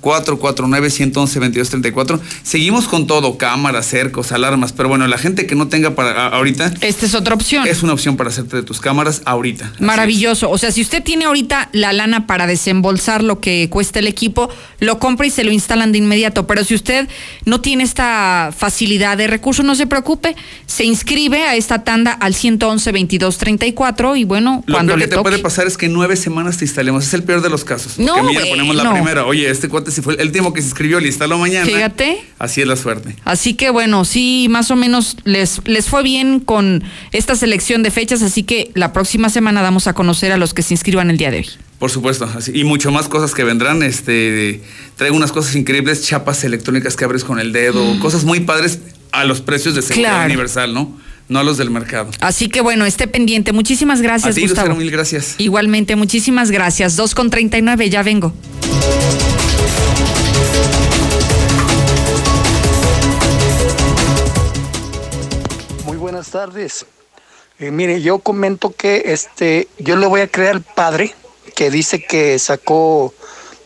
449-111-2234. 0.00 2.20
Seguimos 2.42 2.88
con 2.88 3.06
todo, 3.06 3.38
cámaras, 3.38 3.86
cercos, 3.86 4.32
alarmas, 4.32 4.72
pero 4.72 4.88
bueno, 4.88 5.06
la 5.06 5.18
gente 5.18 5.46
que 5.46 5.54
no 5.54 5.68
tenga 5.68 5.94
para 5.94 6.28
ahorita. 6.28 6.72
Esta 6.80 7.06
es 7.06 7.14
otra 7.14 7.34
opción. 7.34 7.66
Es 7.66 7.82
una 7.82 7.92
opción 7.92 8.16
para 8.16 8.30
hacerte 8.30 8.56
de 8.56 8.62
tus 8.62 8.80
cámaras 8.80 9.22
ahorita. 9.24 9.72
Maravilloso. 9.78 10.50
O 10.50 10.58
sea, 10.58 10.72
si 10.72 10.82
usted 10.82 11.02
tiene 11.02 11.26
ahorita 11.26 11.68
la 11.72 11.92
lana 11.92 12.26
para 12.26 12.46
desembolsar 12.46 13.22
lo 13.22 13.40
que 13.40 13.68
cuesta 13.70 13.98
el 13.98 14.06
equipo, 14.06 14.50
lo 14.78 14.98
compra 14.98 15.26
y 15.26 15.30
se 15.30 15.44
lo 15.44 15.52
instalan 15.52 15.92
de 15.92 15.98
inmediato. 15.98 16.46
Pero 16.46 16.64
si 16.64 16.74
usted 16.74 17.08
no 17.44 17.60
tiene 17.60 17.84
esta 17.84 18.52
facilidad 18.56 19.18
de 19.18 19.26
recursos, 19.26 19.64
no 19.64 19.74
se 19.74 19.86
preocupe, 19.86 20.36
se 20.66 20.84
inscribe 20.84 21.42
a 21.42 21.56
esta 21.56 21.84
tanda 21.84 22.12
al 22.12 22.34
111-2234 22.34 24.18
y 24.18 24.24
bueno, 24.24 24.62
lo 24.66 24.74
cuando 24.74 24.92
peor 24.92 24.98
le 24.98 25.08
que 25.08 25.16
te 25.16 25.22
puede 25.22 25.38
pasar 25.38 25.66
es 25.66 25.76
que 25.76 25.86
en 25.86 25.92
nueve 25.92 26.16
semanas 26.16 26.58
te 26.58 26.64
instalemos. 26.64 27.06
Es 27.06 27.14
el 27.14 27.22
peor 27.22 27.42
de 27.42 27.50
los 27.50 27.64
casos. 27.64 27.98
No, 27.98 28.22
mira, 28.22 28.42
ponemos 28.48 28.76
la 28.76 28.92
primera. 28.92 29.26
Oye, 29.26 29.50
este 29.50 29.68
cuate 29.68 29.89
si 29.90 30.02
fue 30.02 30.14
el 30.14 30.26
último 30.26 30.52
que 30.52 30.60
se 30.60 30.68
inscribió, 30.68 31.00
le 31.00 31.08
instaló 31.08 31.38
mañana. 31.38 31.66
Fíjate. 31.66 32.22
Así 32.38 32.60
es 32.60 32.66
la 32.66 32.76
suerte. 32.76 33.16
Así 33.24 33.54
que 33.54 33.70
bueno, 33.70 34.04
sí, 34.04 34.46
más 34.50 34.70
o 34.70 34.76
menos 34.76 35.16
les, 35.24 35.60
les 35.66 35.88
fue 35.88 36.02
bien 36.02 36.40
con 36.40 36.82
esta 37.12 37.34
selección 37.34 37.82
de 37.82 37.90
fechas, 37.90 38.22
así 38.22 38.42
que 38.42 38.70
la 38.74 38.92
próxima 38.92 39.30
semana 39.30 39.62
damos 39.62 39.86
a 39.86 39.92
conocer 39.92 40.32
a 40.32 40.36
los 40.36 40.54
que 40.54 40.62
se 40.62 40.74
inscriban 40.74 41.10
el 41.10 41.16
día 41.16 41.30
de 41.30 41.38
hoy. 41.38 41.48
Por 41.80 41.90
supuesto, 41.90 42.28
así, 42.36 42.52
y 42.54 42.64
mucho 42.64 42.90
más 42.90 43.08
cosas 43.08 43.32
que 43.32 43.42
vendrán. 43.42 43.82
Este, 43.82 44.60
traigo 44.96 45.16
unas 45.16 45.32
cosas 45.32 45.56
increíbles, 45.56 46.06
chapas 46.06 46.44
electrónicas 46.44 46.94
que 46.94 47.04
abres 47.04 47.24
con 47.24 47.40
el 47.40 47.52
dedo, 47.52 47.82
mm. 47.82 48.00
cosas 48.00 48.24
muy 48.24 48.40
padres 48.40 48.80
a 49.12 49.24
los 49.24 49.40
precios 49.40 49.74
de 49.74 49.80
seguridad 49.80 50.26
universal, 50.26 50.74
¿no? 50.74 50.98
No 51.28 51.38
a 51.38 51.44
los 51.44 51.56
del 51.56 51.70
mercado. 51.70 52.10
Así 52.20 52.48
que 52.48 52.60
bueno, 52.60 52.84
esté 52.84 53.08
pendiente. 53.08 53.52
Muchísimas 53.52 54.02
gracias, 54.02 54.32
a 54.32 54.34
ti, 54.34 54.42
Gustavo. 54.42 54.74
mil 54.74 54.90
gracias. 54.90 55.36
Igualmente, 55.38 55.96
muchísimas 55.96 56.50
gracias. 56.50 56.96
2 56.96 57.14
con 57.14 57.30
39, 57.30 57.88
ya 57.88 58.02
vengo. 58.02 58.34
Buenas 66.30 66.52
tardes. 66.52 66.86
Eh, 67.58 67.70
mire, 67.70 68.00
yo 68.02 68.20
comento 68.20 68.72
que 68.72 69.02
este, 69.06 69.68
yo 69.78 69.96
le 69.96 70.06
voy 70.06 70.20
a 70.20 70.28
creer 70.28 70.50
al 70.50 70.62
padre 70.62 71.14
que 71.54 71.70
dice 71.70 72.04
que 72.04 72.38
sacó 72.38 73.12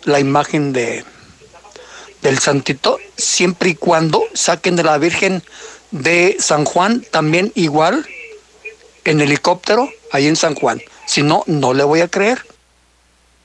la 0.05 0.21
imagen 0.21 0.73
de 0.73 1.05
del 2.23 2.39
santito, 2.39 2.99
siempre 3.19 3.71
y 3.71 3.75
cuando 3.75 4.25
saquen 4.33 4.77
de 4.77 4.83
la 4.83 4.97
Virgen 4.97 5.43
de 5.91 6.39
San 6.41 6.65
Juan 6.65 7.05
también 7.11 7.53
igual 7.55 8.07
en 9.05 9.21
helicóptero 9.21 9.91
ahí 10.11 10.27
en 10.27 10.37
San 10.37 10.55
Juan. 10.55 10.81
Si 11.07 11.23
no, 11.23 11.45
no 11.47 11.75
le 11.75 11.85
voy 11.85 12.01
a 12.01 12.09
creer. 12.09 12.47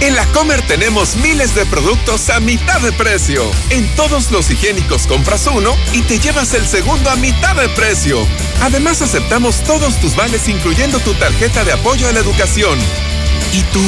En 0.00 0.14
la 0.14 0.24
Comer 0.26 0.62
tenemos 0.66 1.16
miles 1.16 1.54
de 1.54 1.64
productos 1.66 2.30
a 2.30 2.40
mitad 2.40 2.80
de 2.80 2.92
precio. 2.92 3.50
En 3.70 3.86
todos 3.96 4.30
los 4.30 4.50
higiénicos 4.50 5.06
compras 5.06 5.46
uno 5.46 5.74
y 5.92 6.00
te 6.02 6.18
llevas 6.18 6.54
el 6.54 6.66
segundo 6.66 7.10
a 7.10 7.16
mitad 7.16 7.56
de 7.56 7.68
precio. 7.70 8.26
Además 8.60 9.02
aceptamos 9.02 9.62
todos 9.64 9.98
tus 10.00 10.14
vales 10.14 10.48
incluyendo 10.48 11.00
tu 11.00 11.14
tarjeta 11.14 11.64
de 11.64 11.72
apoyo 11.72 12.08
a 12.08 12.12
la 12.12 12.20
educación. 12.20 12.78
¿Y 13.52 13.62
tú 13.72 13.82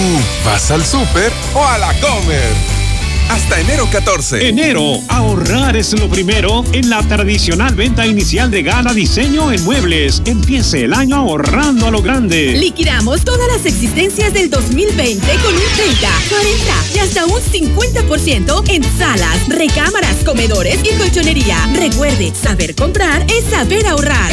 vas 0.44 0.70
al 0.70 0.84
súper 0.86 1.32
o 1.54 1.64
a 1.64 1.78
la 1.78 1.98
Comer? 2.00 2.87
Hasta 3.28 3.60
enero 3.60 3.88
14. 3.90 4.48
Enero, 4.48 5.00
ahorrar 5.08 5.76
es 5.76 5.98
lo 5.98 6.08
primero 6.08 6.64
en 6.72 6.90
la 6.90 7.02
tradicional 7.02 7.74
venta 7.74 8.06
inicial 8.06 8.50
de 8.50 8.62
Gala 8.62 8.94
Diseño 8.94 9.52
en 9.52 9.62
Muebles. 9.64 10.22
Empiece 10.24 10.84
el 10.84 10.94
año 10.94 11.16
ahorrando 11.16 11.86
a 11.86 11.90
lo 11.90 12.02
grande. 12.02 12.56
Liquidamos 12.58 13.24
todas 13.24 13.46
las 13.48 13.66
existencias 13.66 14.32
del 14.32 14.50
2020 14.50 15.26
con 15.42 15.54
un 15.54 15.60
30, 15.76 16.08
40 16.28 16.94
y 16.94 16.98
hasta 16.98 17.26
un 17.26 17.40
50% 17.40 18.70
en 18.70 18.84
salas, 18.98 19.48
recámaras, 19.48 20.16
comedores 20.24 20.80
y 20.82 20.96
colchonería. 20.96 21.56
Recuerde, 21.74 22.32
saber 22.34 22.74
comprar 22.74 23.26
es 23.30 23.44
saber 23.50 23.86
ahorrar. 23.86 24.30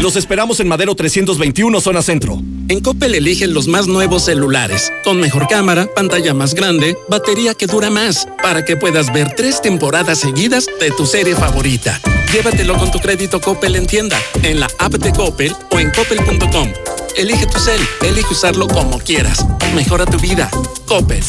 Los 0.00 0.16
esperamos 0.16 0.60
en 0.60 0.68
Madero 0.68 0.94
321, 0.94 1.80
zona 1.80 2.02
centro. 2.02 2.40
En 2.70 2.80
Coppel 2.80 3.16
eligen 3.16 3.52
los 3.52 3.66
más 3.66 3.88
nuevos 3.88 4.26
celulares, 4.26 4.92
con 5.02 5.18
mejor 5.18 5.48
cámara, 5.48 5.88
pantalla 5.92 6.34
más 6.34 6.54
grande, 6.54 6.96
batería 7.08 7.52
que 7.52 7.66
dura 7.66 7.90
más, 7.90 8.19
para 8.42 8.64
que 8.64 8.76
puedas 8.76 9.12
ver 9.12 9.34
tres 9.36 9.60
temporadas 9.60 10.18
seguidas 10.18 10.66
de 10.80 10.90
tu 10.90 11.06
serie 11.06 11.34
favorita. 11.34 12.00
Llévatelo 12.32 12.76
con 12.76 12.90
tu 12.90 12.98
crédito 12.98 13.40
Coppel 13.40 13.76
en 13.76 13.86
tienda, 13.86 14.18
en 14.42 14.60
la 14.60 14.68
app 14.78 14.94
de 14.94 15.12
Coppel 15.12 15.54
o 15.70 15.78
en 15.78 15.90
coppel.com. 15.90 16.72
Elige 17.16 17.46
tu 17.46 17.58
cel, 17.58 17.80
elige 18.02 18.32
usarlo 18.32 18.68
como 18.68 18.98
quieras. 18.98 19.44
Mejora 19.74 20.06
tu 20.06 20.18
vida. 20.18 20.48
Coppel. 20.86 21.22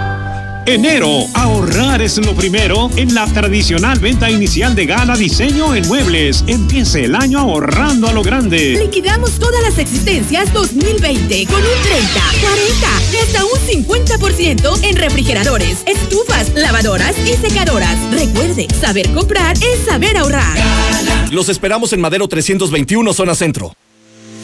Enero, 0.67 1.25
ahorrar 1.33 2.03
es 2.03 2.23
lo 2.23 2.35
primero 2.35 2.91
en 2.95 3.15
la 3.15 3.25
tradicional 3.25 3.97
venta 3.97 4.29
inicial 4.29 4.75
de 4.75 4.85
Gala 4.85 5.15
Diseño 5.17 5.73
en 5.73 5.87
Muebles. 5.87 6.43
Empiece 6.45 7.05
el 7.05 7.15
año 7.15 7.39
ahorrando 7.39 8.07
a 8.07 8.13
lo 8.13 8.21
grande. 8.21 8.77
Liquidamos 8.77 9.39
todas 9.39 9.59
las 9.63 9.79
existencias 9.79 10.53
2020 10.53 11.47
con 11.47 11.55
un 11.55 11.63
30, 11.63 12.21
40 12.41 12.87
y 13.11 13.17
hasta 13.17 13.43
un 13.43 13.85
50% 13.85 14.83
en 14.83 14.95
refrigeradores, 14.97 15.81
estufas, 15.87 16.53
lavadoras 16.53 17.15
y 17.25 17.33
secadoras. 17.33 17.97
Recuerde, 18.11 18.67
saber 18.79 19.11
comprar 19.13 19.57
es 19.57 19.85
saber 19.85 20.15
ahorrar. 20.15 20.59
Los 21.31 21.49
esperamos 21.49 21.91
en 21.93 22.01
Madero 22.01 22.27
321, 22.27 23.13
zona 23.13 23.33
centro. 23.33 23.73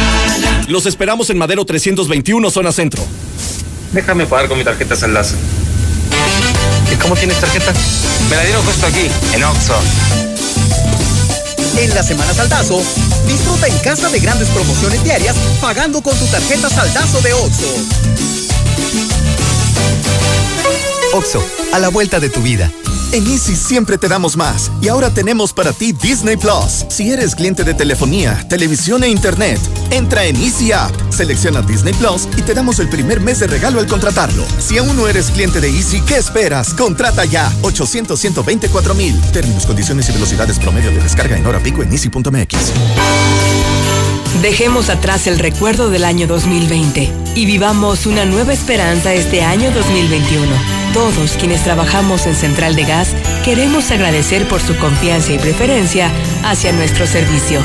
Los 0.68 0.87
esperamos 0.87 1.29
en 1.31 1.39
Madero 1.39 1.64
321, 1.64 2.51
zona 2.51 2.70
centro. 2.70 3.05
Déjame 3.93 4.26
pagar 4.26 4.49
con 4.49 4.59
mi 4.59 4.64
tarjeta 4.64 4.95
Saldazo. 4.95 5.35
¿Y 5.35 5.57
cómo 7.01 7.14
tienes 7.14 7.38
tarjeta? 7.38 7.72
Me 8.30 8.36
la 8.36 8.42
dieron 8.44 8.64
justo 8.64 8.86
aquí, 8.86 9.11
en 9.34 9.44
Oxxo. 9.44 9.74
En 11.78 11.94
la 11.94 12.03
Semana 12.03 12.32
Saldazo, 12.32 12.82
disfruta 13.26 13.66
en 13.68 13.78
casa 13.78 14.09
de 14.11 14.18
grandes 14.20 14.49
promociones 14.49 15.03
diarias 15.05 15.36
pagando 15.61 16.03
con 16.03 16.16
tu 16.16 16.26
tarjeta 16.26 16.68
Saldazo 16.68 17.20
de 17.20 17.32
Oxxo. 17.34 19.28
Oxo, 21.12 21.42
a 21.72 21.78
la 21.78 21.88
vuelta 21.88 22.20
de 22.20 22.28
tu 22.28 22.40
vida. 22.40 22.70
En 23.12 23.26
Easy 23.26 23.56
siempre 23.56 23.96
te 23.96 24.09
damos 24.09 24.36
más 24.36 24.70
y 24.82 24.88
ahora 24.88 25.09
tenemos 25.09 25.54
para 25.54 25.72
ti 25.72 25.92
Disney 25.92 26.36
Plus. 26.36 26.84
Si 26.90 27.11
eres 27.11 27.34
cliente 27.34 27.64
de 27.64 27.72
telefonía, 27.72 28.46
televisión 28.48 29.02
e 29.02 29.09
internet, 29.09 29.59
entra 29.90 30.26
en 30.26 30.36
Easy 30.36 30.72
App, 30.72 30.92
selecciona 31.11 31.62
Disney 31.62 31.94
Plus 31.94 32.28
y 32.36 32.42
te 32.42 32.52
damos 32.52 32.78
el 32.78 32.90
primer 32.90 33.20
mes 33.20 33.40
de 33.40 33.46
regalo 33.46 33.80
al 33.80 33.86
contratarlo. 33.86 34.44
Si 34.59 34.76
aún 34.76 34.94
no 34.96 35.09
eres 35.09 35.30
cliente 35.30 35.62
de 35.62 35.70
Easy, 35.70 36.02
¿qué 36.02 36.18
esperas? 36.18 36.74
Contrata 36.74 37.24
ya 37.24 37.50
800 37.62 38.20
124 38.20 38.94
mil. 38.94 39.18
Términos, 39.32 39.64
condiciones 39.64 40.09
y 40.11 40.12
velocidades 40.12 40.59
promedio 40.59 40.90
de 40.90 41.00
descarga 41.00 41.38
en 41.38 41.46
hora 41.46 41.61
pico 41.61 41.82
en 41.82 41.90
easy.mx. 41.92 42.72
Dejemos 44.43 44.89
atrás 44.89 45.26
el 45.26 45.39
recuerdo 45.39 45.91
del 45.91 46.05
año 46.05 46.29
2020 46.29 47.12
y 47.35 47.45
vivamos 47.45 48.07
una 48.07 48.24
nueva 48.24 48.53
esperanza 48.53 49.12
este 49.12 49.43
año 49.43 49.72
2021. 49.72 50.47
Todos 50.95 51.33
quienes 51.33 51.64
trabajamos 51.64 52.26
en 52.26 52.37
Central 52.37 52.76
de 52.76 52.85
Gas 52.85 53.14
queremos 53.45 53.91
agradecer 53.91 54.47
por 54.47 54.61
su 54.61 54.76
confianza 54.76 55.33
y 55.33 55.39
preferencia 55.39 56.12
hacia 56.45 56.72
nuestro 56.72 57.07
servicio. 57.07 57.61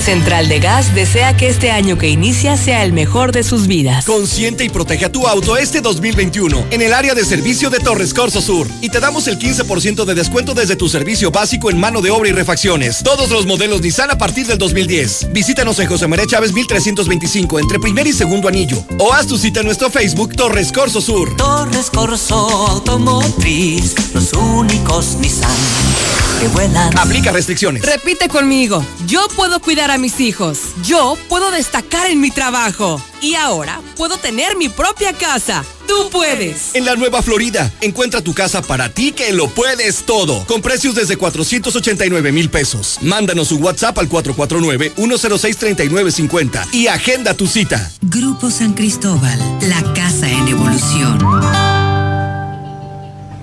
Central 0.00 0.48
de 0.48 0.60
Gas 0.60 0.94
desea 0.94 1.36
que 1.36 1.48
este 1.48 1.70
año 1.70 1.98
que 1.98 2.08
inicia 2.08 2.56
sea 2.56 2.84
el 2.84 2.92
mejor 2.92 3.32
de 3.32 3.42
sus 3.42 3.66
vidas. 3.66 4.04
Consiente 4.04 4.64
y 4.64 4.68
protege 4.68 5.04
a 5.04 5.12
tu 5.12 5.26
auto 5.26 5.56
este 5.56 5.80
2021 5.80 6.66
en 6.70 6.82
el 6.82 6.92
área 6.92 7.14
de 7.14 7.24
servicio 7.24 7.70
de 7.70 7.78
Torres 7.80 8.14
Corso 8.14 8.40
Sur. 8.40 8.66
Y 8.80 8.88
te 8.88 9.00
damos 9.00 9.26
el 9.28 9.38
15% 9.38 10.04
de 10.04 10.14
descuento 10.14 10.54
desde 10.54 10.76
tu 10.76 10.88
servicio 10.88 11.30
básico 11.30 11.70
en 11.70 11.78
mano 11.78 12.00
de 12.00 12.10
obra 12.10 12.28
y 12.28 12.32
refacciones. 12.32 13.02
Todos 13.02 13.30
los 13.30 13.46
modelos 13.46 13.80
Nissan 13.80 14.10
a 14.10 14.18
partir 14.18 14.46
del 14.46 14.58
2010. 14.58 15.32
Visítanos 15.32 15.78
en 15.78 15.86
José 15.86 16.06
María 16.06 16.26
Chávez 16.26 16.52
1325 16.52 17.58
entre 17.58 17.78
primer 17.78 18.06
y 18.06 18.12
segundo 18.12 18.48
anillo. 18.48 18.84
O 18.98 19.12
haz 19.12 19.26
tu 19.26 19.38
cita 19.38 19.60
en 19.60 19.66
nuestro 19.66 19.90
Facebook 19.90 20.34
Torres 20.36 20.72
Corso 20.72 21.00
Sur. 21.00 21.36
Torres 21.36 21.90
Corso 21.90 22.36
Automotriz, 22.68 23.94
los 24.14 24.32
únicos 24.32 25.16
Nissan 25.20 26.27
que 26.38 26.48
vuelan. 26.48 26.96
Aplica 26.96 27.32
restricciones. 27.32 27.82
Repite 27.82 28.28
conmigo. 28.28 28.84
Yo 29.06 29.26
puedo 29.36 29.60
cuidar 29.60 29.90
a 29.90 29.98
mis 29.98 30.20
hijos. 30.20 30.60
Yo 30.84 31.18
puedo 31.28 31.50
destacar 31.50 32.06
en 32.06 32.20
mi 32.20 32.30
trabajo. 32.30 33.02
Y 33.20 33.34
ahora 33.34 33.82
puedo 33.96 34.16
tener 34.16 34.56
mi 34.56 34.68
propia 34.68 35.12
casa. 35.12 35.64
Tú 35.88 36.08
puedes. 36.10 36.74
En 36.74 36.84
la 36.84 36.94
Nueva 36.96 37.22
Florida, 37.22 37.72
encuentra 37.80 38.20
tu 38.22 38.34
casa 38.34 38.60
para 38.62 38.90
ti 38.90 39.10
que 39.12 39.32
lo 39.32 39.48
puedes 39.48 40.04
todo. 40.04 40.44
Con 40.46 40.60
precios 40.62 40.94
desde 40.94 41.16
489 41.16 42.30
mil 42.30 42.50
pesos. 42.50 42.98
Mándanos 43.00 43.50
un 43.52 43.64
WhatsApp 43.64 43.96
al 43.98 44.08
449-106-3950 44.08 46.68
y 46.72 46.88
agenda 46.88 47.32
tu 47.34 47.46
cita. 47.46 47.90
Grupo 48.02 48.50
San 48.50 48.74
Cristóbal, 48.74 49.38
la 49.62 49.94
casa 49.94 50.28
en 50.30 50.48
evolución. 50.48 51.18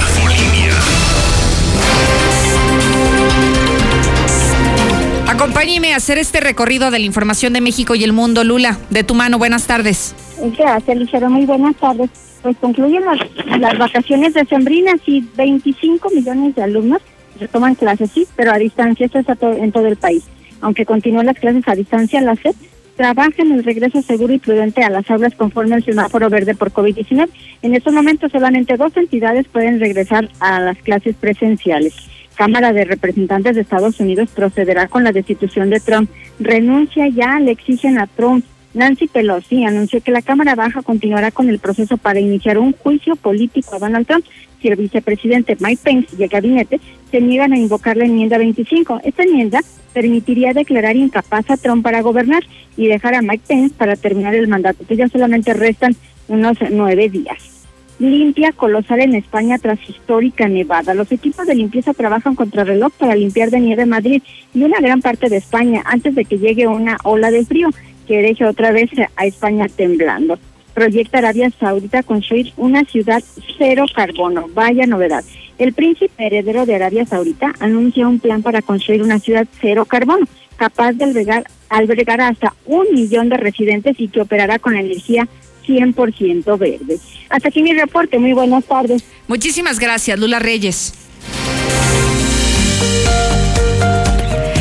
Acompáñeme 5.37 5.93
a 5.93 5.97
hacer 5.97 6.17
este 6.17 6.41
recorrido 6.41 6.91
de 6.91 6.99
la 6.99 7.05
información 7.05 7.53
de 7.53 7.61
México 7.61 7.95
y 7.95 8.03
el 8.03 8.15
mundo. 8.15 8.43
Lula, 8.43 8.79
de 8.89 9.05
tu 9.05 9.15
mano, 9.15 9.37
buenas 9.37 9.67
tardes. 9.67 10.15
Gracias, 10.57 10.97
Lucero. 10.97 11.29
Muy 11.29 11.45
buenas 11.45 11.77
tardes. 11.77 12.09
Pues 12.41 12.57
concluyen 12.57 13.05
las, 13.05 13.19
las 13.61 13.77
vacaciones 13.77 14.33
decembrinas 14.33 14.97
y 15.05 15.29
25 15.37 16.09
millones 16.09 16.55
de 16.55 16.63
alumnos 16.63 17.03
retoman 17.39 17.75
clases, 17.75 18.13
sí, 18.13 18.27
pero 18.35 18.51
a 18.51 18.57
distancia. 18.57 19.05
Esto 19.05 19.19
está 19.19 19.37
en 19.43 19.73
todo 19.73 19.87
el 19.87 19.97
país. 19.97 20.25
Aunque 20.63 20.87
continúan 20.87 21.27
las 21.27 21.39
clases 21.39 21.69
a 21.69 21.75
distancia, 21.75 22.23
la 22.23 22.35
SED 22.37 22.55
trabaja 22.97 23.43
en 23.43 23.53
el 23.53 23.63
regreso 23.63 24.01
seguro 24.01 24.33
y 24.33 24.39
prudente 24.39 24.85
a 24.85 24.89
las 24.89 25.11
aulas 25.11 25.35
conforme 25.35 25.75
al 25.75 25.85
semáforo 25.85 26.31
verde 26.31 26.55
por 26.55 26.73
COVID-19. 26.73 27.29
En 27.61 27.75
estos 27.75 27.93
momentos 27.93 28.33
solamente 28.33 28.79
dos 28.79 28.97
entidades 28.97 29.47
pueden 29.49 29.81
regresar 29.81 30.31
a 30.41 30.61
las 30.61 30.79
clases 30.79 31.15
presenciales. 31.15 31.93
Cámara 32.37 32.73
de 32.73 32.85
Representantes 32.85 33.55
de 33.55 33.63
Estados 33.63 33.99
Unidos 33.99 34.31
procederá 34.35 34.87
con 34.89 35.03
la 35.03 35.13
destitución 35.13 35.71
de 35.71 35.81
Trump. 35.81 36.11
Renuncia 36.39 37.09
ya, 37.09 37.41
le 37.41 37.51
exigen 37.51 37.99
a 37.99 38.07
Trump. 38.07 38.45
Nancy 38.75 39.07
Pelosi 39.07 39.65
anunció 39.65 40.03
que 40.03 40.11
la 40.11 40.21
Cámara 40.21 40.55
Baja 40.55 40.83
continuará 40.83 41.31
con 41.31 41.49
el 41.49 41.59
proceso 41.59 41.97
para 41.97 42.21
iniciar 42.21 42.59
un 42.59 42.75
juicio 42.75 43.17
político 43.17 43.75
a 43.75 43.79
Donald 43.79 44.07
Trump 44.07 44.27
si 44.61 44.69
el 44.69 44.77
vicepresidente 44.77 45.57
Mike 45.59 45.81
Pence 45.83 46.15
y 46.17 46.23
el 46.23 46.29
gabinete 46.29 46.79
se 47.11 47.21
niegan 47.23 47.55
a 47.55 47.59
invocar 47.59 47.97
la 47.97 48.05
enmienda 48.05 48.37
25. 48.37 49.01
Esta 49.03 49.23
enmienda 49.23 49.61
permitiría 49.95 50.53
declarar 50.53 50.95
incapaz 50.95 51.51
a 51.51 51.57
Trump 51.57 51.83
para 51.83 52.03
gobernar 52.03 52.43
y 52.77 52.87
dejar 52.87 53.15
a 53.15 53.23
Mike 53.23 53.45
Pence 53.49 53.75
para 53.75 53.97
terminar 53.97 54.35
el 54.35 54.47
mandato, 54.47 54.85
que 54.87 54.97
ya 54.97 55.09
solamente 55.09 55.55
restan 55.55 55.97
unos 56.29 56.59
nueve 56.71 57.09
días 57.09 57.56
limpia 57.99 58.53
colosal 58.53 59.01
en 59.01 59.15
España 59.15 59.59
tras 59.59 59.79
histórica 59.89 60.49
nevada. 60.49 60.95
Los 60.95 61.11
equipos 61.13 61.47
de 61.47 61.55
limpieza 61.55 61.95
trabajan 61.95 62.35
contra 62.35 62.65
reloj 62.65 62.93
para 62.99 63.15
limpiar 63.15 63.51
de 63.51 63.61
nieve 63.61 63.87
Madrid 63.87 64.23
y 64.55 64.63
una 64.63 64.81
gran 64.81 65.01
parte 65.01 65.29
de 65.29 65.37
España 65.37 65.83
antes 65.85 66.15
de 66.15 66.25
que 66.25 66.39
llegue 66.39 66.67
una 66.67 66.99
ola 67.05 67.31
de 67.31 67.45
frío 67.45 67.71
que 68.07 68.23
deje 68.23 68.45
otra 68.45 68.71
vez 68.73 68.91
a 69.17 69.27
España 69.27 69.67
temblando. 69.69 70.39
Proyecta 70.75 71.19
Arabia 71.19 71.51
Saudita 71.59 72.03
construir 72.03 72.53
una 72.57 72.85
ciudad 72.85 73.23
cero 73.59 73.87
carbono. 73.95 74.47
Vaya 74.55 74.87
novedad. 74.87 75.25
El 75.59 75.73
príncipe 75.73 76.27
heredero 76.27 76.67
de 76.67 76.75
Arabia 76.75 77.07
Saudita 77.07 77.55
anuncia 77.61 78.07
un 78.07 78.21
plan 78.21 78.43
para 78.43 78.61
construir 78.61 79.03
una 79.03 79.19
ciudad 79.19 79.47
cero 79.59 79.87
carbono, 79.87 80.27
capaz 80.57 80.93
de 80.93 81.05
albergar, 81.05 81.45
albergar 81.71 82.21
hasta 82.21 82.53
un 82.67 82.87
millón 82.93 83.31
de 83.31 83.39
residentes 83.39 83.99
y 83.99 84.09
que 84.09 84.21
operará 84.21 84.59
con 84.59 84.77
energía 84.77 85.27
100% 85.67 86.59
verde. 86.59 86.99
Hasta 87.29 87.49
aquí 87.49 87.63
mi 87.63 87.73
reporte. 87.73 88.19
Muy 88.19 88.33
buenas 88.33 88.65
tardes. 88.65 89.05
Muchísimas 89.29 89.79
gracias, 89.79 90.19
Lula 90.19 90.39
Reyes. 90.39 90.95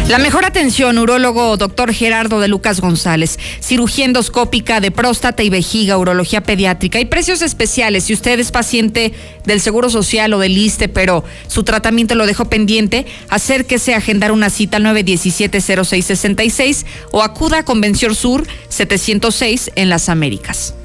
La 0.08 0.20
mejor 0.20 0.46
atención, 0.46 1.00
urólogo 1.00 1.58
doctor 1.58 1.92
Gerardo 1.92 2.40
de 2.40 2.48
Lucas 2.48 2.80
González, 2.80 3.40
cirugía 3.60 4.06
endoscópica 4.06 4.80
de 4.80 4.92
próstata 4.92 5.42
y 5.42 5.50
vejiga, 5.50 5.98
urología 5.98 6.44
pediátrica 6.44 7.00
y 7.00 7.06
precios 7.06 7.42
especiales. 7.42 8.04
Si 8.04 8.14
usted 8.14 8.40
es 8.40 8.52
paciente 8.52 9.14
del 9.46 9.62
Seguro 9.62 9.90
Social 9.90 10.32
o 10.34 10.40
del 10.40 10.56
ISTE, 10.56 10.90
pero 10.90 11.24
su 11.48 11.64
tratamiento 11.64 12.14
lo 12.14 12.28
dejó 12.28 12.46
pendiente, 12.46 13.08
acérquese 13.30 13.96
a 13.96 13.98
agendar 13.98 14.32
una 14.32 14.52
cita 14.52 14.78
al 14.78 14.86
917-0666 14.86 16.86
o 17.12 17.24
acuda 17.24 17.58
a 17.58 17.66
Convención 17.66 18.14
Sur 18.14 18.46
706 18.70 19.72
en 19.76 19.90
las 19.90 20.08
Américas. 20.08 20.76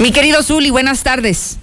Mi 0.00 0.12
querido 0.12 0.44
Zuli, 0.44 0.70
buenas 0.70 1.02
tardes. 1.02 1.58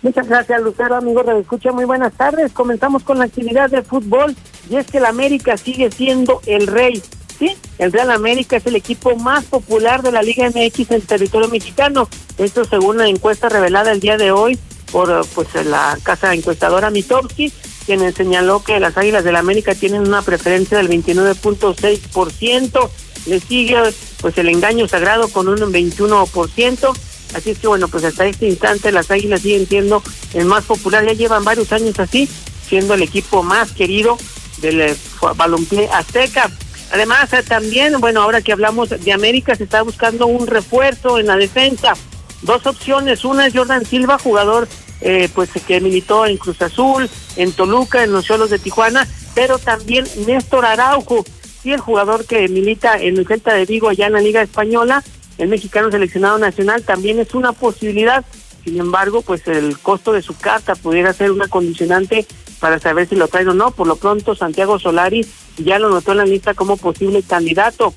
Muchas 0.00 0.26
gracias, 0.26 0.62
Lucero, 0.62 0.96
amigo 0.96 1.22
de 1.22 1.38
Escucha. 1.38 1.70
Muy 1.70 1.84
buenas 1.84 2.14
tardes. 2.14 2.50
Comenzamos 2.52 3.02
con 3.02 3.18
la 3.18 3.24
actividad 3.24 3.68
de 3.68 3.82
fútbol 3.82 4.34
y 4.70 4.76
es 4.76 4.86
que 4.86 4.98
el 4.98 5.04
América 5.04 5.58
sigue 5.58 5.90
siendo 5.90 6.40
el 6.46 6.66
rey. 6.66 7.02
Sí, 7.38 7.54
el 7.78 7.92
Real 7.92 8.10
América 8.10 8.56
es 8.56 8.64
el 8.64 8.76
equipo 8.76 9.16
más 9.16 9.44
popular 9.44 10.02
de 10.02 10.12
la 10.12 10.22
Liga 10.22 10.48
MX 10.48 10.92
en 10.92 11.02
territorio 11.02 11.48
mexicano. 11.48 12.08
Esto 12.38 12.64
según 12.64 12.98
la 12.98 13.06
encuesta 13.06 13.50
revelada 13.50 13.92
el 13.92 14.00
día 14.00 14.16
de 14.16 14.30
hoy 14.30 14.58
por 14.90 15.26
pues 15.34 15.48
la 15.66 15.98
casa 16.02 16.32
encuestadora 16.32 16.90
Mitowski, 16.90 17.52
quien 17.84 18.14
señaló 18.14 18.62
que 18.62 18.80
las 18.80 18.96
Águilas 18.96 19.24
del 19.24 19.36
América 19.36 19.74
tienen 19.74 20.06
una 20.06 20.22
preferencia 20.22 20.78
del 20.78 20.88
29.6%. 20.88 22.90
Le 23.26 23.40
sigue 23.40 23.76
pues 24.22 24.38
el 24.38 24.48
engaño 24.48 24.88
sagrado 24.88 25.28
con 25.28 25.48
un 25.48 25.58
21%. 25.58 26.94
Así 27.34 27.50
es 27.50 27.58
que 27.58 27.66
bueno, 27.66 27.88
pues 27.88 28.04
hasta 28.04 28.26
este 28.26 28.46
instante 28.48 28.92
las 28.92 29.10
Águilas 29.10 29.40
siguen 29.40 29.66
siendo 29.66 30.02
el 30.32 30.44
más 30.46 30.64
popular, 30.64 31.04
ya 31.04 31.12
llevan 31.12 31.44
varios 31.44 31.72
años 31.72 31.98
así, 31.98 32.28
siendo 32.66 32.94
el 32.94 33.02
equipo 33.02 33.42
más 33.42 33.72
querido 33.72 34.16
del 34.58 34.80
eh, 34.80 34.96
balompié 35.36 35.88
azteca. 35.92 36.50
Además, 36.92 37.32
eh, 37.32 37.42
también, 37.42 38.00
bueno, 38.00 38.22
ahora 38.22 38.40
que 38.40 38.52
hablamos 38.52 38.90
de 38.90 39.12
América, 39.12 39.56
se 39.56 39.64
está 39.64 39.82
buscando 39.82 40.26
un 40.26 40.46
refuerzo 40.46 41.18
en 41.18 41.26
la 41.26 41.36
defensa. 41.36 41.94
Dos 42.42 42.66
opciones, 42.66 43.24
una 43.24 43.46
es 43.46 43.54
Jordan 43.54 43.84
Silva, 43.84 44.18
jugador 44.18 44.68
eh, 45.00 45.28
pues 45.34 45.50
que 45.66 45.80
militó 45.80 46.24
en 46.24 46.36
Cruz 46.36 46.62
Azul, 46.62 47.10
en 47.36 47.52
Toluca, 47.52 48.04
en 48.04 48.12
los 48.12 48.24
Cholos 48.24 48.50
de 48.50 48.58
Tijuana, 48.58 49.08
pero 49.34 49.58
también 49.58 50.06
Néstor 50.26 50.64
Araujo, 50.64 51.24
sí, 51.62 51.72
el 51.72 51.80
jugador 51.80 52.24
que 52.26 52.48
milita 52.48 52.96
en 52.98 53.18
el 53.18 53.26
Celta 53.26 53.54
de 53.54 53.66
Vigo 53.66 53.88
allá 53.88 54.06
en 54.06 54.12
la 54.12 54.20
Liga 54.20 54.42
Española, 54.42 55.02
el 55.38 55.48
mexicano 55.48 55.90
seleccionado 55.90 56.38
nacional 56.38 56.82
también 56.82 57.18
es 57.18 57.34
una 57.34 57.52
posibilidad. 57.52 58.24
Sin 58.64 58.78
embargo, 58.78 59.22
pues 59.22 59.46
el 59.46 59.78
costo 59.78 60.12
de 60.12 60.22
su 60.22 60.36
carta 60.36 60.74
pudiera 60.74 61.12
ser 61.12 61.30
una 61.30 61.48
condicionante 61.48 62.26
para 62.60 62.78
saber 62.78 63.08
si 63.08 63.16
lo 63.16 63.28
traen 63.28 63.48
o 63.48 63.54
no. 63.54 63.72
Por 63.72 63.86
lo 63.86 63.96
pronto, 63.96 64.34
Santiago 64.34 64.78
Solari 64.78 65.26
ya 65.58 65.78
lo 65.78 65.90
notó 65.90 66.12
en 66.12 66.18
la 66.18 66.24
lista 66.24 66.54
como 66.54 66.76
posible 66.76 67.22
candidato. 67.22 67.94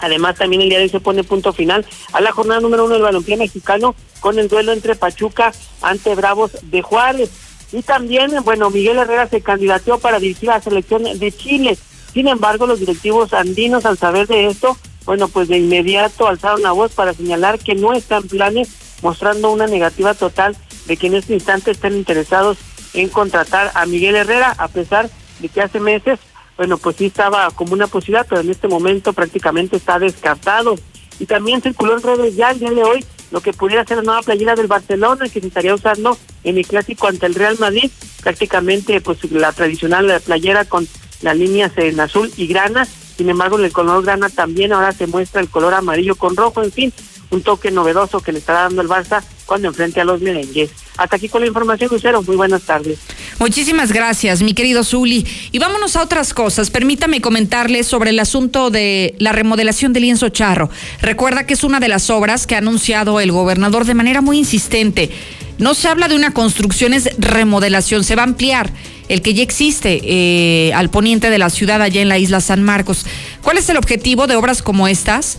Además, 0.00 0.36
también 0.36 0.62
el 0.62 0.68
día 0.68 0.78
de 0.78 0.84
hoy 0.84 0.90
se 0.90 1.00
pone 1.00 1.24
punto 1.24 1.52
final 1.52 1.84
a 2.12 2.20
la 2.20 2.30
jornada 2.30 2.60
número 2.60 2.84
uno 2.84 2.94
del 2.94 3.02
balompié 3.02 3.36
mexicano 3.36 3.96
con 4.20 4.38
el 4.38 4.48
duelo 4.48 4.72
entre 4.72 4.94
Pachuca 4.94 5.52
ante 5.82 6.14
Bravos 6.14 6.52
de 6.62 6.82
Juárez. 6.82 7.30
Y 7.72 7.82
también, 7.82 8.30
bueno, 8.44 8.70
Miguel 8.70 8.98
Herrera 8.98 9.28
se 9.28 9.40
candidateó 9.40 9.98
para 9.98 10.20
dirigir 10.20 10.50
a 10.50 10.54
la 10.54 10.62
selección 10.62 11.02
de 11.02 11.32
Chile. 11.32 11.76
Sin 12.12 12.28
embargo, 12.28 12.66
los 12.66 12.80
directivos 12.80 13.32
andinos, 13.32 13.84
al 13.84 13.98
saber 13.98 14.26
de 14.26 14.46
esto, 14.46 14.76
bueno, 15.08 15.28
pues 15.28 15.48
de 15.48 15.56
inmediato 15.56 16.28
alzaron 16.28 16.60
la 16.60 16.72
voz 16.72 16.92
para 16.92 17.14
señalar 17.14 17.58
que 17.58 17.74
no 17.74 17.94
están 17.94 18.24
planes, 18.24 18.68
mostrando 19.00 19.50
una 19.50 19.66
negativa 19.66 20.12
total 20.12 20.54
de 20.84 20.98
que 20.98 21.06
en 21.06 21.14
este 21.14 21.32
instante 21.32 21.70
están 21.70 21.94
interesados 21.94 22.58
en 22.92 23.08
contratar 23.08 23.72
a 23.72 23.86
Miguel 23.86 24.16
Herrera, 24.16 24.54
a 24.58 24.68
pesar 24.68 25.08
de 25.40 25.48
que 25.48 25.62
hace 25.62 25.80
meses, 25.80 26.18
bueno, 26.58 26.76
pues 26.76 26.96
sí 26.96 27.06
estaba 27.06 27.50
como 27.52 27.72
una 27.72 27.86
posibilidad, 27.86 28.26
pero 28.28 28.42
en 28.42 28.50
este 28.50 28.68
momento 28.68 29.14
prácticamente 29.14 29.76
está 29.76 29.98
descartado. 29.98 30.74
y 31.18 31.24
también 31.24 31.62
circuló 31.62 31.96
en 31.96 32.02
redes 32.02 32.36
ya 32.36 32.50
el 32.50 32.58
día 32.58 32.70
de 32.70 32.84
hoy 32.84 33.02
lo 33.30 33.40
que 33.40 33.54
pudiera 33.54 33.86
ser 33.86 33.96
la 33.96 34.02
nueva 34.02 34.20
playera 34.20 34.56
del 34.56 34.66
Barcelona 34.66 35.30
que 35.30 35.40
se 35.40 35.46
estaría 35.46 35.74
usando 35.74 36.18
en 36.44 36.58
el 36.58 36.66
clásico 36.66 37.06
ante 37.06 37.24
el 37.24 37.34
Real 37.34 37.56
Madrid, 37.58 37.90
prácticamente 38.22 39.00
pues 39.00 39.24
la 39.32 39.52
tradicional 39.52 40.20
playera 40.20 40.66
con 40.66 40.86
las 41.22 41.34
líneas 41.34 41.72
en 41.78 41.98
azul 41.98 42.30
y 42.36 42.46
grana, 42.46 42.86
sin 43.18 43.28
embargo 43.28 43.58
el 43.58 43.72
color 43.72 44.04
grana 44.04 44.30
también 44.30 44.72
ahora 44.72 44.92
se 44.92 45.08
muestra 45.08 45.40
el 45.40 45.48
color 45.48 45.74
amarillo 45.74 46.14
con 46.14 46.36
rojo, 46.36 46.62
en 46.62 46.70
fin, 46.70 46.92
un 47.30 47.42
toque 47.42 47.72
novedoso 47.72 48.20
que 48.20 48.30
le 48.30 48.38
está 48.38 48.52
dando 48.52 48.80
el 48.80 48.88
Barça 48.88 49.22
cuando 49.44 49.68
enfrente 49.68 50.00
a 50.00 50.04
los 50.04 50.20
merengues. 50.20 50.70
Hasta 50.96 51.16
aquí 51.16 51.28
con 51.28 51.40
la 51.40 51.48
información, 51.48 51.90
Lucero. 51.90 52.22
Muy 52.22 52.36
buenas 52.36 52.62
tardes. 52.62 52.98
Muchísimas 53.38 53.92
gracias, 53.92 54.42
mi 54.42 54.54
querido 54.54 54.84
Zuli. 54.84 55.26
Y 55.52 55.58
vámonos 55.58 55.96
a 55.96 56.02
otras 56.02 56.32
cosas. 56.32 56.70
Permítame 56.70 57.20
comentarles 57.20 57.86
sobre 57.86 58.10
el 58.10 58.20
asunto 58.20 58.70
de 58.70 59.14
la 59.18 59.32
remodelación 59.32 59.92
del 59.92 60.04
lienzo 60.04 60.28
charro. 60.28 60.70
Recuerda 61.00 61.44
que 61.44 61.54
es 61.54 61.64
una 61.64 61.80
de 61.80 61.88
las 61.88 62.10
obras 62.10 62.46
que 62.46 62.54
ha 62.54 62.58
anunciado 62.58 63.20
el 63.20 63.32
gobernador 63.32 63.84
de 63.84 63.94
manera 63.94 64.20
muy 64.20 64.38
insistente. 64.38 65.10
No 65.58 65.74
se 65.74 65.88
habla 65.88 66.08
de 66.08 66.14
una 66.14 66.32
construcción, 66.32 66.94
es 66.94 67.10
remodelación, 67.18 68.04
se 68.04 68.14
va 68.14 68.22
a 68.22 68.26
ampliar 68.26 68.70
el 69.08 69.22
que 69.22 69.34
ya 69.34 69.42
existe 69.42 70.00
eh, 70.04 70.72
al 70.74 70.90
poniente 70.90 71.30
de 71.30 71.38
la 71.38 71.50
ciudad, 71.50 71.82
allá 71.82 72.00
en 72.00 72.08
la 72.08 72.18
isla 72.18 72.40
San 72.40 72.62
Marcos. 72.62 73.06
¿Cuál 73.42 73.58
es 73.58 73.68
el 73.68 73.76
objetivo 73.76 74.26
de 74.26 74.36
obras 74.36 74.62
como 74.62 74.86
estas? 74.88 75.38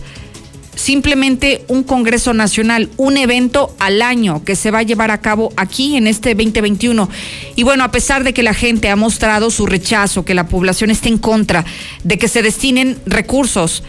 simplemente 0.80 1.64
un 1.68 1.82
Congreso 1.82 2.32
Nacional, 2.32 2.88
un 2.96 3.16
evento 3.16 3.74
al 3.78 4.02
año 4.02 4.44
que 4.44 4.56
se 4.56 4.70
va 4.70 4.78
a 4.78 4.82
llevar 4.82 5.10
a 5.10 5.20
cabo 5.20 5.52
aquí 5.56 5.96
en 5.96 6.06
este 6.06 6.34
2021. 6.34 7.08
Y 7.56 7.62
bueno, 7.62 7.84
a 7.84 7.90
pesar 7.90 8.24
de 8.24 8.32
que 8.32 8.42
la 8.42 8.54
gente 8.54 8.88
ha 8.88 8.96
mostrado 8.96 9.50
su 9.50 9.66
rechazo, 9.66 10.24
que 10.24 10.34
la 10.34 10.48
población 10.48 10.90
esté 10.90 11.08
en 11.08 11.18
contra 11.18 11.64
de 12.02 12.18
que 12.18 12.28
se 12.28 12.42
destinen 12.42 12.98
recursos 13.04 13.82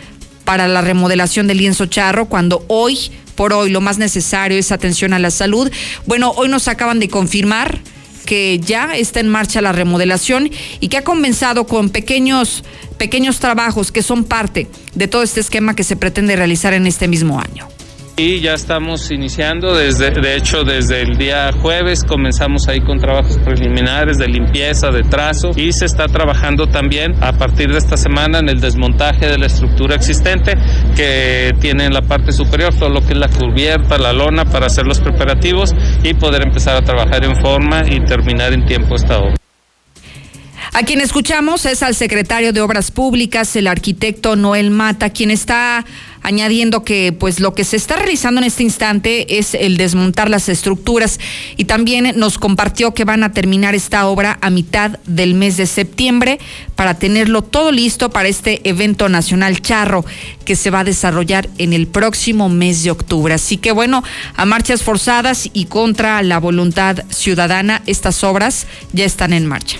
para 0.43 0.67
la 0.67 0.81
remodelación 0.81 1.47
del 1.47 1.59
lienzo 1.59 1.85
charro, 1.85 2.25
cuando 2.25 2.65
hoy 2.67 3.11
por 3.35 3.53
hoy 3.53 3.69
lo 3.69 3.81
más 3.81 3.97
necesario 3.97 4.57
es 4.57 4.71
atención 4.71 5.13
a 5.13 5.19
la 5.19 5.31
salud. 5.31 5.71
Bueno, 6.05 6.31
hoy 6.35 6.49
nos 6.49 6.67
acaban 6.67 6.99
de 6.99 7.09
confirmar 7.09 7.79
que 8.25 8.59
ya 8.59 8.95
está 8.95 9.19
en 9.19 9.27
marcha 9.27 9.61
la 9.61 9.71
remodelación 9.71 10.49
y 10.79 10.87
que 10.87 10.97
ha 10.97 11.03
comenzado 11.03 11.65
con 11.65 11.89
pequeños, 11.89 12.63
pequeños 12.97 13.39
trabajos 13.39 13.91
que 13.91 14.03
son 14.03 14.23
parte 14.23 14.67
de 14.93 15.07
todo 15.07 15.23
este 15.23 15.39
esquema 15.39 15.75
que 15.75 15.83
se 15.83 15.95
pretende 15.95 16.35
realizar 16.35 16.73
en 16.73 16.87
este 16.87 17.07
mismo 17.07 17.39
año. 17.39 17.67
Y 18.23 18.39
ya 18.39 18.53
estamos 18.53 19.09
iniciando, 19.09 19.73
desde, 19.73 20.11
de 20.11 20.35
hecho 20.35 20.63
desde 20.63 21.01
el 21.01 21.17
día 21.17 21.51
jueves 21.59 22.03
comenzamos 22.03 22.67
ahí 22.67 22.79
con 22.79 22.99
trabajos 22.99 23.39
preliminares 23.39 24.19
de 24.19 24.27
limpieza, 24.27 24.91
de 24.91 25.01
trazo 25.01 25.49
y 25.55 25.73
se 25.73 25.85
está 25.85 26.05
trabajando 26.05 26.67
también 26.67 27.15
a 27.19 27.33
partir 27.33 27.71
de 27.71 27.79
esta 27.79 27.97
semana 27.97 28.37
en 28.37 28.47
el 28.47 28.61
desmontaje 28.61 29.25
de 29.25 29.39
la 29.39 29.47
estructura 29.47 29.95
existente 29.95 30.53
que 30.95 31.49
tiene 31.59 31.85
en 31.85 31.93
la 31.95 32.03
parte 32.03 32.31
superior 32.31 32.71
todo 32.75 32.89
lo 32.89 33.01
que 33.01 33.13
es 33.13 33.17
la 33.17 33.27
cubierta, 33.27 33.97
la 33.97 34.13
lona 34.13 34.45
para 34.45 34.67
hacer 34.67 34.85
los 34.85 34.99
preparativos 34.99 35.73
y 36.03 36.13
poder 36.13 36.43
empezar 36.43 36.75
a 36.75 36.85
trabajar 36.85 37.25
en 37.25 37.35
forma 37.41 37.81
y 37.89 38.05
terminar 38.05 38.53
en 38.53 38.67
tiempo 38.67 38.97
esta 38.97 39.17
obra. 39.17 39.35
A 40.73 40.83
quien 40.83 41.01
escuchamos 41.01 41.65
es 41.65 41.83
al 41.83 41.95
secretario 41.95 42.53
de 42.53 42.61
Obras 42.61 42.91
Públicas, 42.91 43.55
el 43.57 43.67
arquitecto 43.67 44.37
Noel 44.37 44.71
Mata, 44.71 45.09
quien 45.09 45.29
está 45.29 45.83
añadiendo 46.21 46.83
que 46.83 47.13
pues 47.17 47.39
lo 47.39 47.53
que 47.53 47.63
se 47.63 47.77
está 47.77 47.95
realizando 47.95 48.41
en 48.41 48.47
este 48.47 48.63
instante 48.63 49.37
es 49.37 49.53
el 49.53 49.77
desmontar 49.77 50.29
las 50.29 50.49
estructuras 50.49 51.19
y 51.57 51.65
también 51.65 52.13
nos 52.17 52.37
compartió 52.37 52.93
que 52.93 53.05
van 53.05 53.23
a 53.23 53.33
terminar 53.33 53.75
esta 53.75 54.07
obra 54.07 54.37
a 54.41 54.49
mitad 54.49 54.99
del 55.05 55.33
mes 55.33 55.57
de 55.57 55.65
septiembre 55.65 56.39
para 56.75 56.97
tenerlo 56.97 57.41
todo 57.41 57.71
listo 57.71 58.09
para 58.09 58.29
este 58.29 58.67
evento 58.69 59.09
nacional 59.09 59.61
charro 59.61 60.05
que 60.45 60.55
se 60.55 60.69
va 60.71 60.79
a 60.79 60.83
desarrollar 60.83 61.49
en 61.57 61.73
el 61.73 61.87
próximo 61.87 62.49
mes 62.49 62.83
de 62.83 62.91
octubre. 62.91 63.33
Así 63.33 63.57
que 63.57 63.71
bueno, 63.71 64.03
a 64.35 64.45
marchas 64.45 64.83
forzadas 64.83 65.49
y 65.53 65.65
contra 65.65 66.21
la 66.23 66.39
voluntad 66.39 67.03
ciudadana, 67.09 67.81
estas 67.85 68.23
obras 68.23 68.67
ya 68.93 69.05
están 69.05 69.33
en 69.33 69.45
marcha. 69.47 69.77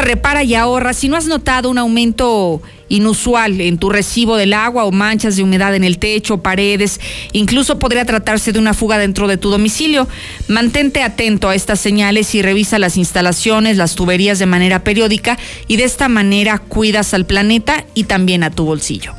Repara 0.00 0.42
y 0.42 0.54
ahorra. 0.54 0.92
Si 0.92 1.08
no 1.08 1.16
has 1.16 1.26
notado 1.26 1.70
un 1.70 1.78
aumento 1.78 2.62
inusual 2.88 3.60
en 3.60 3.78
tu 3.78 3.88
recibo 3.88 4.36
del 4.36 4.52
agua 4.52 4.84
o 4.84 4.92
manchas 4.92 5.36
de 5.36 5.42
humedad 5.42 5.74
en 5.74 5.84
el 5.84 5.98
techo, 5.98 6.38
paredes, 6.38 7.00
incluso 7.32 7.78
podría 7.78 8.04
tratarse 8.04 8.52
de 8.52 8.58
una 8.58 8.74
fuga 8.74 8.98
dentro 8.98 9.28
de 9.28 9.36
tu 9.36 9.50
domicilio. 9.50 10.08
Mantente 10.48 11.02
atento 11.02 11.48
a 11.48 11.54
estas 11.54 11.80
señales 11.80 12.34
y 12.34 12.42
revisa 12.42 12.78
las 12.78 12.96
instalaciones, 12.96 13.76
las 13.76 13.94
tuberías 13.94 14.38
de 14.38 14.46
manera 14.46 14.84
periódica 14.84 15.38
y 15.68 15.76
de 15.76 15.84
esta 15.84 16.08
manera 16.08 16.58
cuidas 16.58 17.14
al 17.14 17.26
planeta 17.26 17.84
y 17.94 18.04
también 18.04 18.42
a 18.42 18.50
tu 18.50 18.64
bolsillo. 18.64 19.14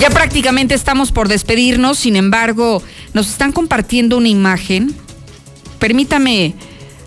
Ya 0.00 0.08
prácticamente 0.08 0.74
estamos 0.74 1.12
por 1.12 1.28
despedirnos, 1.28 1.98
sin 1.98 2.16
embargo, 2.16 2.82
nos 3.14 3.28
están 3.28 3.52
compartiendo 3.52 4.16
una 4.16 4.28
imagen. 4.28 4.94
Permítame 5.78 6.54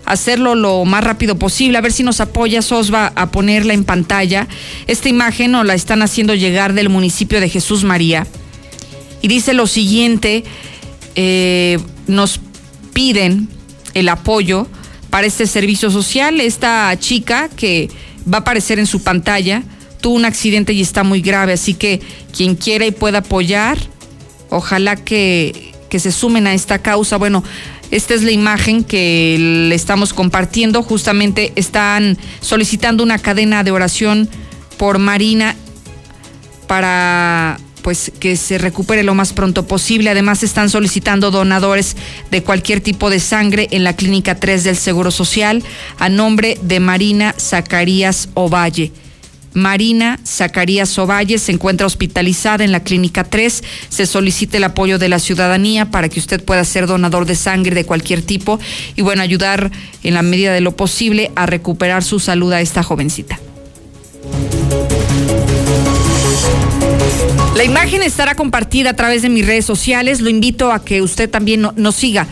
hacerlo 0.04 0.54
lo 0.54 0.84
más 0.84 1.02
rápido 1.02 1.38
posible, 1.38 1.78
a 1.78 1.80
ver 1.80 1.92
si 1.92 2.02
nos 2.02 2.20
apoya 2.20 2.62
Sosba 2.62 3.12
a 3.14 3.30
ponerla 3.30 3.74
en 3.74 3.84
pantalla. 3.84 4.48
Esta 4.86 5.08
imagen 5.08 5.52
nos 5.52 5.66
la 5.66 5.74
están 5.74 6.02
haciendo 6.02 6.34
llegar 6.34 6.74
del 6.74 6.88
municipio 6.88 7.40
de 7.40 7.48
Jesús 7.48 7.84
María. 7.84 8.26
Y 9.22 9.28
dice 9.28 9.54
lo 9.54 9.66
siguiente, 9.66 10.44
eh, 11.14 11.78
nos 12.06 12.40
piden 12.92 13.48
el 13.94 14.08
apoyo 14.08 14.66
para 15.10 15.26
este 15.26 15.46
servicio 15.46 15.90
social. 15.90 16.40
Esta 16.40 16.94
chica 16.98 17.48
que 17.48 17.88
va 18.30 18.38
a 18.38 18.40
aparecer 18.40 18.78
en 18.78 18.86
su 18.86 19.02
pantalla 19.02 19.62
tuvo 20.00 20.16
un 20.16 20.26
accidente 20.26 20.74
y 20.74 20.82
está 20.82 21.02
muy 21.02 21.22
grave, 21.22 21.54
así 21.54 21.72
que 21.72 22.00
quien 22.36 22.56
quiera 22.56 22.84
y 22.84 22.90
pueda 22.90 23.18
apoyar, 23.18 23.78
ojalá 24.50 24.96
que, 24.96 25.73
que 25.94 26.00
se 26.00 26.10
sumen 26.10 26.48
a 26.48 26.54
esta 26.54 26.80
causa. 26.80 27.18
Bueno, 27.18 27.44
esta 27.92 28.14
es 28.14 28.24
la 28.24 28.32
imagen 28.32 28.82
que 28.82 29.36
le 29.68 29.76
estamos 29.76 30.12
compartiendo. 30.12 30.82
Justamente 30.82 31.52
están 31.54 32.18
solicitando 32.40 33.04
una 33.04 33.20
cadena 33.20 33.62
de 33.62 33.70
oración 33.70 34.28
por 34.76 34.98
Marina 34.98 35.54
para 36.66 37.60
pues 37.82 38.10
que 38.18 38.34
se 38.34 38.58
recupere 38.58 39.04
lo 39.04 39.14
más 39.14 39.32
pronto 39.32 39.68
posible. 39.68 40.10
Además 40.10 40.42
están 40.42 40.68
solicitando 40.68 41.30
donadores 41.30 41.96
de 42.32 42.42
cualquier 42.42 42.80
tipo 42.80 43.08
de 43.08 43.20
sangre 43.20 43.68
en 43.70 43.84
la 43.84 43.94
clínica 43.94 44.34
3 44.34 44.64
del 44.64 44.76
Seguro 44.76 45.12
Social 45.12 45.62
a 46.00 46.08
nombre 46.08 46.58
de 46.60 46.80
Marina 46.80 47.36
Zacarías 47.38 48.30
Ovalle. 48.34 48.90
Marina 49.54 50.18
Zacarías 50.26 50.98
Ovalle 50.98 51.38
se 51.38 51.52
encuentra 51.52 51.86
hospitalizada 51.86 52.64
en 52.64 52.72
la 52.72 52.82
Clínica 52.82 53.24
3. 53.24 53.62
Se 53.88 54.06
solicita 54.06 54.56
el 54.56 54.64
apoyo 54.64 54.98
de 54.98 55.08
la 55.08 55.20
ciudadanía 55.20 55.90
para 55.90 56.08
que 56.08 56.20
usted 56.20 56.44
pueda 56.44 56.64
ser 56.64 56.86
donador 56.86 57.24
de 57.24 57.36
sangre 57.36 57.74
de 57.74 57.86
cualquier 57.86 58.20
tipo 58.22 58.58
y 58.96 59.02
bueno, 59.02 59.22
ayudar 59.22 59.70
en 60.02 60.14
la 60.14 60.22
medida 60.22 60.52
de 60.52 60.60
lo 60.60 60.76
posible 60.76 61.30
a 61.36 61.46
recuperar 61.46 62.02
su 62.02 62.18
salud 62.18 62.52
a 62.52 62.60
esta 62.60 62.82
jovencita. 62.82 63.38
La 67.56 67.62
imagen 67.62 68.02
estará 68.02 68.34
compartida 68.34 68.90
a 68.90 68.96
través 68.96 69.22
de 69.22 69.28
mis 69.28 69.46
redes 69.46 69.64
sociales. 69.64 70.20
Lo 70.20 70.28
invito 70.28 70.72
a 70.72 70.84
que 70.84 71.00
usted 71.02 71.30
también 71.30 71.66
nos 71.76 71.94
siga. 71.94 72.26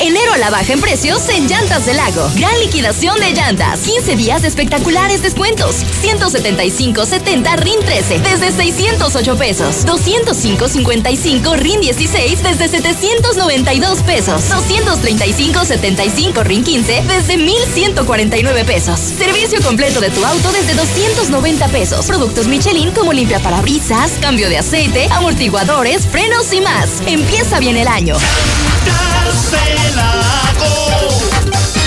Enero 0.00 0.32
a 0.32 0.38
la 0.38 0.48
baja 0.48 0.72
en 0.72 0.80
precios 0.80 1.28
en 1.28 1.46
Llantas 1.46 1.84
del 1.84 1.98
Lago. 1.98 2.30
Gran 2.34 2.58
liquidación 2.58 3.20
de 3.20 3.32
llantas. 3.32 3.80
15 3.80 4.16
días 4.16 4.40
de 4.40 4.48
espectaculares 4.48 5.20
descuentos. 5.20 5.84
175.70 6.02 7.56
RIN 7.58 7.80
13 7.80 8.18
desde 8.20 8.50
608 8.50 9.36
pesos. 9.36 9.84
205.55 9.84 11.54
RIN 11.58 11.80
16 11.82 12.42
desde 12.42 12.68
792 12.68 14.02
pesos. 14.02 14.42
235.75 14.48 16.44
RIN 16.44 16.64
15 16.64 17.02
desde 17.06 17.36
1.149 17.36 18.64
pesos. 18.64 18.98
Servicio 18.98 19.60
completo 19.60 20.00
de 20.00 20.08
tu 20.08 20.24
auto 20.24 20.50
desde 20.52 20.74
290 20.76 21.68
pesos. 21.68 22.06
Productos 22.06 22.48
Michelin 22.48 22.90
como 22.92 23.12
limpia 23.12 23.38
parabrisas, 23.40 24.12
cambio 24.22 24.48
de 24.48 24.56
aceite, 24.56 25.08
amortiguadores, 25.10 26.06
frenos 26.06 26.50
y 26.54 26.62
más. 26.62 27.02
Empieza 27.06 27.58
bien 27.58 27.76
el 27.76 27.86
año. 27.86 28.16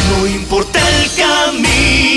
No 0.09 0.27
importa 0.27 0.79
el 0.79 1.11
camino. 1.15 2.12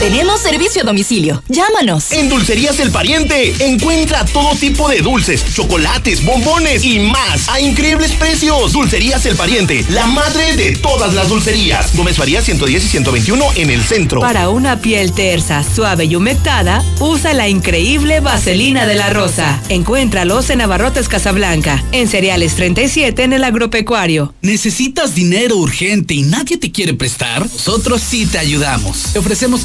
Tenemos 0.00 0.40
servicio 0.40 0.82
a 0.82 0.84
domicilio. 0.84 1.42
Llámanos. 1.48 2.12
En 2.12 2.28
Dulcerías 2.28 2.78
El 2.78 2.90
Pariente 2.90 3.54
encuentra 3.60 4.24
todo 4.24 4.54
tipo 4.54 4.88
de 4.88 5.00
dulces, 5.00 5.44
chocolates, 5.54 6.24
bombones 6.24 6.84
y 6.84 7.00
más 7.00 7.48
a 7.48 7.60
increíbles 7.60 8.12
precios. 8.12 8.72
Dulcerías 8.72 9.26
El 9.26 9.36
Pariente, 9.36 9.84
la 9.90 10.06
madre 10.06 10.54
de 10.54 10.76
todas 10.76 11.14
las 11.14 11.28
dulcerías. 11.28 11.96
Gómez 11.96 12.16
Faría 12.16 12.40
110 12.40 12.84
y 12.84 12.88
121 12.88 13.44
en 13.56 13.70
el 13.70 13.82
centro. 13.82 14.20
Para 14.20 14.48
una 14.48 14.80
piel 14.80 15.12
tersa, 15.12 15.64
suave 15.64 16.04
y 16.04 16.14
humectada, 16.14 16.84
usa 17.00 17.32
la 17.32 17.48
increíble 17.48 18.20
Vaselina 18.20 18.86
de 18.86 18.94
la 18.94 19.10
Rosa. 19.10 19.60
Encuéntralos 19.68 20.50
en 20.50 20.60
Abarrotes 20.60 21.08
Casablanca, 21.08 21.82
en 21.92 22.06
Cereales 22.08 22.54
37 22.54 23.24
en 23.24 23.32
el 23.32 23.44
Agropecuario. 23.44 24.34
¿Necesitas 24.40 25.14
dinero 25.14 25.56
urgente 25.56 26.14
y 26.14 26.22
nadie 26.22 26.56
te 26.56 26.70
quiere 26.70 26.94
prestar? 26.94 27.42
Nosotros 27.42 28.02
sí 28.02 28.26
te 28.26 28.38
ayudamos. 28.38 29.12
Te 29.12 29.18
ofrecemos 29.18 29.64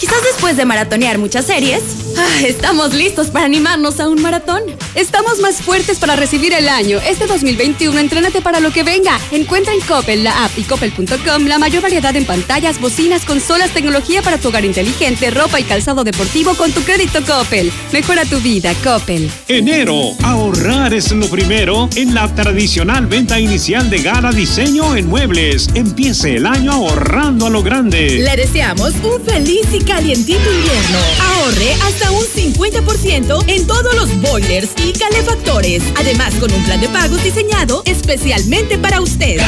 Quizás 0.00 0.22
después 0.22 0.56
de 0.56 0.64
maratonear 0.64 1.18
muchas 1.18 1.44
series, 1.44 1.82
ah, 2.16 2.40
estamos 2.46 2.94
listos 2.94 3.26
para 3.26 3.44
animarnos 3.44 4.00
a 4.00 4.08
un 4.08 4.22
maratón. 4.22 4.62
Estamos 4.94 5.40
más 5.40 5.56
fuertes 5.56 5.98
para 5.98 6.16
recibir 6.16 6.54
el 6.54 6.70
año. 6.70 6.98
Este 7.06 7.26
2021, 7.26 7.98
entrénate 7.98 8.40
para 8.40 8.60
lo 8.60 8.72
que 8.72 8.82
venga. 8.82 9.20
Encuentra 9.30 9.74
en 9.74 9.80
Coppel, 9.82 10.24
la 10.24 10.46
app 10.46 10.52
y 10.56 10.62
coppel.com 10.62 11.44
la 11.44 11.58
mayor 11.58 11.82
variedad 11.82 12.16
en 12.16 12.24
pantallas, 12.24 12.80
bocinas, 12.80 13.26
consolas, 13.26 13.72
tecnología 13.72 14.22
para 14.22 14.38
tu 14.38 14.48
hogar 14.48 14.64
inteligente, 14.64 15.30
ropa 15.30 15.60
y 15.60 15.64
calzado 15.64 16.02
deportivo 16.02 16.54
con 16.54 16.72
tu 16.72 16.80
crédito 16.80 17.20
Coppel. 17.22 17.70
Mejora 17.92 18.24
tu 18.24 18.40
vida, 18.40 18.72
Coppel. 18.82 19.30
Enero, 19.48 20.12
ahorrar 20.22 20.94
es 20.94 21.12
lo 21.12 21.28
primero 21.28 21.90
en 21.94 22.14
la 22.14 22.34
tradicional 22.34 23.06
venta 23.06 23.38
inicial 23.38 23.90
de 23.90 23.98
Gala 23.98 24.32
Diseño 24.32 24.96
en 24.96 25.08
Muebles. 25.08 25.68
Empiece 25.74 26.36
el 26.36 26.46
año 26.46 26.72
ahorrando 26.72 27.48
a 27.48 27.50
lo 27.50 27.62
grande. 27.62 28.18
Le 28.18 28.36
deseamos 28.36 28.94
un 29.04 29.22
feliz 29.26 29.66
y 29.74 29.89
calientito 29.90 30.52
invierno. 30.52 30.98
Ahorre 31.20 31.72
hasta 31.82 32.12
un 32.12 32.22
50% 32.24 33.44
en 33.48 33.66
todos 33.66 33.92
los 33.96 34.20
boilers 34.20 34.70
y 34.84 34.92
calefactores. 34.92 35.82
Además, 35.96 36.32
con 36.36 36.52
un 36.52 36.62
plan 36.64 36.80
de 36.80 36.88
pagos 36.88 37.22
diseñado 37.24 37.82
especialmente 37.86 38.78
para 38.78 39.00
usted. 39.00 39.40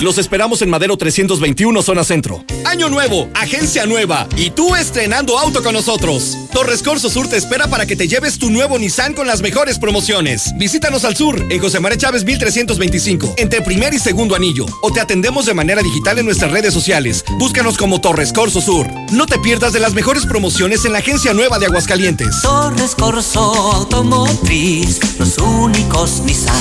Los 0.00 0.18
esperamos 0.18 0.60
en 0.60 0.68
Madero 0.68 0.98
321, 0.98 1.82
zona 1.82 2.04
centro. 2.04 2.44
Año 2.66 2.90
nuevo, 2.90 3.30
agencia 3.34 3.86
nueva 3.86 4.28
y 4.36 4.50
tú 4.50 4.76
estrenando 4.76 5.38
auto 5.38 5.62
con 5.62 5.72
nosotros. 5.72 6.36
Torres 6.52 6.82
Corso 6.82 7.08
Sur 7.08 7.28
te 7.28 7.38
espera 7.38 7.68
para 7.68 7.86
que 7.86 7.96
te 7.96 8.06
lleves 8.06 8.38
tu 8.38 8.50
nuevo 8.50 8.78
Nissan 8.78 9.14
con 9.14 9.26
las 9.26 9.40
mejores 9.40 9.78
promociones. 9.78 10.50
Visítanos 10.56 11.04
al 11.04 11.16
sur, 11.16 11.46
en 11.48 11.58
José 11.58 11.80
María 11.80 11.96
Chávez 11.96 12.24
1325, 12.24 13.34
entre 13.38 13.62
primer 13.62 13.94
y 13.94 13.98
segundo 13.98 14.34
anillo. 14.34 14.66
O 14.82 14.92
te 14.92 15.00
atendemos 15.00 15.46
de 15.46 15.54
manera 15.54 15.82
digital 15.82 16.18
en 16.18 16.26
nuestras 16.26 16.50
redes 16.50 16.74
sociales. 16.74 17.24
Búscanos 17.38 17.78
como 17.78 18.00
Torres 18.00 18.32
Corso 18.32 18.60
Sur. 18.60 18.86
No 19.12 19.24
te 19.26 19.38
pierdas 19.38 19.69
de 19.72 19.80
las 19.80 19.94
mejores 19.94 20.26
promociones 20.26 20.84
en 20.84 20.92
la 20.92 20.98
agencia 20.98 21.32
nueva 21.32 21.58
de 21.58 21.66
Aguascalientes. 21.66 22.42
Torres 22.42 22.94
Corso 22.94 23.40
Automotriz, 23.40 25.00
los 25.18 25.38
únicos 25.38 26.20
Nissan 26.24 26.60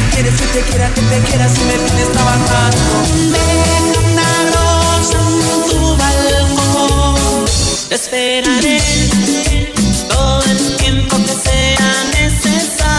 Quieres 0.13 0.33
que 0.39 0.45
te 0.47 0.61
quiera, 0.61 0.89
que 0.93 1.01
te 1.01 1.19
quiera 1.21 1.49
si 1.49 1.61
me 1.61 1.73
tienes 1.73 2.11
trabajando. 2.11 2.77
Deja 3.31 3.99
una 4.11 4.29
rosa 4.51 5.17
en 5.17 5.59
tu 5.69 5.97
balcón. 5.97 7.45
Te 7.89 7.95
esperaré 7.95 8.79
todo 10.09 10.43
el 10.43 10.75
tiempo 10.77 11.17
que 11.17 11.33
sea 11.33 12.03
necesario. 12.19 12.91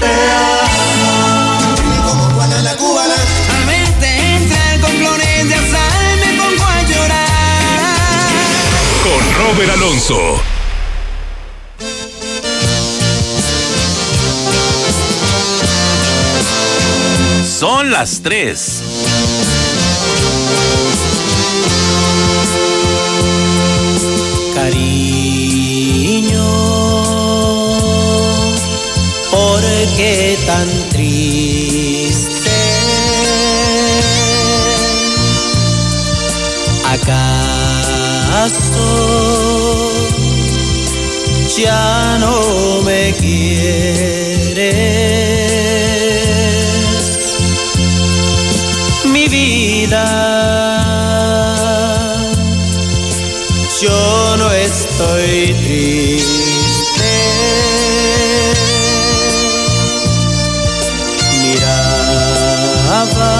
Te 0.00 0.12
amo. 0.52 1.74
Como 2.06 2.24
Juana 2.34 2.62
la 2.62 2.76
cubana. 2.76 3.14
Al 3.54 3.64
verte 3.66 4.36
entrar 4.36 4.80
con 4.80 4.90
flores 4.90 5.48
de 5.48 5.54
azahar 5.54 6.16
me 6.16 6.30
pongo 6.40 6.64
a 6.64 6.82
llorar. 6.82 8.28
Con 9.02 9.22
Robert 9.34 9.70
Alonso. 9.72 10.51
Son 17.82 17.90
las 17.90 18.20
3. 18.22 18.82
Cariño, 24.54 25.90
¿por 29.32 29.62
qué 29.96 30.38
tan 30.46 30.68
triste? 30.90 32.52
¿Acaso 36.86 37.90
ya 41.58 42.16
no 42.20 42.82
me 42.82 43.12
quieres? 43.18 44.52
Yo 53.82 54.36
no 54.38 54.50
estoy 54.52 55.54
triste. 55.62 57.12
Miraba 61.42 63.34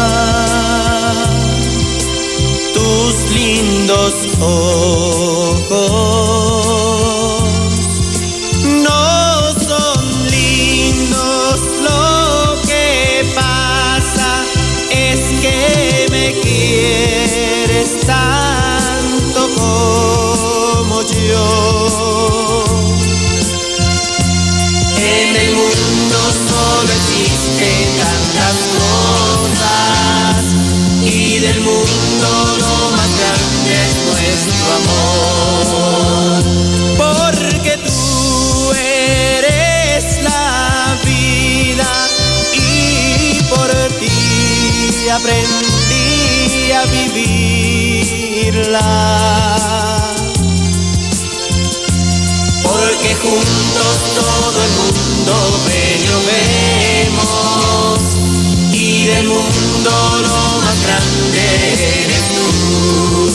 tus 2.75 3.15
lindos 3.33 4.15
ojos. 4.41 5.42
Existen 27.63 27.99
tantas 27.99 28.57
cosas 28.75 30.43
y 31.05 31.39
del 31.39 31.61
mundo 31.61 32.29
lo 32.59 32.91
más 32.97 33.11
grande 33.19 33.73
es 33.83 33.93
nuestro 34.07 34.69
amor. 34.81 36.43
Porque 36.99 37.73
tú 37.79 38.73
eres 38.75 40.05
la 40.23 40.99
vida 41.05 41.91
y 42.53 43.41
por 43.45 43.71
ti 43.99 45.09
aprendí 45.09 46.73
a 46.73 46.85
vivirla. 46.87 48.81
Porque 52.63 53.15
juntos 53.15 53.97
todo 54.15 54.63
el 54.65 54.71
mundo 54.73 55.61
bello 55.67 56.21
vemos 56.27 56.59
y 56.59 56.62
del 59.15 59.29
mundo 59.29 59.91
lo 60.23 60.61
más 60.61 60.83
grande 60.85 61.41
eres 62.05 62.25
tú. 62.35 63.32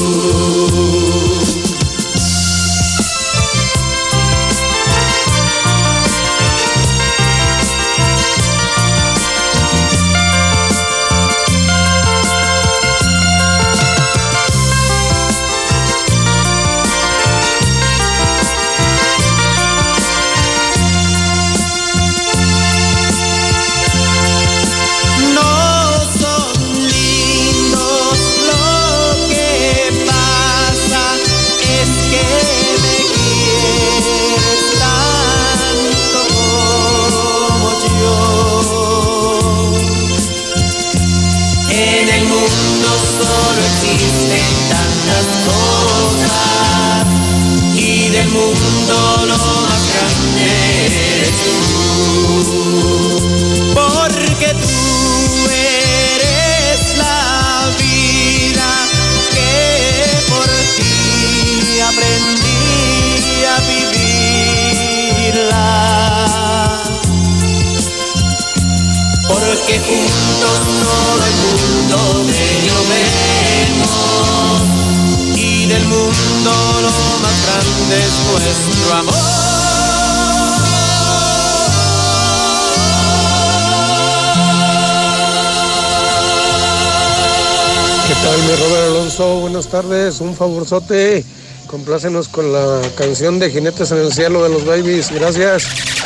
un 89.86 90.36
favorzote. 90.36 91.23
Complácenos 91.67 92.28
con 92.30 92.51
la 92.51 92.82
canción 92.95 93.38
de 93.38 93.51
Jinetes 93.51 93.91
en 93.91 93.99
el 93.99 94.11
Cielo 94.11 94.43
de 94.43 94.49
los 94.49 94.65
Babies. 94.65 95.11
Gracias. 95.11 95.96